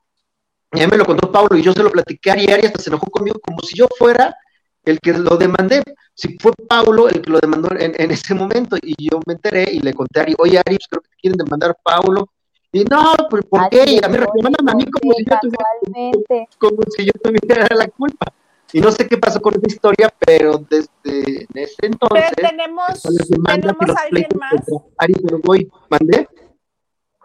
ya 0.73 0.87
me 0.87 0.97
lo 0.97 1.05
contó 1.05 1.31
Pablo 1.31 1.57
y 1.57 1.61
yo 1.61 1.71
se 1.71 1.83
lo 1.83 1.91
platiqué 1.91 2.31
a 2.31 2.33
Ari, 2.33 2.51
Ari 2.51 2.65
hasta 2.65 2.81
se 2.81 2.89
enojó 2.89 3.05
conmigo 3.07 3.39
como 3.39 3.59
si 3.61 3.77
yo 3.77 3.87
fuera 3.97 4.35
el 4.83 4.99
que 4.99 5.13
lo 5.13 5.37
demandé. 5.37 5.83
Si 6.15 6.35
fue 6.39 6.51
Pablo 6.67 7.07
el 7.07 7.21
que 7.21 7.29
lo 7.29 7.39
demandó 7.39 7.69
en, 7.77 8.11
ese 8.11 8.33
momento 8.33 8.77
y 8.81 9.09
yo 9.09 9.19
me 9.27 9.33
enteré 9.33 9.65
y 9.71 9.79
le 9.79 9.93
conté 9.93 10.19
a 10.19 10.23
Ari, 10.23 10.35
oye 10.39 10.57
Ari, 10.57 10.77
pues 10.77 10.87
creo 10.89 11.01
que 11.01 11.09
quieren 11.21 11.37
demandar 11.37 11.71
a 11.71 11.73
Pablo. 11.75 12.32
Y 12.73 12.83
no, 12.85 13.13
pues 13.29 13.45
¿por 13.45 13.69
qué? 13.69 13.83
Y 13.87 14.03
a 14.03 14.09
mí 14.09 14.17
me 14.17 14.25
reclaman 14.25 14.69
a 14.69 14.73
mí 14.73 14.85
como 14.85 15.13
si, 15.13 15.23
yo 15.23 15.37
tuviera, 15.39 16.47
como 16.57 16.77
si 16.89 17.05
yo 17.05 17.13
tuviera 17.23 17.67
la 17.75 17.87
culpa. 17.87 18.25
Y 18.73 18.81
no 18.81 18.91
sé 18.91 19.07
qué 19.07 19.17
pasó 19.17 19.39
con 19.39 19.53
esa 19.53 19.67
historia, 19.67 20.11
pero 20.19 20.57
desde 20.57 21.47
ese 21.53 21.85
entonces... 21.85 22.31
Pero 22.35 22.49
tenemos, 22.49 23.01
tenemos 23.45 23.89
a 23.95 24.01
alguien 24.01 24.27
más. 24.39 24.65
Ari, 24.97 25.13
pero 25.23 25.39
voy, 25.43 25.71
mandé 25.89 26.27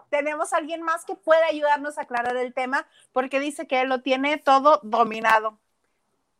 tenemos 0.09 0.53
a 0.53 0.57
alguien 0.57 0.81
más 0.81 1.05
que 1.05 1.15
puede 1.15 1.43
ayudarnos 1.43 1.97
a 1.97 2.01
aclarar 2.01 2.35
el 2.37 2.53
tema 2.53 2.87
porque 3.11 3.39
dice 3.39 3.67
que 3.67 3.81
él 3.81 3.89
lo 3.89 4.01
tiene 4.01 4.37
todo 4.37 4.79
dominado. 4.83 5.59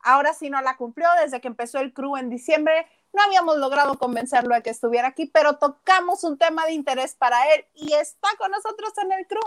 Ahora 0.03 0.33
sí 0.33 0.49
no 0.49 0.61
la 0.61 0.77
cumplió 0.77 1.07
desde 1.21 1.41
que 1.41 1.47
empezó 1.47 1.79
el 1.79 1.93
crew 1.93 2.17
en 2.17 2.29
diciembre. 2.29 2.87
No 3.13 3.23
habíamos 3.23 3.57
logrado 3.57 3.97
convencerlo 3.97 4.55
de 4.55 4.61
que 4.61 4.69
estuviera 4.69 5.09
aquí, 5.09 5.25
pero 5.25 5.57
tocamos 5.57 6.23
un 6.23 6.37
tema 6.37 6.65
de 6.65 6.73
interés 6.73 7.15
para 7.15 7.53
él 7.53 7.65
y 7.73 7.93
está 7.93 8.29
con 8.37 8.51
nosotros 8.51 8.91
en 9.03 9.11
el 9.11 9.27
crew. 9.27 9.41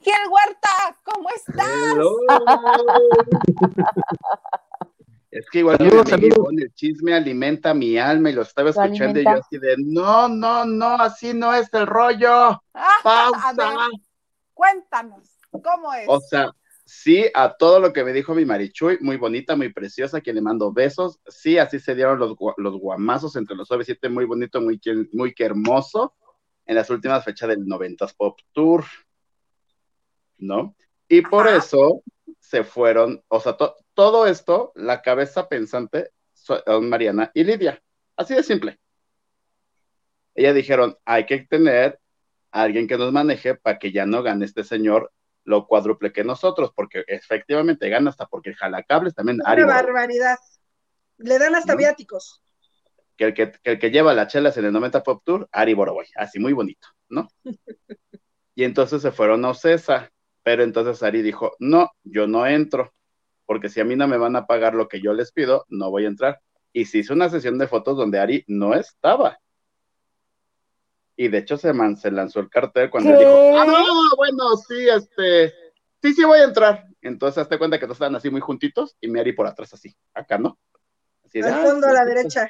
Kiel 0.00 0.28
Huerta, 0.28 0.96
¿cómo 1.04 1.28
estás? 1.30 1.66
Es 5.32 5.48
que 5.48 5.60
igual 5.60 5.78
el 5.80 6.74
chisme 6.74 7.14
alimenta 7.14 7.72
mi 7.72 7.96
alma 7.96 8.28
y 8.28 8.34
lo 8.34 8.42
estaba 8.42 8.68
escuchando 8.68 9.18
y 9.18 9.24
yo 9.24 9.30
así 9.30 9.56
de, 9.56 9.76
no, 9.78 10.28
no, 10.28 10.66
no, 10.66 10.94
así 10.96 11.32
no 11.32 11.54
es 11.54 11.72
el 11.72 11.86
rollo. 11.86 12.62
Pausa. 13.02 13.88
cuéntanos, 14.52 15.30
¿cómo 15.50 15.94
es? 15.94 16.04
O 16.06 16.20
sea, 16.20 16.52
sí, 16.92 17.24
a 17.32 17.56
todo 17.56 17.80
lo 17.80 17.92
que 17.92 18.04
me 18.04 18.12
dijo 18.12 18.34
mi 18.34 18.44
Marichuy, 18.44 18.98
muy 19.00 19.16
bonita, 19.16 19.56
muy 19.56 19.72
preciosa, 19.72 20.20
quien 20.20 20.36
le 20.36 20.42
mando 20.42 20.72
besos. 20.72 21.20
Sí, 21.26 21.56
así 21.56 21.80
se 21.80 21.94
dieron 21.94 22.18
los, 22.18 22.36
los 22.58 22.78
guamazos 22.78 23.34
entre 23.36 23.56
los 23.56 23.70
OV7, 23.70 24.10
muy 24.10 24.26
bonito, 24.26 24.60
muy, 24.60 24.78
muy 25.12 25.34
hermoso, 25.38 26.14
en 26.66 26.74
las 26.74 26.90
últimas 26.90 27.24
fechas 27.24 27.48
del 27.48 27.64
90s 27.64 28.14
Pop 28.14 28.38
Tour. 28.52 28.84
¿No? 30.36 30.76
Y 31.08 31.22
por 31.22 31.48
eso 31.48 32.02
se 32.38 32.62
fueron, 32.62 33.22
o 33.28 33.40
sea, 33.40 33.56
todo 33.94 34.26
esto, 34.26 34.72
la 34.74 35.00
cabeza 35.00 35.48
pensante 35.48 36.10
son 36.34 36.88
Mariana 36.90 37.30
y 37.32 37.44
Lidia. 37.44 37.82
Así 38.16 38.34
de 38.34 38.42
simple. 38.42 38.78
Ellas 40.34 40.54
dijeron, 40.54 40.96
hay 41.06 41.24
que 41.24 41.38
tener 41.38 41.98
a 42.50 42.62
alguien 42.62 42.86
que 42.86 42.98
nos 42.98 43.12
maneje 43.12 43.54
para 43.54 43.78
que 43.78 43.92
ya 43.92 44.04
no 44.04 44.22
gane 44.22 44.44
este 44.44 44.62
señor 44.62 45.10
lo 45.44 45.66
cuádruple 45.66 46.12
que 46.12 46.24
nosotros, 46.24 46.72
porque 46.74 47.04
efectivamente 47.06 47.88
gana 47.88 48.10
hasta 48.10 48.26
porque 48.26 48.54
jalacables 48.54 49.14
también. 49.14 49.40
Una 49.44 49.66
barbaridad. 49.66 50.38
Le 51.18 51.38
dan 51.38 51.54
hasta 51.54 51.74
viáticos. 51.76 52.42
Que 53.16 53.24
el 53.26 53.34
que, 53.34 53.52
el 53.64 53.78
que 53.78 53.90
lleva 53.90 54.14
las 54.14 54.32
chelas 54.32 54.56
en 54.56 54.64
el 54.64 54.72
90 54.72 55.02
Pop 55.02 55.22
Tour, 55.24 55.48
Ari 55.52 55.74
Boroboy, 55.74 56.06
así 56.16 56.38
muy 56.38 56.52
bonito, 56.52 56.88
¿no? 57.08 57.28
y 58.54 58.64
entonces 58.64 59.02
se 59.02 59.12
fueron 59.12 59.44
a 59.44 59.50
Ocesa. 59.50 60.10
Pero 60.42 60.64
entonces 60.64 61.02
Ari 61.02 61.22
dijo, 61.22 61.52
no, 61.60 61.92
yo 62.02 62.26
no 62.26 62.46
entro, 62.46 62.92
porque 63.46 63.68
si 63.68 63.80
a 63.80 63.84
mí 63.84 63.94
no 63.94 64.08
me 64.08 64.16
van 64.16 64.34
a 64.34 64.46
pagar 64.46 64.74
lo 64.74 64.88
que 64.88 65.00
yo 65.00 65.12
les 65.12 65.30
pido, 65.30 65.64
no 65.68 65.90
voy 65.90 66.04
a 66.04 66.08
entrar. 66.08 66.40
Y 66.72 66.86
se 66.86 66.98
hizo 66.98 67.14
una 67.14 67.28
sesión 67.28 67.58
de 67.58 67.68
fotos 67.68 67.96
donde 67.96 68.18
Ari 68.18 68.44
no 68.48 68.74
estaba. 68.74 69.38
Y 71.16 71.28
de 71.28 71.38
hecho 71.38 71.56
se, 71.56 71.72
se 71.96 72.10
lanzó 72.10 72.40
el 72.40 72.48
cartel 72.48 72.90
cuando 72.90 73.10
él 73.10 73.18
dijo, 73.18 73.58
ah, 73.58 73.84
bueno, 74.16 74.56
sí, 74.56 74.88
este, 74.88 75.52
sí, 76.02 76.14
sí 76.14 76.24
voy 76.24 76.40
a 76.40 76.44
entrar. 76.44 76.86
Entonces 77.02 77.38
hazte 77.38 77.58
cuenta 77.58 77.78
que 77.78 77.86
todos 77.86 77.96
estaban 77.96 78.16
así 78.16 78.30
muy 78.30 78.40
juntitos 78.40 78.96
y 79.00 79.08
mi 79.08 79.20
Ari 79.20 79.32
por 79.32 79.46
atrás 79.46 79.74
así, 79.74 79.94
acá, 80.14 80.38
¿no? 80.38 80.58
Así 81.24 81.40
Al 81.40 81.52
ah, 81.52 81.62
fondo 81.64 81.86
a 81.86 81.92
la 81.92 82.04
derecha. 82.04 82.48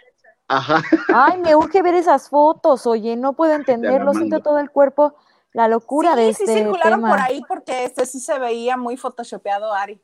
Ajá. 0.49 0.83
Ay, 1.13 1.39
me 1.39 1.57
urge 1.57 1.83
ver 1.83 1.95
esas 1.95 2.29
fotos, 2.29 2.87
oye, 2.87 3.17
no 3.17 3.33
puedo 3.33 3.55
entenderlo, 3.55 4.13
siento 4.15 4.41
todo 4.41 4.59
el 4.59 4.71
cuerpo 4.71 5.17
la 5.53 5.69
locura 5.69 6.17
de 6.17 6.31
este 6.31 6.47
Sí, 6.47 6.55
circularon 6.55 7.01
por 7.03 7.21
ahí 7.21 7.43
porque 7.47 7.85
este 7.85 8.07
sí 8.07 8.21
se 8.21 8.39
veía 8.39 8.77
muy 8.77 8.97
photoshopeado, 8.97 9.73
Ari. 9.73 10.01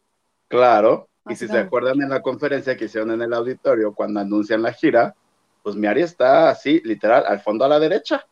Claro, 0.49 1.09
y 1.27 1.37
si 1.37 1.47
se 1.47 1.59
acuerdan 1.59 2.01
en 2.03 2.11
la 2.11 2.23
conferencia 2.23 2.77
que 2.77 2.87
hicieron 2.87 3.11
en 3.13 3.23
el 3.23 3.33
auditorio 3.33 3.95
cuando 3.95 4.21
anuncian 4.21 4.63
la 4.63 4.73
gira, 4.73 5.15
pues 5.63 5.77
mi 5.77 5.87
Ari 5.87 6.03
está 6.03 6.51
así, 6.51 6.81
literal, 6.85 7.25
al 7.27 7.41
fondo 7.41 7.65
a 7.65 7.69
la 7.69 7.79
derecha. 7.79 8.27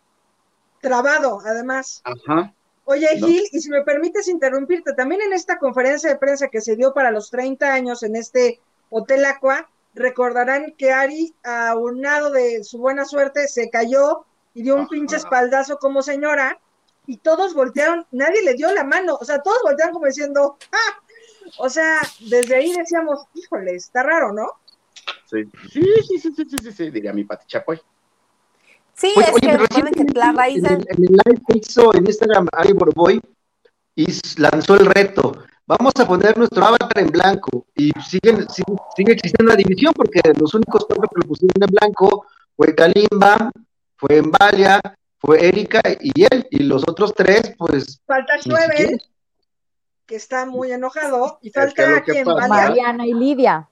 Trabado, 0.80 1.40
además. 1.44 2.02
Ajá. 2.04 2.54
Oye, 2.84 3.08
Gil, 3.18 3.42
y 3.50 3.60
si 3.60 3.68
me 3.68 3.82
permites 3.82 4.28
interrumpirte, 4.28 4.92
también 4.92 5.20
en 5.20 5.32
esta 5.32 5.58
conferencia 5.58 6.08
de 6.08 6.18
prensa 6.18 6.48
que 6.48 6.60
se 6.60 6.76
dio 6.76 6.94
para 6.94 7.10
los 7.10 7.30
30 7.30 7.72
años 7.72 8.04
en 8.04 8.14
este 8.14 8.60
Hotel 8.90 9.24
Aqua, 9.24 9.68
recordarán 9.94 10.72
que 10.78 10.92
Ari, 10.92 11.34
aunado 11.42 12.30
de 12.30 12.62
su 12.62 12.78
buena 12.78 13.04
suerte, 13.04 13.48
se 13.48 13.70
cayó 13.70 14.24
y 14.54 14.62
dio 14.62 14.76
un 14.76 14.86
pinche 14.86 15.16
espaldazo 15.16 15.78
como 15.78 16.00
señora, 16.02 16.60
y 17.06 17.18
todos 17.18 17.54
voltearon, 17.54 18.06
nadie 18.12 18.42
le 18.42 18.54
dio 18.54 18.72
la 18.72 18.84
mano, 18.84 19.18
o 19.20 19.24
sea, 19.24 19.40
todos 19.42 19.58
voltearon 19.64 19.94
como 19.94 20.06
diciendo, 20.06 20.56
¡ah! 20.72 21.02
O 21.58 21.68
sea, 21.68 22.00
desde 22.20 22.56
ahí 22.56 22.72
decíamos, 22.72 23.26
híjole, 23.34 23.74
está 23.74 24.02
raro, 24.02 24.32
¿no? 24.32 24.48
Sí, 25.28 25.44
sí, 25.72 25.82
sí, 26.06 26.18
sí, 26.18 26.34
sí, 26.34 26.58
sí, 26.62 26.72
sí, 26.72 26.90
diría 26.90 27.12
mi 27.12 27.24
Pati 27.24 27.46
Chapoy. 27.46 27.80
Sí, 28.96 29.12
es 29.16 29.40
que 29.40 29.56
recuerden 29.58 29.92
que 29.92 30.18
la 30.18 30.32
raíz 30.32 30.64
en, 30.64 30.74
en, 30.74 31.04
el 31.04 31.18
live 31.24 31.42
que 31.46 31.58
hizo 31.58 31.94
en 31.94 32.06
Instagram 32.06 32.48
Ari 32.52 32.72
Borboy 32.72 33.20
y 33.94 34.06
lanzó 34.38 34.74
el 34.74 34.86
reto. 34.86 35.36
Vamos 35.66 35.92
a 35.98 36.06
poner 36.06 36.38
nuestro 36.38 36.64
avatar 36.64 36.98
en 36.98 37.08
blanco 37.08 37.66
y 37.74 37.90
siguen, 38.08 38.48
sigue, 38.48 38.78
sigue 38.96 39.12
existiendo 39.12 39.52
la 39.52 39.56
división 39.56 39.92
porque 39.94 40.20
los 40.38 40.54
únicos 40.54 40.86
cuatro 40.86 41.08
que 41.08 41.20
lo 41.20 41.26
pusieron 41.26 41.62
en 41.62 41.74
blanco 41.74 42.24
fue 42.56 42.74
Kalimba, 42.74 43.50
fue 43.96 44.18
Embalia, 44.18 44.80
fue 45.18 45.46
Erika 45.46 45.82
y 46.00 46.24
él, 46.24 46.46
y 46.50 46.62
los 46.62 46.82
otros 46.88 47.12
tres, 47.14 47.54
pues. 47.58 48.00
Falta 48.06 48.38
Schwebel, 48.38 49.02
que 50.06 50.16
está 50.16 50.46
muy 50.46 50.72
enojado, 50.72 51.38
y 51.42 51.50
falta 51.50 52.02
quien 52.02 52.26
Mariana 52.26 53.06
y 53.06 53.12
Lidia. 53.12 53.68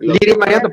Lidia 0.00 0.34
y 0.34 0.38
Mariana 0.38 0.70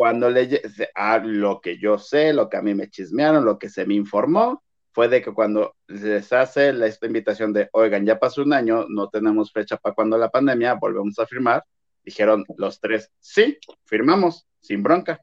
Cuando 0.00 0.30
le 0.30 0.62
a 0.94 1.18
lo 1.18 1.60
que 1.60 1.76
yo 1.76 1.98
sé, 1.98 2.32
lo 2.32 2.48
que 2.48 2.56
a 2.56 2.62
mí 2.62 2.74
me 2.74 2.88
chismearon, 2.88 3.44
lo 3.44 3.58
que 3.58 3.68
se 3.68 3.84
me 3.84 3.92
informó, 3.92 4.62
fue 4.92 5.08
de 5.08 5.20
que 5.20 5.30
cuando 5.30 5.76
les 5.88 6.32
hace 6.32 6.72
la, 6.72 6.86
esta 6.86 7.04
invitación 7.04 7.52
de, 7.52 7.68
oigan, 7.72 8.06
ya 8.06 8.18
pasó 8.18 8.40
un 8.40 8.54
año, 8.54 8.86
no 8.88 9.10
tenemos 9.10 9.52
fecha 9.52 9.76
para 9.76 9.94
cuando 9.94 10.16
la 10.16 10.30
pandemia, 10.30 10.72
volvemos 10.72 11.18
a 11.18 11.26
firmar, 11.26 11.66
dijeron 12.02 12.46
los 12.56 12.80
tres, 12.80 13.10
sí, 13.18 13.58
firmamos, 13.84 14.48
sin 14.58 14.82
bronca. 14.82 15.20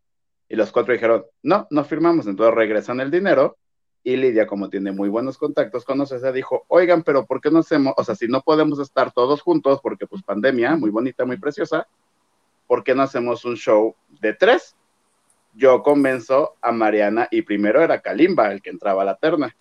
Y 0.48 0.56
los 0.56 0.72
cuatro 0.72 0.94
dijeron, 0.94 1.26
no, 1.42 1.66
no 1.72 1.84
firmamos, 1.84 2.28
entonces 2.28 2.54
regresan 2.54 3.00
el 3.00 3.10
dinero. 3.10 3.58
Y 4.04 4.16
Lidia, 4.16 4.46
como 4.46 4.70
tiene 4.70 4.92
muy 4.92 5.10
buenos 5.10 5.40
contactos 5.40 5.86
con 5.86 5.98
nosotros, 5.98 6.36
dijo, 6.36 6.66
oigan, 6.68 7.02
pero 7.02 7.26
¿por 7.26 7.42
qué 7.42 7.50
no 7.50 7.62
hacemos, 7.62 7.96
o 7.98 8.04
sea, 8.04 8.14
si 8.14 8.28
no 8.28 8.42
podemos 8.42 8.78
estar 8.78 9.12
todos 9.12 9.42
juntos, 9.42 9.80
porque 9.82 10.06
pues 10.06 10.22
pandemia, 10.22 10.76
muy 10.76 10.92
bonita, 10.92 11.26
muy 11.26 11.38
preciosa, 11.38 11.88
¿por 12.68 12.84
qué 12.84 12.94
no 12.94 13.04
hacemos 13.04 13.46
un 13.46 13.56
show 13.56 13.96
de 14.22 14.34
tres? 14.34 14.76
Yo 15.54 15.82
convenzo 15.82 16.56
a 16.62 16.72
Mariana, 16.72 17.28
y 17.32 17.42
primero 17.42 17.82
era 17.82 18.02
Kalimba 18.02 18.52
el 18.52 18.62
que 18.62 18.70
entraba 18.70 19.02
a 19.02 19.06
la 19.06 19.16
terna. 19.16 19.56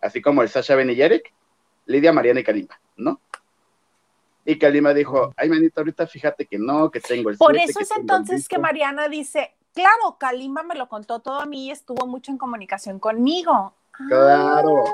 Así 0.00 0.20
como 0.20 0.42
el 0.42 0.48
Sasha 0.48 0.74
Ben 0.74 0.88
Lidia, 1.86 2.12
Mariana 2.12 2.40
y 2.40 2.44
Kalimba, 2.44 2.80
¿no? 2.96 3.20
Y 4.44 4.58
Kalimba 4.58 4.92
dijo, 4.92 5.32
ay, 5.36 5.48
manita, 5.48 5.80
ahorita 5.80 6.06
fíjate 6.06 6.46
que 6.46 6.58
no, 6.58 6.90
que 6.90 7.00
tengo 7.00 7.30
el 7.30 7.36
Por 7.36 7.56
eso 7.56 7.80
es 7.80 7.90
entonces 7.92 8.48
que 8.48 8.58
Mariana 8.58 9.08
dice, 9.08 9.54
claro, 9.72 10.16
Kalimba 10.18 10.62
me 10.62 10.74
lo 10.74 10.88
contó 10.88 11.20
todo 11.20 11.40
a 11.40 11.46
mí 11.46 11.66
y 11.66 11.70
estuvo 11.70 12.06
mucho 12.06 12.30
en 12.30 12.38
comunicación 12.38 12.98
conmigo. 12.98 13.74
Claro. 14.08 14.84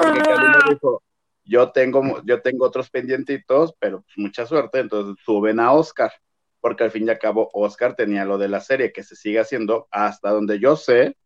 Porque 0.00 0.20
Kalimba 0.20 0.58
dijo, 0.70 1.02
yo 1.44 1.72
tengo, 1.72 2.22
yo 2.24 2.40
tengo 2.42 2.66
otros 2.66 2.90
pendientitos, 2.90 3.74
pero 3.78 4.02
pues 4.02 4.16
mucha 4.16 4.46
suerte, 4.46 4.80
entonces 4.80 5.22
suben 5.24 5.60
a 5.60 5.72
Oscar, 5.72 6.12
porque 6.60 6.84
al 6.84 6.90
fin 6.90 7.06
y 7.06 7.10
al 7.10 7.18
cabo 7.18 7.50
Oscar 7.52 7.94
tenía 7.94 8.24
lo 8.24 8.38
de 8.38 8.48
la 8.48 8.60
serie 8.60 8.92
que 8.92 9.02
se 9.02 9.16
sigue 9.16 9.40
haciendo 9.40 9.88
hasta 9.90 10.30
donde 10.30 10.58
yo 10.58 10.76
sé, 10.76 11.16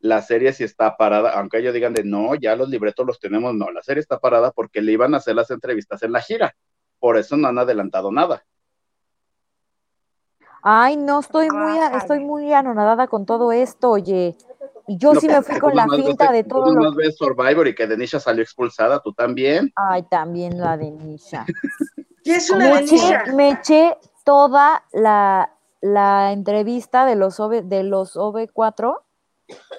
la 0.00 0.20
serie 0.20 0.52
sí 0.52 0.64
está 0.64 0.96
parada, 0.96 1.30
aunque 1.30 1.58
ellos 1.58 1.72
digan 1.72 1.94
de 1.94 2.04
no, 2.04 2.34
ya 2.34 2.56
los 2.56 2.68
libretos 2.68 3.06
los 3.06 3.20
tenemos, 3.20 3.54
no, 3.54 3.70
la 3.70 3.82
serie 3.82 4.00
está 4.00 4.18
parada 4.18 4.50
porque 4.50 4.82
le 4.82 4.92
iban 4.92 5.14
a 5.14 5.18
hacer 5.18 5.36
las 5.36 5.50
entrevistas 5.50 6.02
en 6.02 6.12
la 6.12 6.20
gira, 6.20 6.54
por 6.98 7.16
eso 7.16 7.36
no 7.36 7.48
han 7.48 7.58
adelantado 7.58 8.10
nada. 8.10 8.44
Ay, 10.64 10.96
no, 10.96 11.20
estoy 11.20 11.50
muy, 11.50 11.78
estoy 11.96 12.20
muy 12.20 12.52
anonadada 12.52 13.08
con 13.08 13.26
todo 13.26 13.50
esto, 13.50 13.90
oye. 13.90 14.36
Y 14.92 14.98
yo 14.98 15.14
sí 15.14 15.26
me 15.26 15.40
fui 15.40 15.58
con 15.58 15.74
la 15.74 15.86
finta 15.88 16.30
de 16.30 16.44
todo. 16.44 16.66
Tú 16.66 16.74
lo... 16.74 16.94
ves 16.94 17.16
Survivor 17.16 17.66
y 17.66 17.74
que 17.74 17.86
Denisha 17.86 18.20
salió 18.20 18.42
expulsada, 18.42 19.00
tú 19.00 19.14
también. 19.14 19.72
Ay, 19.74 20.02
también 20.02 20.60
la 20.60 20.76
Denisha. 20.76 21.46
¿Qué 22.24 22.36
es 22.36 22.50
una 22.50 22.74
me 22.74 22.80
Eché, 22.80 23.32
me 23.34 23.50
eché 23.52 23.96
toda 24.22 24.84
la, 24.92 25.50
la 25.80 26.32
entrevista 26.32 27.06
de 27.06 27.16
los, 27.16 27.40
OV, 27.40 27.62
de 27.62 27.84
los 27.84 28.16
OV4 28.16 28.98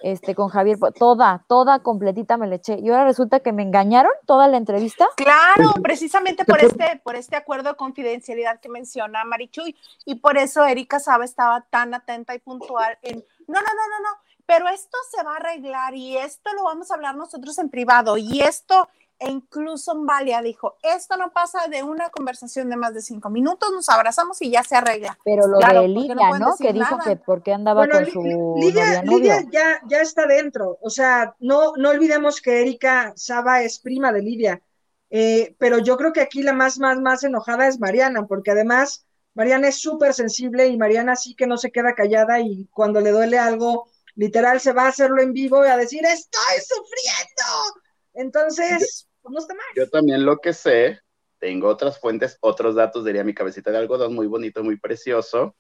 este, 0.02 0.34
con 0.36 0.50
Javier, 0.50 0.78
toda, 0.98 1.46
toda 1.48 1.80
completita 1.80 2.38
me 2.38 2.48
la 2.48 2.56
eché. 2.56 2.80
Y 2.80 2.90
ahora 2.90 3.06
resulta 3.06 3.40
que 3.40 3.54
me 3.54 3.62
engañaron 3.62 4.12
toda 4.26 4.48
la 4.48 4.58
entrevista. 4.58 5.08
Claro, 5.16 5.74
precisamente 5.82 6.44
por 6.44 6.60
este, 6.60 7.02
por 7.04 7.16
este 7.16 7.36
acuerdo 7.36 7.70
de 7.70 7.76
confidencialidad 7.76 8.60
que 8.60 8.70
menciona 8.70 9.24
Marichuy. 9.26 9.76
Y 10.06 10.16
por 10.16 10.38
eso 10.38 10.66
Erika 10.66 11.00
Saba 11.00 11.24
estaba 11.24 11.62
tan 11.70 11.94
atenta 11.94 12.34
y 12.34 12.40
puntual 12.40 12.98
en, 13.04 13.24
no, 13.48 13.54
no, 13.54 13.62
no, 13.62 13.62
no, 13.62 14.10
no, 14.10 14.18
pero 14.46 14.68
esto 14.68 14.98
se 15.10 15.24
va 15.24 15.34
a 15.34 15.38
arreglar 15.38 15.96
y 15.96 16.18
esto 16.18 16.52
lo 16.54 16.64
vamos 16.64 16.92
a 16.92 16.96
hablar 16.96 17.16
nosotros 17.16 17.58
en 17.60 17.70
privado 17.70 18.18
y 18.18 18.42
esto, 18.42 18.90
e 19.20 19.30
incluso 19.30 19.94
Valia 20.04 20.42
dijo, 20.42 20.76
esto 20.82 21.16
no 21.18 21.32
pasa 21.32 21.68
de 21.68 21.84
una 21.84 22.10
conversación 22.10 22.70
de 22.70 22.76
más 22.76 22.94
de 22.94 23.02
cinco 23.02 23.30
minutos, 23.30 23.72
nos 23.72 23.88
abrazamos 23.90 24.42
y 24.42 24.52
ya 24.52 24.64
se 24.64 24.76
arregla. 24.76 25.18
Pero 25.24 25.48
lo 25.48 25.60
de 25.60 25.88
Lidia, 25.88 26.16
¿no? 26.16 26.40
¿no? 26.40 26.56
Que 26.58 26.74
dijo 26.74 26.98
que 27.04 27.16
porque 27.16 27.54
andaba 27.54 27.88
con 27.88 28.06
su 28.06 28.56
Lidia, 28.58 29.02
Lidia 29.04 29.44
ya, 29.50 29.82
ya 29.88 30.02
está 30.02 30.26
dentro, 30.26 30.78
o 30.82 30.90
sea, 30.90 31.36
no, 31.40 31.74
no 31.78 31.90
olvidemos 31.90 32.42
que 32.42 32.62
Erika 32.62 33.14
Saba 33.16 33.62
es 33.62 33.80
prima 33.80 34.12
de 34.12 34.22
Lidia, 34.22 34.62
eh, 35.10 35.56
pero 35.60 35.78
yo 35.78 35.96
creo 35.96 36.12
que 36.12 36.22
aquí 36.22 36.42
la 36.42 36.54
más, 36.54 36.80
más, 36.80 37.00
más 37.00 37.24
enojada 37.24 37.68
es 37.68 37.80
Mariana, 37.80 38.26
porque 38.26 38.52
además 38.52 39.06
Mariana 39.36 39.70
es 39.70 39.80
súper 39.80 40.14
sensible 40.14 40.68
y 40.68 40.78
Mariana 40.78 41.16
sí 41.16 41.36
que 41.36 41.48
no 41.48 41.58
se 41.58 41.72
queda 41.72 41.96
callada 41.96 42.40
y 42.40 42.68
cuando 42.72 43.00
le 43.00 43.12
duele 43.12 43.40
algo 43.40 43.88
literal 44.16 44.60
se 44.60 44.74
va 44.74 44.84
a 44.84 44.90
hacerlo 44.90 45.22
en 45.22 45.34
vivo 45.34 45.66
y 45.66 45.70
a 45.70 45.78
decir, 45.78 46.02
estoy 46.06 46.56
sufriendo. 46.60 47.82
Entonces, 48.14 49.08
pues 49.22 49.34
no 49.34 49.40
está 49.40 49.54
mal. 49.54 49.66
Yo 49.76 49.90
también 49.90 50.26
lo 50.26 50.38
que 50.38 50.54
sé, 50.54 51.00
tengo 51.40 51.68
otras 51.68 52.00
fuentes, 52.00 52.38
otros 52.42 52.76
datos, 52.76 53.06
diría 53.06 53.24
mi 53.24 53.34
cabecita 53.34 53.72
de 53.72 53.78
algodón, 53.78 54.14
muy 54.14 54.28
bonito, 54.28 54.64
muy 54.64 54.78
precioso, 54.78 55.56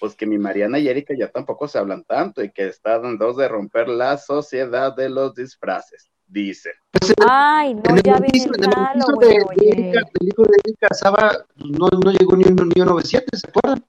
pues 0.00 0.14
que 0.14 0.26
mi 0.26 0.38
Mariana 0.38 0.78
y 0.78 0.88
Erika 0.88 1.14
ya 1.18 1.30
tampoco 1.30 1.68
se 1.68 1.78
hablan 1.78 2.04
tanto 2.04 2.42
y 2.42 2.50
que 2.50 2.68
están 2.68 3.18
dos 3.18 3.36
de 3.36 3.48
romper 3.48 3.88
la 3.88 4.16
sociedad 4.16 4.94
de 4.94 5.10
los 5.10 5.34
disfraces, 5.34 6.10
dicen. 6.26 6.72
Ay, 7.28 7.74
no, 7.74 7.96
ya 8.02 8.18
vi 8.18 8.40
el 8.40 8.50
de, 8.52 8.68
El 10.20 10.28
hijo 10.28 10.42
de 10.44 10.56
Erika 10.64 10.94
Saba 10.94 11.44
no, 11.56 11.88
no 11.88 12.10
llegó 12.12 12.36
ni 12.36 12.44
un, 12.44 12.56
ni 12.74 12.80
un 12.80 12.88
97, 12.88 13.36
¿se 13.36 13.48
acuerdan? 13.48 13.84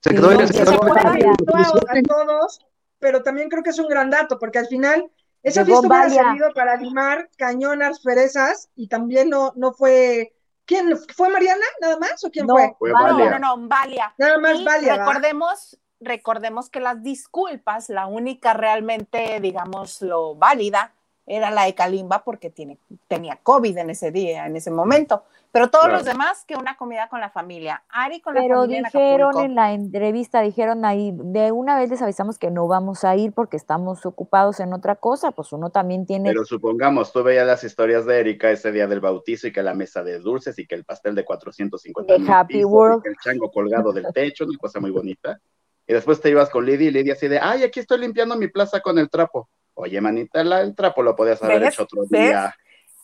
Se 0.00 0.10
quedó 0.10 0.32
en 0.32 0.40
el 0.40 0.48
se 0.48 0.62
a 0.62 0.64
todos 0.64 2.60
pero 3.02 3.24
también 3.24 3.50
creo 3.50 3.64
que 3.64 3.70
es 3.70 3.78
un 3.80 3.88
gran 3.88 4.08
dato, 4.10 4.38
porque 4.38 4.60
al 4.60 4.68
final 4.68 5.10
esa 5.42 5.64
fiesta 5.64 5.88
hubiera 5.88 6.08
servido 6.08 6.54
para 6.54 6.76
limar 6.76 7.28
cañonas, 7.36 8.00
perezas, 8.00 8.70
y 8.76 8.86
también 8.86 9.28
no, 9.28 9.52
no 9.56 9.72
fue. 9.74 10.32
¿Quién? 10.64 10.96
¿Fue 11.16 11.28
Mariana 11.28 11.64
nada 11.80 11.98
más? 11.98 12.22
¿O 12.24 12.30
quién 12.30 12.46
fue? 12.46 12.74
No, 12.80 13.18
no, 13.18 13.38
no, 13.40 13.68
Valia. 13.68 14.14
Nada 14.16 14.38
más 14.38 14.62
Valia. 14.64 14.98
Recordemos, 14.98 15.80
recordemos 16.00 16.70
que 16.70 16.78
las 16.78 17.02
disculpas, 17.02 17.88
la 17.88 18.06
única 18.06 18.54
realmente, 18.54 19.40
digamos, 19.40 20.00
lo 20.00 20.36
válida, 20.36 20.94
era 21.26 21.50
la 21.50 21.64
de 21.64 21.74
Kalimba 21.74 22.22
porque 22.22 22.50
tiene, 22.50 22.78
tenía 23.08 23.36
COVID 23.42 23.78
en 23.78 23.90
ese 23.90 24.12
día, 24.12 24.46
en 24.46 24.54
ese 24.54 24.70
momento. 24.70 25.24
Pero 25.52 25.68
todos 25.68 25.92
los 25.92 26.06
demás, 26.06 26.46
que 26.48 26.56
una 26.56 26.78
comida 26.78 27.10
con 27.10 27.20
la 27.20 27.28
familia. 27.28 27.84
Ari 27.90 28.22
con 28.22 28.34
la 28.34 28.40
familia. 28.40 28.88
Pero 28.90 29.28
dijeron 29.28 29.40
en, 29.44 29.54
la 29.54 29.74
entrevista, 29.74 30.40
dijeron 30.40 30.86
ahí, 30.86 31.12
de 31.14 31.52
una 31.52 31.78
vez 31.78 31.90
les 31.90 32.00
avisamos 32.00 32.38
que 32.38 32.50
no 32.50 32.66
vamos 32.66 33.04
a 33.04 33.14
ir 33.16 33.32
porque 33.32 33.58
estamos 33.58 34.06
ocupados 34.06 34.60
en 34.60 34.72
otra 34.72 34.96
cosa, 34.96 35.30
pues 35.32 35.52
uno 35.52 35.68
también 35.68 36.06
tiene. 36.06 36.30
Pero 36.30 36.46
supongamos, 36.46 37.12
tú 37.12 37.22
veías 37.22 37.46
las 37.46 37.62
historias 37.64 38.06
de 38.06 38.18
Erika 38.18 38.50
ese 38.50 38.72
día 38.72 38.86
del 38.86 39.00
bautizo 39.00 39.46
y 39.46 39.52
que 39.52 39.62
la 39.62 39.74
mesa 39.74 40.02
de 40.02 40.20
dulces 40.20 40.58
y 40.58 40.66
que 40.66 40.74
el 40.74 40.86
pastel 40.86 41.14
de 41.14 41.22
450 41.26 42.16
de 42.16 42.32
Happy 42.32 42.64
World. 42.64 43.00
Y 43.00 43.02
que 43.02 43.08
el 43.10 43.16
chango 43.22 43.50
colgado 43.50 43.92
del 43.92 44.06
techo, 44.14 44.46
una 44.46 44.56
cosa 44.56 44.80
muy 44.80 44.90
bonita. 44.90 45.38
Y 45.86 45.92
después 45.92 46.18
te 46.22 46.30
ibas 46.30 46.48
con 46.48 46.64
Lidia 46.64 46.88
y 46.88 46.92
Lidia 46.92 47.12
así 47.12 47.28
de, 47.28 47.38
ay, 47.38 47.62
aquí 47.62 47.78
estoy 47.78 47.98
limpiando 47.98 48.36
mi 48.36 48.48
plaza 48.48 48.80
con 48.80 48.98
el 48.98 49.10
trapo. 49.10 49.50
Oye, 49.74 50.00
manita, 50.00 50.42
la, 50.44 50.62
el 50.62 50.74
trapo 50.74 51.02
lo 51.02 51.14
podías 51.14 51.42
haber 51.42 51.64
hecho 51.64 51.82
otro 51.82 52.04
día. 52.08 52.54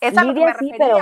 Esa 0.00 0.24
Lidia, 0.24 0.46
me 0.46 0.54
sí, 0.54 0.72
pero... 0.78 0.98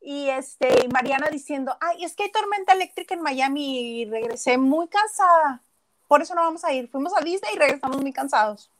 Y 0.00 0.28
este, 0.28 0.88
Mariana 0.92 1.28
diciendo, 1.30 1.76
ay, 1.80 2.04
es 2.04 2.14
que 2.14 2.24
hay 2.24 2.32
tormenta 2.32 2.72
eléctrica 2.72 3.14
en 3.14 3.22
Miami 3.22 4.00
y 4.00 4.04
regresé 4.06 4.56
muy 4.56 4.88
cansada. 4.88 5.62
Por 6.08 6.22
eso 6.22 6.34
no 6.34 6.40
vamos 6.40 6.64
a 6.64 6.72
ir. 6.72 6.88
Fuimos 6.88 7.12
a 7.16 7.22
Disney 7.22 7.52
y 7.54 7.58
regresamos 7.58 8.00
muy 8.00 8.12
cansados. 8.12 8.70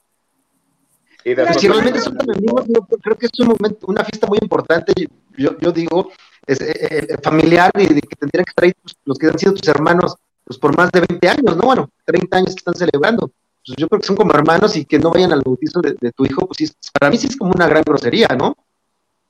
Y 1.23 1.35
si 1.59 1.67
realmente 1.67 1.99
son 1.99 2.17
tan 2.17 2.29
amigos, 2.31 2.65
yo 2.67 2.81
creo 2.81 3.15
que 3.15 3.27
es 3.27 3.39
un 3.39 3.49
momento, 3.49 3.85
una 3.87 4.03
fiesta 4.03 4.27
muy 4.27 4.39
importante. 4.41 4.93
Yo, 5.37 5.57
yo 5.59 5.71
digo, 5.71 6.11
es 6.47 6.59
eh, 6.61 6.73
eh, 6.79 7.17
familiar 7.21 7.71
y 7.75 7.93
de 7.93 8.01
que 8.01 8.15
tendrían 8.15 8.43
que 8.43 8.49
estar 8.49 8.65
ahí 8.65 8.73
pues, 8.81 8.95
los 9.05 9.17
que 9.17 9.27
han 9.27 9.37
sido 9.37 9.53
tus 9.53 9.67
hermanos 9.67 10.15
pues 10.43 10.57
por 10.57 10.75
más 10.75 10.91
de 10.91 11.01
20 11.01 11.29
años, 11.29 11.55
¿no? 11.55 11.63
Bueno, 11.63 11.89
30 12.05 12.37
años 12.37 12.49
que 12.49 12.59
están 12.59 12.75
celebrando. 12.75 13.31
Pues 13.65 13.77
yo 13.77 13.87
creo 13.87 14.01
que 14.01 14.07
son 14.07 14.15
como 14.15 14.33
hermanos 14.33 14.75
y 14.75 14.85
que 14.85 14.97
no 14.97 15.11
vayan 15.11 15.31
al 15.31 15.43
bautizo 15.45 15.79
de, 15.81 15.95
de 16.01 16.11
tu 16.11 16.25
hijo, 16.25 16.47
pues 16.47 16.57
sí, 16.57 16.75
para 16.99 17.11
mí 17.11 17.17
sí 17.17 17.27
es 17.27 17.37
como 17.37 17.51
una 17.51 17.67
gran 17.67 17.83
grosería, 17.83 18.27
¿no? 18.29 18.55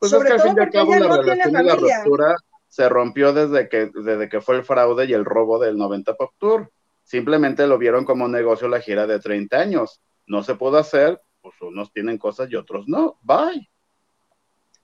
Pues 0.01 0.13
es 0.13 0.23
que 0.23 0.33
al 0.33 0.41
fin 0.41 0.55
y 0.57 0.59
al 0.59 0.71
cabo 0.71 0.95
la 0.95 1.17
relación 1.17 1.51
y 1.51 1.63
la 1.63 1.75
ruptura 1.75 2.35
se 2.67 2.89
rompió 2.89 3.33
desde 3.33 3.69
que, 3.69 3.91
desde 3.93 4.29
que 4.29 4.41
fue 4.41 4.55
el 4.55 4.63
fraude 4.63 5.05
y 5.05 5.13
el 5.13 5.23
robo 5.23 5.59
del 5.59 5.77
90 5.77 6.15
Pop 6.15 6.31
Tour. 6.39 6.71
Simplemente 7.03 7.67
lo 7.67 7.77
vieron 7.77 8.03
como 8.03 8.27
negocio 8.27 8.67
la 8.67 8.81
gira 8.81 9.05
de 9.05 9.19
30 9.19 9.59
años. 9.59 10.01
No 10.25 10.41
se 10.41 10.55
pudo 10.55 10.79
hacer, 10.79 11.21
pues 11.39 11.53
unos 11.61 11.93
tienen 11.93 12.17
cosas 12.17 12.49
y 12.49 12.55
otros 12.55 12.87
no. 12.87 13.19
Bye. 13.21 13.69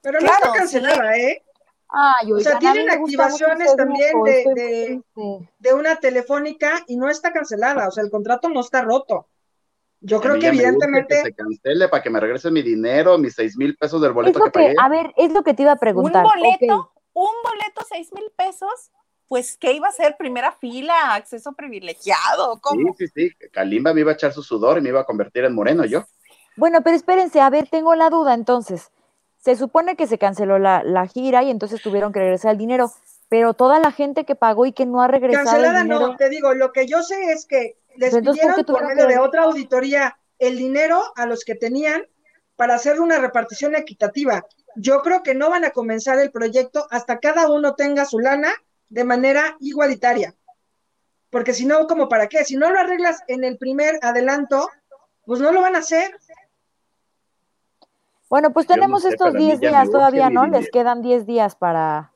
Pero 0.01 0.19
no 0.19 0.27
está 0.27 0.51
cancelada, 0.51 1.17
¿eh? 1.17 1.43
Ay, 1.89 2.31
o 2.31 2.39
sea, 2.39 2.59
tienen 2.59 2.87
activaciones 2.87 3.75
también 3.75 4.21
de, 4.23 4.43
de, 4.53 5.01
de, 5.57 5.73
una 5.73 5.95
telefónica 5.95 6.83
y 6.85 6.95
no 6.95 7.09
está 7.09 7.33
cancelada, 7.33 7.87
o 7.87 7.91
sea, 7.91 8.03
el 8.03 8.11
contrato 8.11 8.49
no 8.49 8.59
está 8.59 8.83
roto. 8.83 9.25
Yo 10.01 10.21
creo 10.21 10.39
que 10.39 10.47
evidentemente. 10.47 11.15
Que 11.15 11.21
se 11.21 11.33
cancele 11.33 11.87
para 11.87 12.03
que 12.03 12.09
me 12.09 12.19
regresen 12.19 12.53
mi 12.53 12.61
dinero, 12.61 13.17
mis 13.17 13.33
seis 13.33 13.57
mil 13.57 13.75
pesos 13.75 14.01
del 14.01 14.13
boleto 14.13 14.39
que, 14.39 14.51
pagué. 14.51 14.75
A 14.79 14.89
ver, 14.89 15.13
es 15.17 15.31
lo 15.31 15.43
que 15.43 15.53
te 15.53 15.63
iba 15.63 15.71
a 15.71 15.77
preguntar. 15.77 16.25
Un 16.25 16.31
boleto, 16.31 16.91
un 17.13 17.33
boleto, 17.43 17.81
seis 17.89 18.13
mil 18.13 18.25
pesos, 18.35 18.91
pues, 19.27 19.57
¿qué 19.57 19.73
iba 19.73 19.87
a 19.87 19.91
ser? 19.91 20.15
¿Primera 20.17 20.51
fila? 20.51 21.15
¿Acceso 21.15 21.53
privilegiado? 21.53 22.59
¿Cómo? 22.61 22.95
Sí, 22.97 23.07
sí, 23.07 23.29
sí. 23.29 23.49
Kalimba 23.51 23.93
me 23.93 24.01
iba 24.01 24.11
a 24.11 24.15
echar 24.15 24.33
su 24.33 24.43
sudor 24.43 24.77
y 24.77 24.81
me 24.81 24.89
iba 24.89 25.01
a 25.01 25.05
convertir 25.05 25.43
en 25.43 25.55
moreno 25.55 25.85
yo. 25.85 26.05
Bueno, 26.55 26.81
pero 26.83 26.95
espérense, 26.95 27.39
a 27.41 27.49
ver, 27.49 27.67
tengo 27.69 27.95
la 27.95 28.09
duda 28.09 28.33
entonces. 28.33 28.91
Se 29.39 29.55
supone 29.55 29.95
que 29.95 30.07
se 30.07 30.17
canceló 30.17 30.59
la, 30.59 30.83
la 30.83 31.07
gira 31.07 31.43
y 31.43 31.51
entonces 31.51 31.81
tuvieron 31.81 32.11
que 32.11 32.19
regresar 32.19 32.51
el 32.51 32.57
dinero 32.57 32.91
pero 33.29 33.53
toda 33.53 33.79
la 33.79 33.91
gente 33.91 34.25
que 34.25 34.35
pagó 34.35 34.65
y 34.65 34.71
que 34.71 34.85
no 34.85 35.01
ha 35.01 35.07
regresado. 35.07 35.45
Cancelada 35.45 35.83
no, 35.83 36.15
te 36.15 36.29
digo, 36.29 36.53
lo 36.53 36.71
que 36.71 36.87
yo 36.87 37.01
sé 37.03 37.31
es 37.31 37.45
que 37.45 37.77
les 37.97 38.15
pidieron 38.15 38.63
por 38.65 38.85
medio 38.85 39.07
de 39.07 39.19
otra 39.19 39.43
auditoría 39.43 40.17
el 40.39 40.57
dinero 40.57 41.03
a 41.15 41.25
los 41.25 41.43
que 41.43 41.55
tenían 41.55 42.05
para 42.55 42.75
hacer 42.75 42.99
una 42.99 43.19
repartición 43.19 43.75
equitativa. 43.75 44.45
Yo 44.75 45.01
creo 45.01 45.23
que 45.23 45.35
no 45.35 45.49
van 45.49 45.65
a 45.65 45.71
comenzar 45.71 46.19
el 46.19 46.31
proyecto 46.31 46.87
hasta 46.91 47.19
cada 47.19 47.49
uno 47.49 47.75
tenga 47.75 48.05
su 48.05 48.19
lana 48.19 48.53
de 48.89 49.03
manera 49.03 49.57
igualitaria. 49.59 50.35
Porque 51.29 51.53
si 51.53 51.65
no, 51.65 51.87
¿como 51.87 52.07
para 52.07 52.27
qué? 52.27 52.45
Si 52.45 52.55
no 52.55 52.71
lo 52.71 52.79
arreglas 52.79 53.21
en 53.27 53.43
el 53.43 53.57
primer 53.57 53.99
adelanto, 54.01 54.69
pues 55.25 55.41
no 55.41 55.51
lo 55.51 55.61
van 55.61 55.75
a 55.75 55.79
hacer. 55.79 56.17
Bueno, 58.29 58.51
pues 58.51 58.67
tenemos 58.67 59.05
estos 59.05 59.33
10 59.33 59.59
días 59.59 59.89
todavía, 59.89 60.29
¿no? 60.29 60.47
Les 60.47 60.69
quedan 60.69 61.01
10 61.01 61.25
días 61.25 61.55
para, 61.55 62.13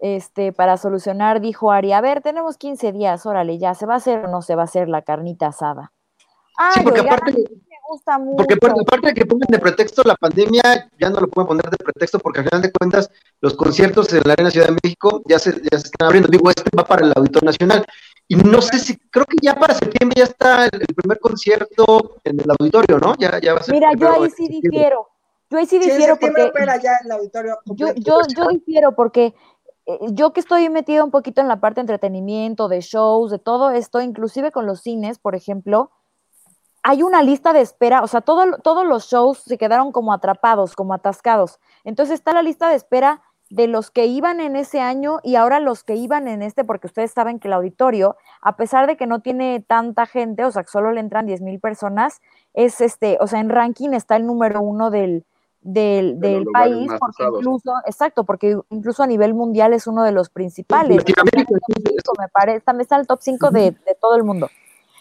este, 0.00 0.52
para 0.52 0.76
solucionar, 0.76 1.40
dijo 1.40 1.72
Ari, 1.72 1.92
a 1.92 2.00
ver, 2.00 2.22
tenemos 2.22 2.56
15 2.56 2.92
días, 2.92 3.26
órale, 3.26 3.58
ya, 3.58 3.74
¿se 3.74 3.86
va 3.86 3.94
a 3.94 3.96
hacer 3.98 4.24
o 4.24 4.28
no 4.28 4.42
se 4.42 4.54
va 4.54 4.62
a 4.62 4.64
hacer 4.64 4.88
la 4.88 5.02
carnita 5.02 5.48
asada? 5.48 5.92
sí, 6.74 6.80
porque 6.82 7.00
aparte... 7.00 7.44
gusta 7.88 8.18
mucho. 8.18 8.36
Porque 8.36 8.54
aparte 8.54 9.06
de 9.08 9.14
que 9.14 9.26
pongan 9.26 9.48
de 9.48 9.58
pretexto 9.58 10.02
la 10.04 10.14
pandemia, 10.16 10.90
ya 11.00 11.10
no 11.10 11.20
lo 11.20 11.28
pueden 11.28 11.48
poner 11.48 11.70
de 11.70 11.76
pretexto 11.78 12.18
porque 12.18 12.40
al 12.40 12.46
final 12.46 12.62
de 12.62 12.72
cuentas 12.72 13.10
los 13.40 13.54
conciertos 13.54 14.12
en 14.12 14.22
la 14.24 14.34
Arena 14.34 14.50
Ciudad 14.50 14.68
de 14.68 14.76
México 14.82 15.22
ya 15.26 15.38
se, 15.38 15.52
ya 15.52 15.78
se 15.78 15.86
están 15.86 16.06
abriendo. 16.06 16.28
Digo, 16.28 16.50
este 16.50 16.70
va 16.76 16.84
para 16.84 17.06
el 17.06 17.12
Auditorio 17.16 17.46
Nacional. 17.46 17.84
Y 18.30 18.36
no 18.36 18.60
sé 18.60 18.78
si, 18.78 18.98
creo 19.10 19.24
que 19.24 19.36
ya 19.40 19.54
para 19.54 19.72
septiembre 19.72 20.16
ya 20.18 20.24
está 20.24 20.66
el, 20.66 20.84
primer 20.94 21.18
concierto 21.18 22.16
en 22.24 22.38
el 22.38 22.50
auditorio, 22.50 22.98
¿no? 22.98 23.14
Ya, 23.16 23.40
ya 23.40 23.54
va 23.54 23.60
a 23.60 23.62
ser 23.62 23.74
Mira, 23.74 23.90
yo 23.96 24.22
ahí 24.22 24.30
sí 24.30 24.48
difiero. 24.48 25.08
Yo 25.50 25.56
ahí 25.56 25.64
sí 25.64 25.78
difiero 25.78 26.18
porque. 26.18 26.52
Ya 26.82 26.98
el 27.02 27.10
auditorio 27.10 27.58
yo, 27.64 27.94
yo, 27.94 28.20
yo 28.36 28.48
difiero 28.48 28.94
porque 28.94 29.34
yo 30.10 30.32
que 30.32 30.40
estoy 30.40 30.68
metida 30.68 31.04
un 31.04 31.10
poquito 31.10 31.40
en 31.40 31.48
la 31.48 31.60
parte 31.60 31.76
de 31.76 31.82
entretenimiento, 31.82 32.68
de 32.68 32.80
shows, 32.80 33.30
de 33.30 33.38
todo 33.38 33.70
esto, 33.70 34.00
inclusive 34.00 34.52
con 34.52 34.66
los 34.66 34.80
cines, 34.80 35.18
por 35.18 35.34
ejemplo, 35.34 35.90
hay 36.82 37.02
una 37.02 37.22
lista 37.22 37.52
de 37.52 37.60
espera, 37.60 38.02
o 38.02 38.06
sea, 38.06 38.20
todo, 38.20 38.58
todos 38.62 38.86
los 38.86 39.06
shows 39.06 39.38
se 39.38 39.58
quedaron 39.58 39.92
como 39.92 40.12
atrapados, 40.12 40.76
como 40.76 40.94
atascados. 40.94 41.58
Entonces 41.84 42.14
está 42.14 42.32
la 42.32 42.42
lista 42.42 42.68
de 42.68 42.76
espera 42.76 43.22
de 43.50 43.66
los 43.66 43.90
que 43.90 44.06
iban 44.06 44.40
en 44.40 44.56
ese 44.56 44.80
año 44.80 45.20
y 45.22 45.36
ahora 45.36 45.58
los 45.58 45.82
que 45.82 45.96
iban 45.96 46.28
en 46.28 46.42
este, 46.42 46.64
porque 46.64 46.86
ustedes 46.86 47.12
saben 47.12 47.40
que 47.40 47.48
el 47.48 47.54
auditorio, 47.54 48.16
a 48.42 48.56
pesar 48.56 48.86
de 48.86 48.96
que 48.96 49.06
no 49.06 49.20
tiene 49.20 49.64
tanta 49.66 50.06
gente, 50.06 50.44
o 50.44 50.50
sea, 50.50 50.62
que 50.62 50.70
solo 50.70 50.92
le 50.92 51.00
entran 51.00 51.26
10 51.26 51.40
mil 51.40 51.58
personas, 51.60 52.20
es 52.52 52.80
este, 52.80 53.16
o 53.20 53.26
sea, 53.26 53.40
en 53.40 53.48
ranking 53.48 53.90
está 53.90 54.16
el 54.16 54.26
número 54.26 54.60
uno 54.60 54.90
del, 54.90 55.24
del, 55.60 56.20
del 56.20 56.44
país, 56.46 56.90
porque 56.98 57.24
incluso, 57.24 57.72
exacto, 57.86 58.24
porque 58.24 58.56
incluso 58.70 59.02
a 59.02 59.06
nivel 59.06 59.34
mundial 59.34 59.72
es 59.72 59.86
uno 59.86 60.04
de 60.04 60.12
los 60.12 60.30
principales. 60.30 61.04
me 62.18 62.28
parece, 62.28 62.60
también 62.60 62.82
está 62.82 62.96
el 62.96 63.06
top 63.06 63.20
5 63.22 63.50
de, 63.50 63.60
de 63.72 63.96
todo 64.00 64.16
el 64.16 64.24
mundo. 64.24 64.48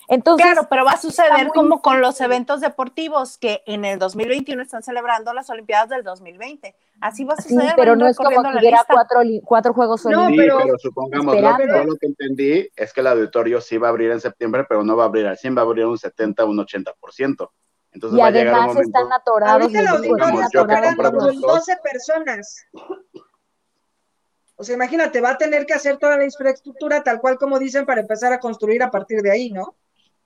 Entonces, 0.10 0.46
claro, 0.46 0.68
pero 0.70 0.86
va 0.86 0.92
a 0.92 0.98
suceder 0.98 1.50
como 1.54 1.82
con 1.82 2.00
los 2.00 2.22
eventos 2.22 2.62
deportivos 2.62 3.38
que 3.38 3.62
en 3.66 3.84
el 3.84 4.00
2021 4.00 4.62
están 4.62 4.82
celebrando 4.82 5.34
las 5.34 5.50
Olimpiadas 5.50 5.90
del 5.90 6.04
2020. 6.04 6.76
Así 7.02 7.26
va 7.26 7.34
a 7.34 7.42
suceder. 7.42 7.70
Sí, 7.70 7.74
pero 7.76 7.98
no 7.98 8.08
es 8.08 8.16
como 8.16 8.42
que 8.42 8.58
hubiera 8.58 8.86
cuatro, 8.88 9.20
cuatro, 9.44 9.74
Juegos 9.74 10.06
Olímpicos. 10.06 10.62
Sí, 10.62 10.66
pero 10.66 10.80
supongamos, 10.80 11.36
lo, 11.36 11.84
lo, 11.84 11.96
que 11.98 12.08
entendí 12.08 12.70
es 12.74 12.94
que 12.94 13.02
el 13.02 13.08
auditorio 13.08 13.60
sí 13.60 13.78
va 13.78 13.88
a 13.88 13.90
abrir 13.90 14.12
en 14.12 14.22
septiembre, 14.22 14.66
pero 14.68 14.82
no 14.82 14.96
va 14.96 15.04
a 15.04 15.08
abrir 15.08 15.28
al 15.28 15.38
100, 15.38 15.58
va 15.58 15.62
a 15.62 15.66
abrir 15.66 15.86
un 15.86 15.98
70, 15.98 16.46
un 16.46 16.58
80%. 16.58 17.50
Entonces 17.98 18.20
y 18.20 18.22
va 18.22 18.28
además 18.28 18.38
a 18.38 18.46
llegar 18.46 18.60
un 18.60 18.76
momento, 18.76 19.00
están 19.00 19.14
atorados. 19.14 19.62
Ahorita 19.62 19.80
el 19.80 19.88
auditorio 19.88 20.42
está 20.42 20.62
operando 20.62 21.12
con 21.12 21.42
12 21.42 21.78
personas. 21.84 22.66
O 24.56 24.64
sea, 24.64 24.76
imagínate, 24.76 25.20
va 25.20 25.32
a 25.32 25.38
tener 25.38 25.66
que 25.66 25.74
hacer 25.74 25.98
toda 25.98 26.16
la 26.16 26.24
infraestructura 26.24 27.04
tal 27.04 27.20
cual 27.20 27.38
como 27.38 27.58
dicen 27.58 27.88
para 27.88 28.02
empezar 28.02 28.32
a 28.34 28.40
construir 28.40 28.84
a 28.84 28.92
partir 28.92 29.22
de 29.22 29.32
ahí, 29.32 29.52
¿no? 29.52 29.76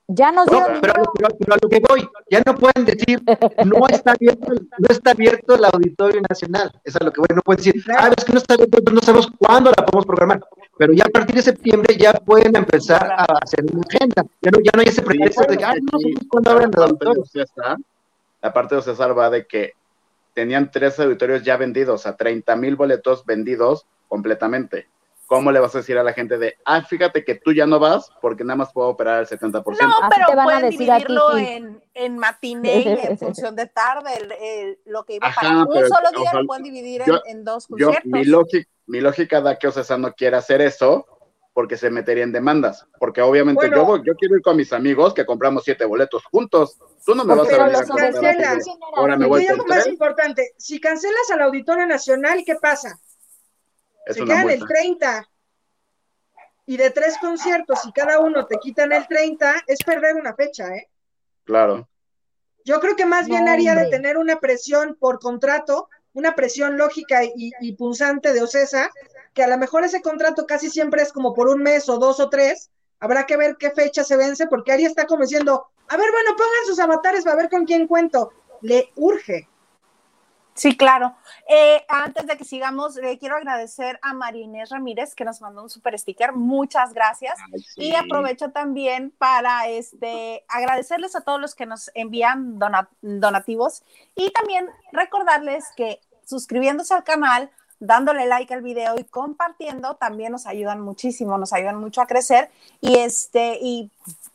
Ya 0.08 0.32
nos 0.32 0.46
no, 0.50 0.66
pero, 0.82 0.94
pero, 1.12 1.54
a 1.54 1.58
lo 1.62 1.68
que 1.70 1.80
voy, 1.88 2.06
ya 2.30 2.42
no 2.44 2.54
pueden 2.54 2.84
decir, 2.84 3.22
no 3.64 3.86
está 3.88 4.12
abierto, 4.12 4.52
no 4.52 4.88
está 4.90 5.12
abierto 5.12 5.54
el 5.54 5.64
Auditorio 5.64 6.20
Nacional. 6.28 6.70
Es 6.84 7.02
lo 7.02 7.10
que 7.10 7.20
voy, 7.20 7.28
no 7.34 7.40
pueden 7.40 7.64
decir, 7.64 7.82
ah, 7.96 8.10
es 8.14 8.24
que 8.24 8.32
no 8.32 8.38
está 8.38 8.54
abierto, 8.54 8.92
no 8.92 9.00
sabemos 9.00 9.30
cuándo 9.38 9.70
la 9.70 9.86
podemos 9.86 10.04
programar. 10.04 10.40
Pero 10.78 10.92
ya 10.94 11.04
a 11.04 11.10
partir 11.10 11.36
de 11.36 11.42
septiembre 11.42 11.96
ya 11.96 12.12
pueden 12.14 12.56
empezar 12.56 13.10
a 13.10 13.24
hacer 13.42 13.64
una 13.64 13.82
agenda. 13.88 14.24
Ya 14.40 14.50
no, 14.50 14.58
ya 14.60 14.70
no 14.74 14.80
hay 14.80 14.88
ese 14.88 15.02
pretexto 15.02 15.44
de 15.44 15.56
que, 15.56 15.64
ah, 15.64 15.74
no 15.74 15.98
sé 15.98 16.26
cuándo 16.28 16.50
abren 16.50 16.70
el 16.74 16.82
auditorio. 16.82 17.24
La 18.40 18.52
parte 18.52 18.76
de 18.76 18.82
César 18.82 19.16
va 19.16 19.30
de 19.30 19.46
que 19.46 19.74
tenían 20.34 20.70
tres 20.70 20.98
auditorios 20.98 21.42
ya 21.42 21.56
vendidos, 21.56 22.06
a 22.06 22.16
30 22.16 22.56
mil 22.56 22.76
boletos 22.76 23.24
vendidos 23.24 23.86
completamente. 24.08 24.88
¿Cómo 25.32 25.50
le 25.50 25.60
vas 25.60 25.74
a 25.74 25.78
decir 25.78 25.96
a 25.96 26.02
la 26.02 26.12
gente 26.12 26.36
de, 26.36 26.58
ah, 26.66 26.82
fíjate 26.82 27.24
que 27.24 27.36
tú 27.36 27.54
ya 27.54 27.64
no 27.64 27.78
vas 27.78 28.10
porque 28.20 28.44
nada 28.44 28.56
más 28.56 28.70
puedo 28.70 28.88
operar 28.88 29.20
el 29.20 29.26
70%? 29.26 29.64
No, 29.64 29.94
pero 30.10 30.26
te 30.28 30.36
van 30.36 30.44
pueden 30.44 30.64
a 30.64 30.66
decir 30.66 30.80
dividirlo 30.80 31.38
en, 31.38 31.82
en 31.94 32.18
matiné 32.18 32.82
y 32.82 32.88
en 33.06 33.18
función 33.18 33.56
de 33.56 33.66
tarde, 33.66 34.10
lo 34.84 35.04
que 35.04 35.14
iba 35.14 35.32
para 35.34 35.64
un 35.64 35.88
solo 35.88 36.10
día 36.18 36.34
lo 36.34 36.46
pueden 36.46 36.64
dividir 36.64 37.02
en, 37.24 37.44
dos 37.44 37.66
conciertos. 37.66 38.04
mi, 38.04 38.26
lógica, 38.26 38.68
mi 38.86 39.00
lógica 39.00 39.40
da 39.40 39.58
que 39.58 39.68
Ocesa 39.68 39.96
no 39.96 40.12
quiere 40.12 40.36
hacer 40.36 40.60
eso 40.60 41.06
porque 41.54 41.78
se 41.78 41.88
metería 41.88 42.24
en 42.24 42.32
demandas, 42.32 42.86
porque 42.98 43.22
obviamente 43.22 43.70
yo, 43.70 44.02
yo 44.04 44.14
quiero 44.16 44.36
ir 44.36 44.42
con 44.42 44.54
mis 44.58 44.70
amigos 44.74 45.14
que 45.14 45.24
compramos 45.24 45.64
siete 45.64 45.86
boletos 45.86 46.26
juntos, 46.26 46.76
tú 47.06 47.14
no 47.14 47.24
me 47.24 47.34
vas 47.34 47.50
a 47.50 47.64
venir 47.64 47.76
a 47.76 47.86
comprar 47.86 48.14
Ahora 48.96 49.16
me 49.16 49.26
voy 49.26 49.46
algo 49.46 49.64
más 49.64 49.86
importante, 49.86 50.52
si 50.58 50.78
cancelas 50.78 51.30
al 51.32 51.40
Auditorio 51.40 51.86
Nacional, 51.86 52.42
¿qué 52.44 52.56
pasa? 52.56 53.00
Se 54.06 54.24
quedan 54.24 54.50
el 54.50 54.66
30. 54.66 55.28
Y 56.66 56.76
de 56.76 56.90
tres 56.90 57.16
conciertos 57.18 57.80
y 57.86 57.92
cada 57.92 58.20
uno 58.20 58.46
te 58.46 58.58
quitan 58.58 58.92
el 58.92 59.06
30, 59.06 59.64
es 59.66 59.78
perder 59.84 60.14
una 60.14 60.34
fecha, 60.34 60.68
¿eh? 60.74 60.88
Claro. 61.44 61.88
Yo 62.64 62.78
creo 62.80 62.94
que 62.94 63.04
más 63.04 63.26
bien 63.26 63.48
haría 63.48 63.74
de 63.74 63.90
tener 63.90 64.16
una 64.16 64.38
presión 64.38 64.96
por 64.98 65.18
contrato, 65.18 65.88
una 66.12 66.36
presión 66.36 66.78
lógica 66.78 67.24
y, 67.24 67.50
y 67.60 67.72
punzante 67.72 68.32
de 68.32 68.42
Ocesa, 68.42 68.90
que 69.34 69.42
a 69.42 69.48
lo 69.48 69.58
mejor 69.58 69.84
ese 69.84 70.02
contrato 70.02 70.46
casi 70.46 70.70
siempre 70.70 71.02
es 71.02 71.12
como 71.12 71.34
por 71.34 71.48
un 71.48 71.62
mes 71.62 71.88
o 71.88 71.98
dos 71.98 72.20
o 72.20 72.30
tres, 72.30 72.70
habrá 73.00 73.26
que 73.26 73.36
ver 73.36 73.56
qué 73.58 73.70
fecha 73.70 74.04
se 74.04 74.16
vence, 74.16 74.46
porque 74.46 74.70
Ari 74.70 74.84
está 74.84 75.06
como 75.06 75.22
diciendo, 75.22 75.66
a 75.88 75.96
ver, 75.96 76.10
bueno, 76.12 76.30
pongan 76.36 76.66
sus 76.66 76.78
avatares 76.78 77.24
para 77.24 77.36
ver 77.36 77.50
con 77.50 77.64
quién 77.64 77.86
cuento. 77.86 78.32
Le 78.60 78.90
urge. 78.94 79.48
Sí, 80.54 80.76
claro. 80.76 81.14
Eh, 81.48 81.84
antes 81.88 82.26
de 82.26 82.36
que 82.36 82.44
sigamos, 82.44 82.96
le 82.96 83.18
quiero 83.18 83.36
agradecer 83.36 83.98
a 84.02 84.12
Marinés 84.12 84.68
Ramírez 84.70 85.14
que 85.14 85.24
nos 85.24 85.40
mandó 85.40 85.62
un 85.62 85.70
super 85.70 85.98
sticker. 85.98 86.32
Muchas 86.32 86.92
gracias. 86.92 87.38
Y 87.76 87.94
aprovecho 87.94 88.50
también 88.50 89.12
para 89.16 89.68
este, 89.68 90.44
agradecerles 90.48 91.16
a 91.16 91.22
todos 91.22 91.40
los 91.40 91.54
que 91.54 91.66
nos 91.66 91.90
envían 91.94 92.58
donativos 93.00 93.82
y 94.14 94.30
también 94.30 94.68
recordarles 94.92 95.64
que 95.76 96.00
suscribiéndose 96.24 96.94
al 96.94 97.04
canal, 97.04 97.50
dándole 97.80 98.26
like 98.26 98.52
al 98.52 98.62
video 98.62 98.98
y 98.98 99.04
compartiendo 99.04 99.96
también 99.96 100.32
nos 100.32 100.46
ayudan 100.46 100.80
muchísimo, 100.80 101.38
nos 101.38 101.52
ayudan 101.52 101.76
mucho 101.76 102.00
a 102.00 102.06
crecer 102.06 102.50
y 102.80 102.98
este 102.98 103.58
y 103.60 103.90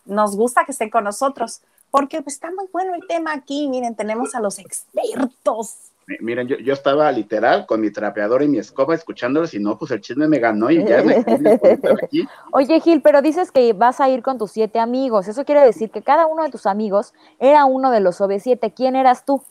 nos 0.05 0.35
gusta 0.35 0.65
que 0.65 0.71
estén 0.71 0.89
con 0.89 1.03
nosotros 1.03 1.61
porque 1.91 2.21
pues, 2.21 2.35
está 2.35 2.51
muy 2.51 2.67
bueno 2.71 2.93
el 2.95 3.07
tema 3.07 3.33
aquí. 3.33 3.67
Miren, 3.69 3.95
tenemos 3.95 4.35
a 4.35 4.39
los 4.39 4.59
expertos 4.59 5.77
Miren, 6.21 6.47
yo, 6.47 6.73
estaba 6.73 7.11
literal 7.11 7.65
con 7.65 7.81
mi 7.81 7.91
trapeador 7.91 8.41
y 8.41 8.47
mi 8.47 8.59
escoba 8.59 8.95
escuchándolos 8.95 9.53
y 9.53 9.59
no, 9.59 9.77
pues 9.77 9.91
el 9.91 9.99
chisme 9.99 10.29
me 10.29 10.39
ganó 10.39 10.71
y 10.71 10.81
ya 10.85 11.03
me 11.03 11.17
aquí. 12.03 12.25
Oye, 12.53 12.79
Gil, 12.79 13.01
pero 13.01 13.21
dices 13.21 13.51
que 13.51 13.73
vas 13.73 13.99
a 13.99 14.07
ir 14.07 14.23
con 14.23 14.37
tus 14.37 14.51
siete 14.51 14.79
amigos. 14.79 15.27
Eso 15.27 15.43
quiere 15.43 15.61
decir 15.61 15.91
que 15.91 16.01
cada 16.01 16.25
uno 16.25 16.43
de 16.43 16.49
tus 16.49 16.65
amigos 16.65 17.13
era 17.39 17.65
uno 17.65 17.91
de 17.91 17.99
los 17.99 18.21
OV7. 18.21 18.73
¿Quién 18.73 18.95
eras 18.95 19.25
tú? 19.25 19.43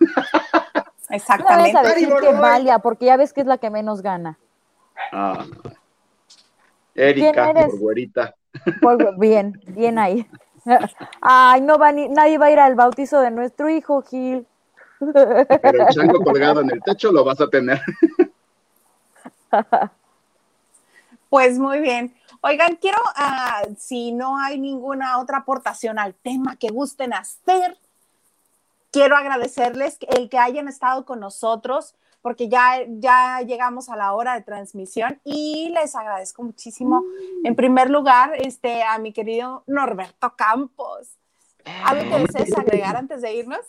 Exactamente. 1.10 1.72
No 1.74 1.78
a 1.78 1.82
decir 1.82 2.08
que 2.20 2.32
Valia, 2.32 2.80
porque 2.80 3.06
ya 3.06 3.16
ves 3.16 3.32
que 3.32 3.42
es 3.42 3.46
la 3.46 3.58
que 3.58 3.70
menos 3.70 4.02
gana. 4.02 4.36
Ah. 5.12 5.44
Erika, 6.96 7.52
por 7.54 7.78
güerita. 7.78 8.34
bien, 9.16 9.60
bien 9.68 9.98
ahí. 9.98 10.26
Ay, 11.20 11.60
no 11.60 11.78
va 11.78 11.92
ni, 11.92 12.08
nadie 12.08 12.36
va 12.36 12.46
a 12.46 12.50
ir 12.50 12.58
al 12.58 12.74
bautizo 12.74 13.20
de 13.20 13.30
nuestro 13.30 13.70
hijo, 13.70 14.02
Gil. 14.02 14.46
Pero 15.00 15.86
el 15.86 15.94
chango 15.94 16.22
colgado 16.22 16.60
en 16.60 16.70
el 16.70 16.82
techo 16.82 17.10
lo 17.10 17.24
vas 17.24 17.40
a 17.40 17.48
tener. 17.48 17.80
Pues 21.30 21.58
muy 21.60 21.78
bien. 21.78 22.12
Oigan, 22.42 22.76
quiero, 22.76 22.98
ah, 23.14 23.62
si 23.78 24.12
no 24.12 24.38
hay 24.38 24.58
ninguna 24.58 25.20
otra 25.20 25.38
aportación 25.38 25.98
al 25.98 26.14
tema 26.14 26.56
que 26.56 26.68
gusten 26.68 27.12
hacer, 27.12 27.78
quiero 28.90 29.16
agradecerles 29.16 29.98
el 30.08 30.28
que 30.28 30.38
hayan 30.38 30.66
estado 30.66 31.04
con 31.04 31.20
nosotros, 31.20 31.94
porque 32.20 32.48
ya, 32.48 32.84
ya 32.88 33.42
llegamos 33.42 33.88
a 33.88 33.96
la 33.96 34.12
hora 34.12 34.34
de 34.34 34.42
transmisión 34.42 35.20
y 35.24 35.70
les 35.72 35.94
agradezco 35.94 36.42
muchísimo, 36.42 37.04
en 37.44 37.54
primer 37.54 37.90
lugar, 37.90 38.32
este, 38.36 38.82
a 38.82 38.98
mi 38.98 39.12
querido 39.12 39.62
Norberto 39.66 40.34
Campos. 40.36 41.16
¿Algo 41.84 42.10
que 42.10 42.22
desees 42.22 42.58
agregar 42.58 42.96
antes 42.96 43.22
de 43.22 43.34
irnos? 43.34 43.64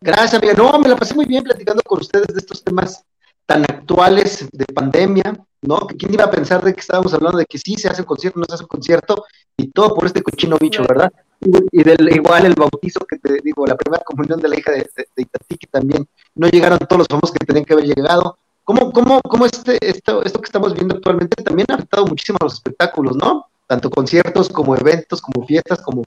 Gracias, 0.00 0.34
amiga. 0.34 0.54
No, 0.54 0.78
me 0.78 0.88
la 0.88 0.96
pasé 0.96 1.14
muy 1.14 1.24
bien 1.24 1.42
platicando 1.42 1.82
con 1.82 2.00
ustedes 2.00 2.26
de 2.26 2.38
estos 2.38 2.62
temas 2.62 3.04
tan 3.46 3.62
actuales 3.62 4.48
de 4.52 4.64
pandemia, 4.66 5.38
¿no? 5.62 5.86
¿Quién 5.98 6.12
iba 6.12 6.24
a 6.24 6.30
pensar 6.30 6.62
de 6.62 6.74
que 6.74 6.80
estábamos 6.80 7.14
hablando 7.14 7.38
de 7.38 7.46
que 7.46 7.58
sí 7.58 7.76
se 7.76 7.88
hace 7.88 8.02
un 8.02 8.06
concierto, 8.06 8.40
no 8.40 8.44
se 8.46 8.54
hace 8.54 8.64
un 8.64 8.68
concierto, 8.68 9.24
y 9.56 9.68
todo 9.68 9.94
por 9.94 10.06
este 10.06 10.22
cochino 10.22 10.58
bicho, 10.58 10.82
¿verdad? 10.86 11.12
Y, 11.40 11.82
del 11.82 12.14
igual 12.14 12.44
el 12.44 12.54
bautizo 12.54 13.00
que 13.00 13.18
te 13.18 13.40
digo, 13.42 13.66
la 13.66 13.76
primera 13.76 14.02
comunión 14.04 14.40
de 14.40 14.48
la 14.48 14.58
hija 14.58 14.72
de, 14.72 14.78
de, 14.96 15.22
Itatí, 15.22 15.56
que 15.58 15.66
también 15.68 16.06
no 16.34 16.48
llegaron 16.48 16.78
todos 16.78 16.98
los 16.98 17.08
famosos 17.08 17.32
que 17.32 17.46
tenían 17.46 17.64
que 17.64 17.74
haber 17.74 17.86
llegado. 17.86 18.36
¿Cómo, 18.64 18.92
cómo, 18.92 19.20
cómo 19.22 19.46
este, 19.46 19.78
esto, 19.80 20.24
esto 20.24 20.40
que 20.40 20.46
estamos 20.46 20.74
viendo 20.74 20.96
actualmente 20.96 21.42
también 21.42 21.66
ha 21.70 21.74
afectado 21.74 22.06
muchísimo 22.06 22.38
a 22.40 22.44
los 22.44 22.54
espectáculos, 22.54 23.16
¿no? 23.16 23.46
Tanto 23.66 23.90
conciertos 23.90 24.48
como 24.48 24.76
eventos, 24.76 25.22
como 25.22 25.46
fiestas, 25.46 25.80
como 25.82 26.04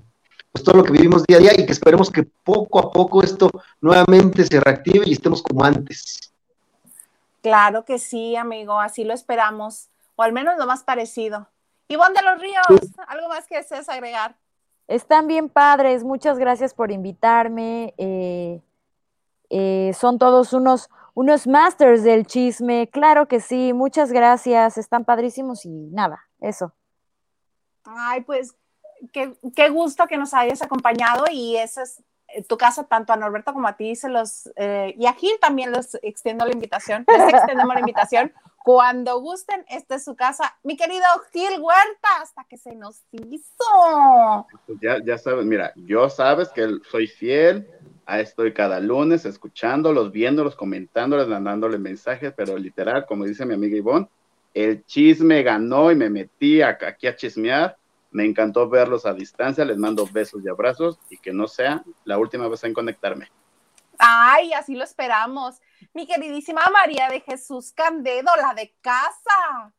pues 0.51 0.63
todo 0.63 0.77
lo 0.77 0.83
que 0.83 0.93
vivimos 0.93 1.23
día 1.23 1.37
a 1.37 1.39
día 1.41 1.51
y 1.55 1.65
que 1.65 1.71
esperemos 1.71 2.09
que 2.09 2.23
poco 2.23 2.79
a 2.79 2.91
poco 2.91 3.21
esto 3.21 3.49
nuevamente 3.81 4.43
se 4.45 4.59
reactive 4.59 5.03
y 5.05 5.13
estemos 5.13 5.41
como 5.41 5.63
antes. 5.63 6.31
Claro 7.41 7.85
que 7.85 7.99
sí, 7.99 8.35
amigo, 8.35 8.79
así 8.79 9.03
lo 9.03 9.13
esperamos, 9.13 9.89
o 10.15 10.23
al 10.23 10.33
menos 10.33 10.57
lo 10.57 10.65
más 10.65 10.83
parecido. 10.83 11.47
Ivonne 11.87 12.15
de 12.15 12.25
los 12.25 12.41
Ríos, 12.41 12.91
¿algo 13.07 13.29
más 13.29 13.47
que 13.47 13.57
desees 13.57 13.89
agregar? 13.89 14.35
Están 14.87 15.27
bien 15.27 15.49
padres, 15.49 16.03
muchas 16.03 16.37
gracias 16.37 16.73
por 16.73 16.91
invitarme. 16.91 17.93
Eh, 17.97 18.61
eh, 19.49 19.91
son 19.97 20.19
todos 20.19 20.53
unos, 20.53 20.89
unos 21.13 21.47
masters 21.47 22.03
del 22.03 22.25
chisme, 22.25 22.89
claro 22.91 23.27
que 23.27 23.39
sí, 23.39 23.73
muchas 23.73 24.11
gracias, 24.11 24.77
están 24.77 25.05
padrísimos 25.05 25.65
y 25.65 25.69
nada, 25.69 26.27
eso. 26.39 26.73
Ay, 27.85 28.21
pues 28.21 28.55
qué, 29.11 29.33
qué 29.55 29.69
gusto 29.69 30.07
que 30.07 30.17
nos 30.17 30.33
hayas 30.33 30.61
acompañado 30.61 31.25
y 31.31 31.57
esa 31.57 31.83
es 31.83 32.03
tu 32.47 32.57
casa, 32.57 32.83
tanto 32.85 33.13
a 33.13 33.17
Norberto 33.17 33.53
como 33.53 33.67
a 33.67 33.75
ti, 33.75 33.95
se 33.95 34.09
los, 34.09 34.49
eh, 34.55 34.93
y 34.97 35.05
a 35.05 35.13
Gil 35.13 35.37
también 35.41 35.71
les 35.71 35.97
extiendo 36.01 36.45
la 36.45 36.53
invitación, 36.53 37.05
les 37.07 37.33
extendemos 37.33 37.73
la 37.73 37.79
invitación. 37.79 38.31
Cuando 38.63 39.19
gusten, 39.21 39.65
esta 39.69 39.95
es 39.95 40.03
su 40.03 40.15
casa. 40.15 40.57
Mi 40.63 40.75
querido 40.75 41.05
Gil 41.31 41.59
Huerta, 41.59 42.07
hasta 42.21 42.43
que 42.43 42.57
se 42.57 42.75
nos 42.75 43.01
hizo. 43.11 44.45
Pues 44.67 44.79
ya, 44.81 44.97
ya 45.03 45.17
sabes, 45.17 45.45
mira, 45.45 45.71
yo 45.75 46.09
sabes 46.09 46.49
que 46.49 46.67
soy 46.91 47.07
fiel, 47.07 47.67
estoy 48.07 48.53
cada 48.53 48.79
lunes 48.79 49.25
escuchándolos, 49.25 50.11
viéndolos, 50.11 50.55
comentándoles, 50.55 51.27
mandándoles 51.27 51.79
mensajes, 51.79 52.33
pero 52.35 52.57
literal, 52.57 53.05
como 53.05 53.25
dice 53.25 53.45
mi 53.45 53.53
amiga 53.53 53.77
Ivonne, 53.77 54.07
el 54.53 54.85
chisme 54.85 55.41
ganó 55.41 55.91
y 55.91 55.95
me 55.95 56.09
metí 56.09 56.61
aquí 56.61 57.07
a 57.07 57.15
chismear 57.15 57.78
me 58.11 58.25
encantó 58.25 58.67
verlos 58.69 59.05
a 59.05 59.13
distancia, 59.13 59.65
les 59.65 59.77
mando 59.77 60.07
besos 60.11 60.43
y 60.43 60.49
abrazos 60.49 60.97
y 61.09 61.17
que 61.17 61.31
no 61.31 61.47
sea 61.47 61.83
la 62.05 62.17
última 62.17 62.47
vez 62.47 62.63
en 62.63 62.73
conectarme. 62.73 63.29
Ay, 63.97 64.53
así 64.53 64.75
lo 64.75 64.83
esperamos. 64.83 65.61
Mi 65.93 66.07
queridísima 66.07 66.61
María 66.71 67.09
de 67.09 67.21
Jesús 67.21 67.73
Candedo, 67.73 68.31
la 68.41 68.53
de 68.53 68.73
casa. 68.81 69.73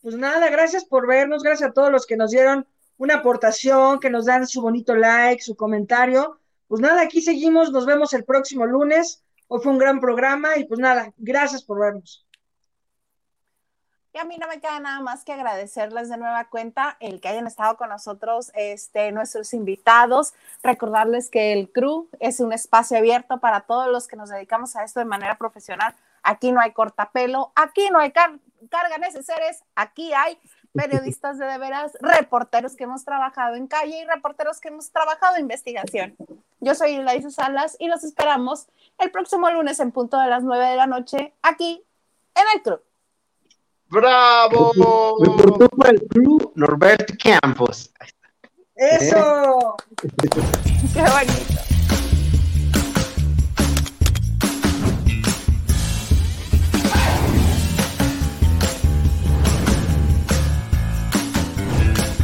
Pues 0.00 0.16
nada, 0.16 0.48
gracias 0.48 0.84
por 0.84 1.06
vernos, 1.06 1.42
gracias 1.42 1.70
a 1.70 1.72
todos 1.72 1.92
los 1.92 2.06
que 2.06 2.16
nos 2.16 2.30
dieron 2.30 2.66
una 2.96 3.16
aportación, 3.16 4.00
que 4.00 4.10
nos 4.10 4.26
dan 4.26 4.46
su 4.46 4.60
bonito 4.62 4.94
like, 4.96 5.42
su 5.42 5.54
comentario. 5.54 6.38
Pues 6.66 6.80
nada, 6.80 7.02
aquí 7.02 7.20
seguimos, 7.20 7.70
nos 7.70 7.86
vemos 7.86 8.12
el 8.14 8.24
próximo 8.24 8.66
lunes. 8.66 9.22
Hoy 9.48 9.60
fue 9.62 9.72
un 9.72 9.78
gran 9.78 10.00
programa 10.00 10.56
y 10.56 10.64
pues 10.64 10.80
nada, 10.80 11.12
gracias 11.18 11.62
por 11.62 11.78
vernos. 11.78 12.26
Y 14.14 14.18
a 14.18 14.24
mí 14.24 14.36
no 14.36 14.46
me 14.46 14.60
queda 14.60 14.78
nada 14.78 15.00
más 15.00 15.24
que 15.24 15.32
agradecerles 15.32 16.10
de 16.10 16.18
nueva 16.18 16.44
cuenta 16.44 16.98
el 17.00 17.20
que 17.20 17.28
hayan 17.28 17.46
estado 17.46 17.78
con 17.78 17.88
nosotros, 17.88 18.50
este, 18.54 19.10
nuestros 19.10 19.54
invitados, 19.54 20.34
recordarles 20.62 21.30
que 21.30 21.54
el 21.54 21.70
CRU 21.70 22.08
es 22.20 22.40
un 22.40 22.52
espacio 22.52 22.98
abierto 22.98 23.38
para 23.38 23.62
todos 23.62 23.88
los 23.88 24.08
que 24.08 24.16
nos 24.16 24.28
dedicamos 24.28 24.76
a 24.76 24.84
esto 24.84 25.00
de 25.00 25.06
manera 25.06 25.38
profesional. 25.38 25.94
Aquí 26.22 26.52
no 26.52 26.60
hay 26.60 26.72
cortapelo, 26.72 27.52
aquí 27.54 27.88
no 27.90 28.00
hay 28.00 28.12
car 28.12 28.38
carga 28.70 28.98
necesarias, 28.98 29.64
aquí 29.74 30.12
hay 30.12 30.38
periodistas 30.74 31.38
de 31.38 31.46
de 31.46 31.58
veras, 31.58 31.96
reporteros 32.00 32.76
que 32.76 32.84
hemos 32.84 33.04
trabajado 33.04 33.56
en 33.56 33.66
calle 33.66 33.98
y 33.98 34.04
reporteros 34.04 34.60
que 34.60 34.68
hemos 34.68 34.90
trabajado 34.90 35.36
en 35.36 35.42
investigación. 35.42 36.16
Yo 36.60 36.74
soy 36.74 36.92
Ilaisa 36.92 37.30
Salas 37.30 37.76
y 37.78 37.88
los 37.88 38.04
esperamos 38.04 38.68
el 38.98 39.10
próximo 39.10 39.50
lunes 39.50 39.80
en 39.80 39.90
punto 39.90 40.18
de 40.18 40.28
las 40.28 40.42
9 40.42 40.66
de 40.66 40.76
la 40.76 40.86
noche 40.86 41.32
aquí 41.42 41.82
en 42.34 42.44
el 42.54 42.62
CRU. 42.62 42.80
¡Bravo! 43.92 44.72
Me 45.20 45.28
por 45.68 45.88
el 45.90 46.00
club 46.08 46.52
Norberto 46.54 47.12
Campos. 47.22 47.92
¡Eso! 48.74 49.76
¡Qué 50.94 51.02
bonito! 51.02 51.51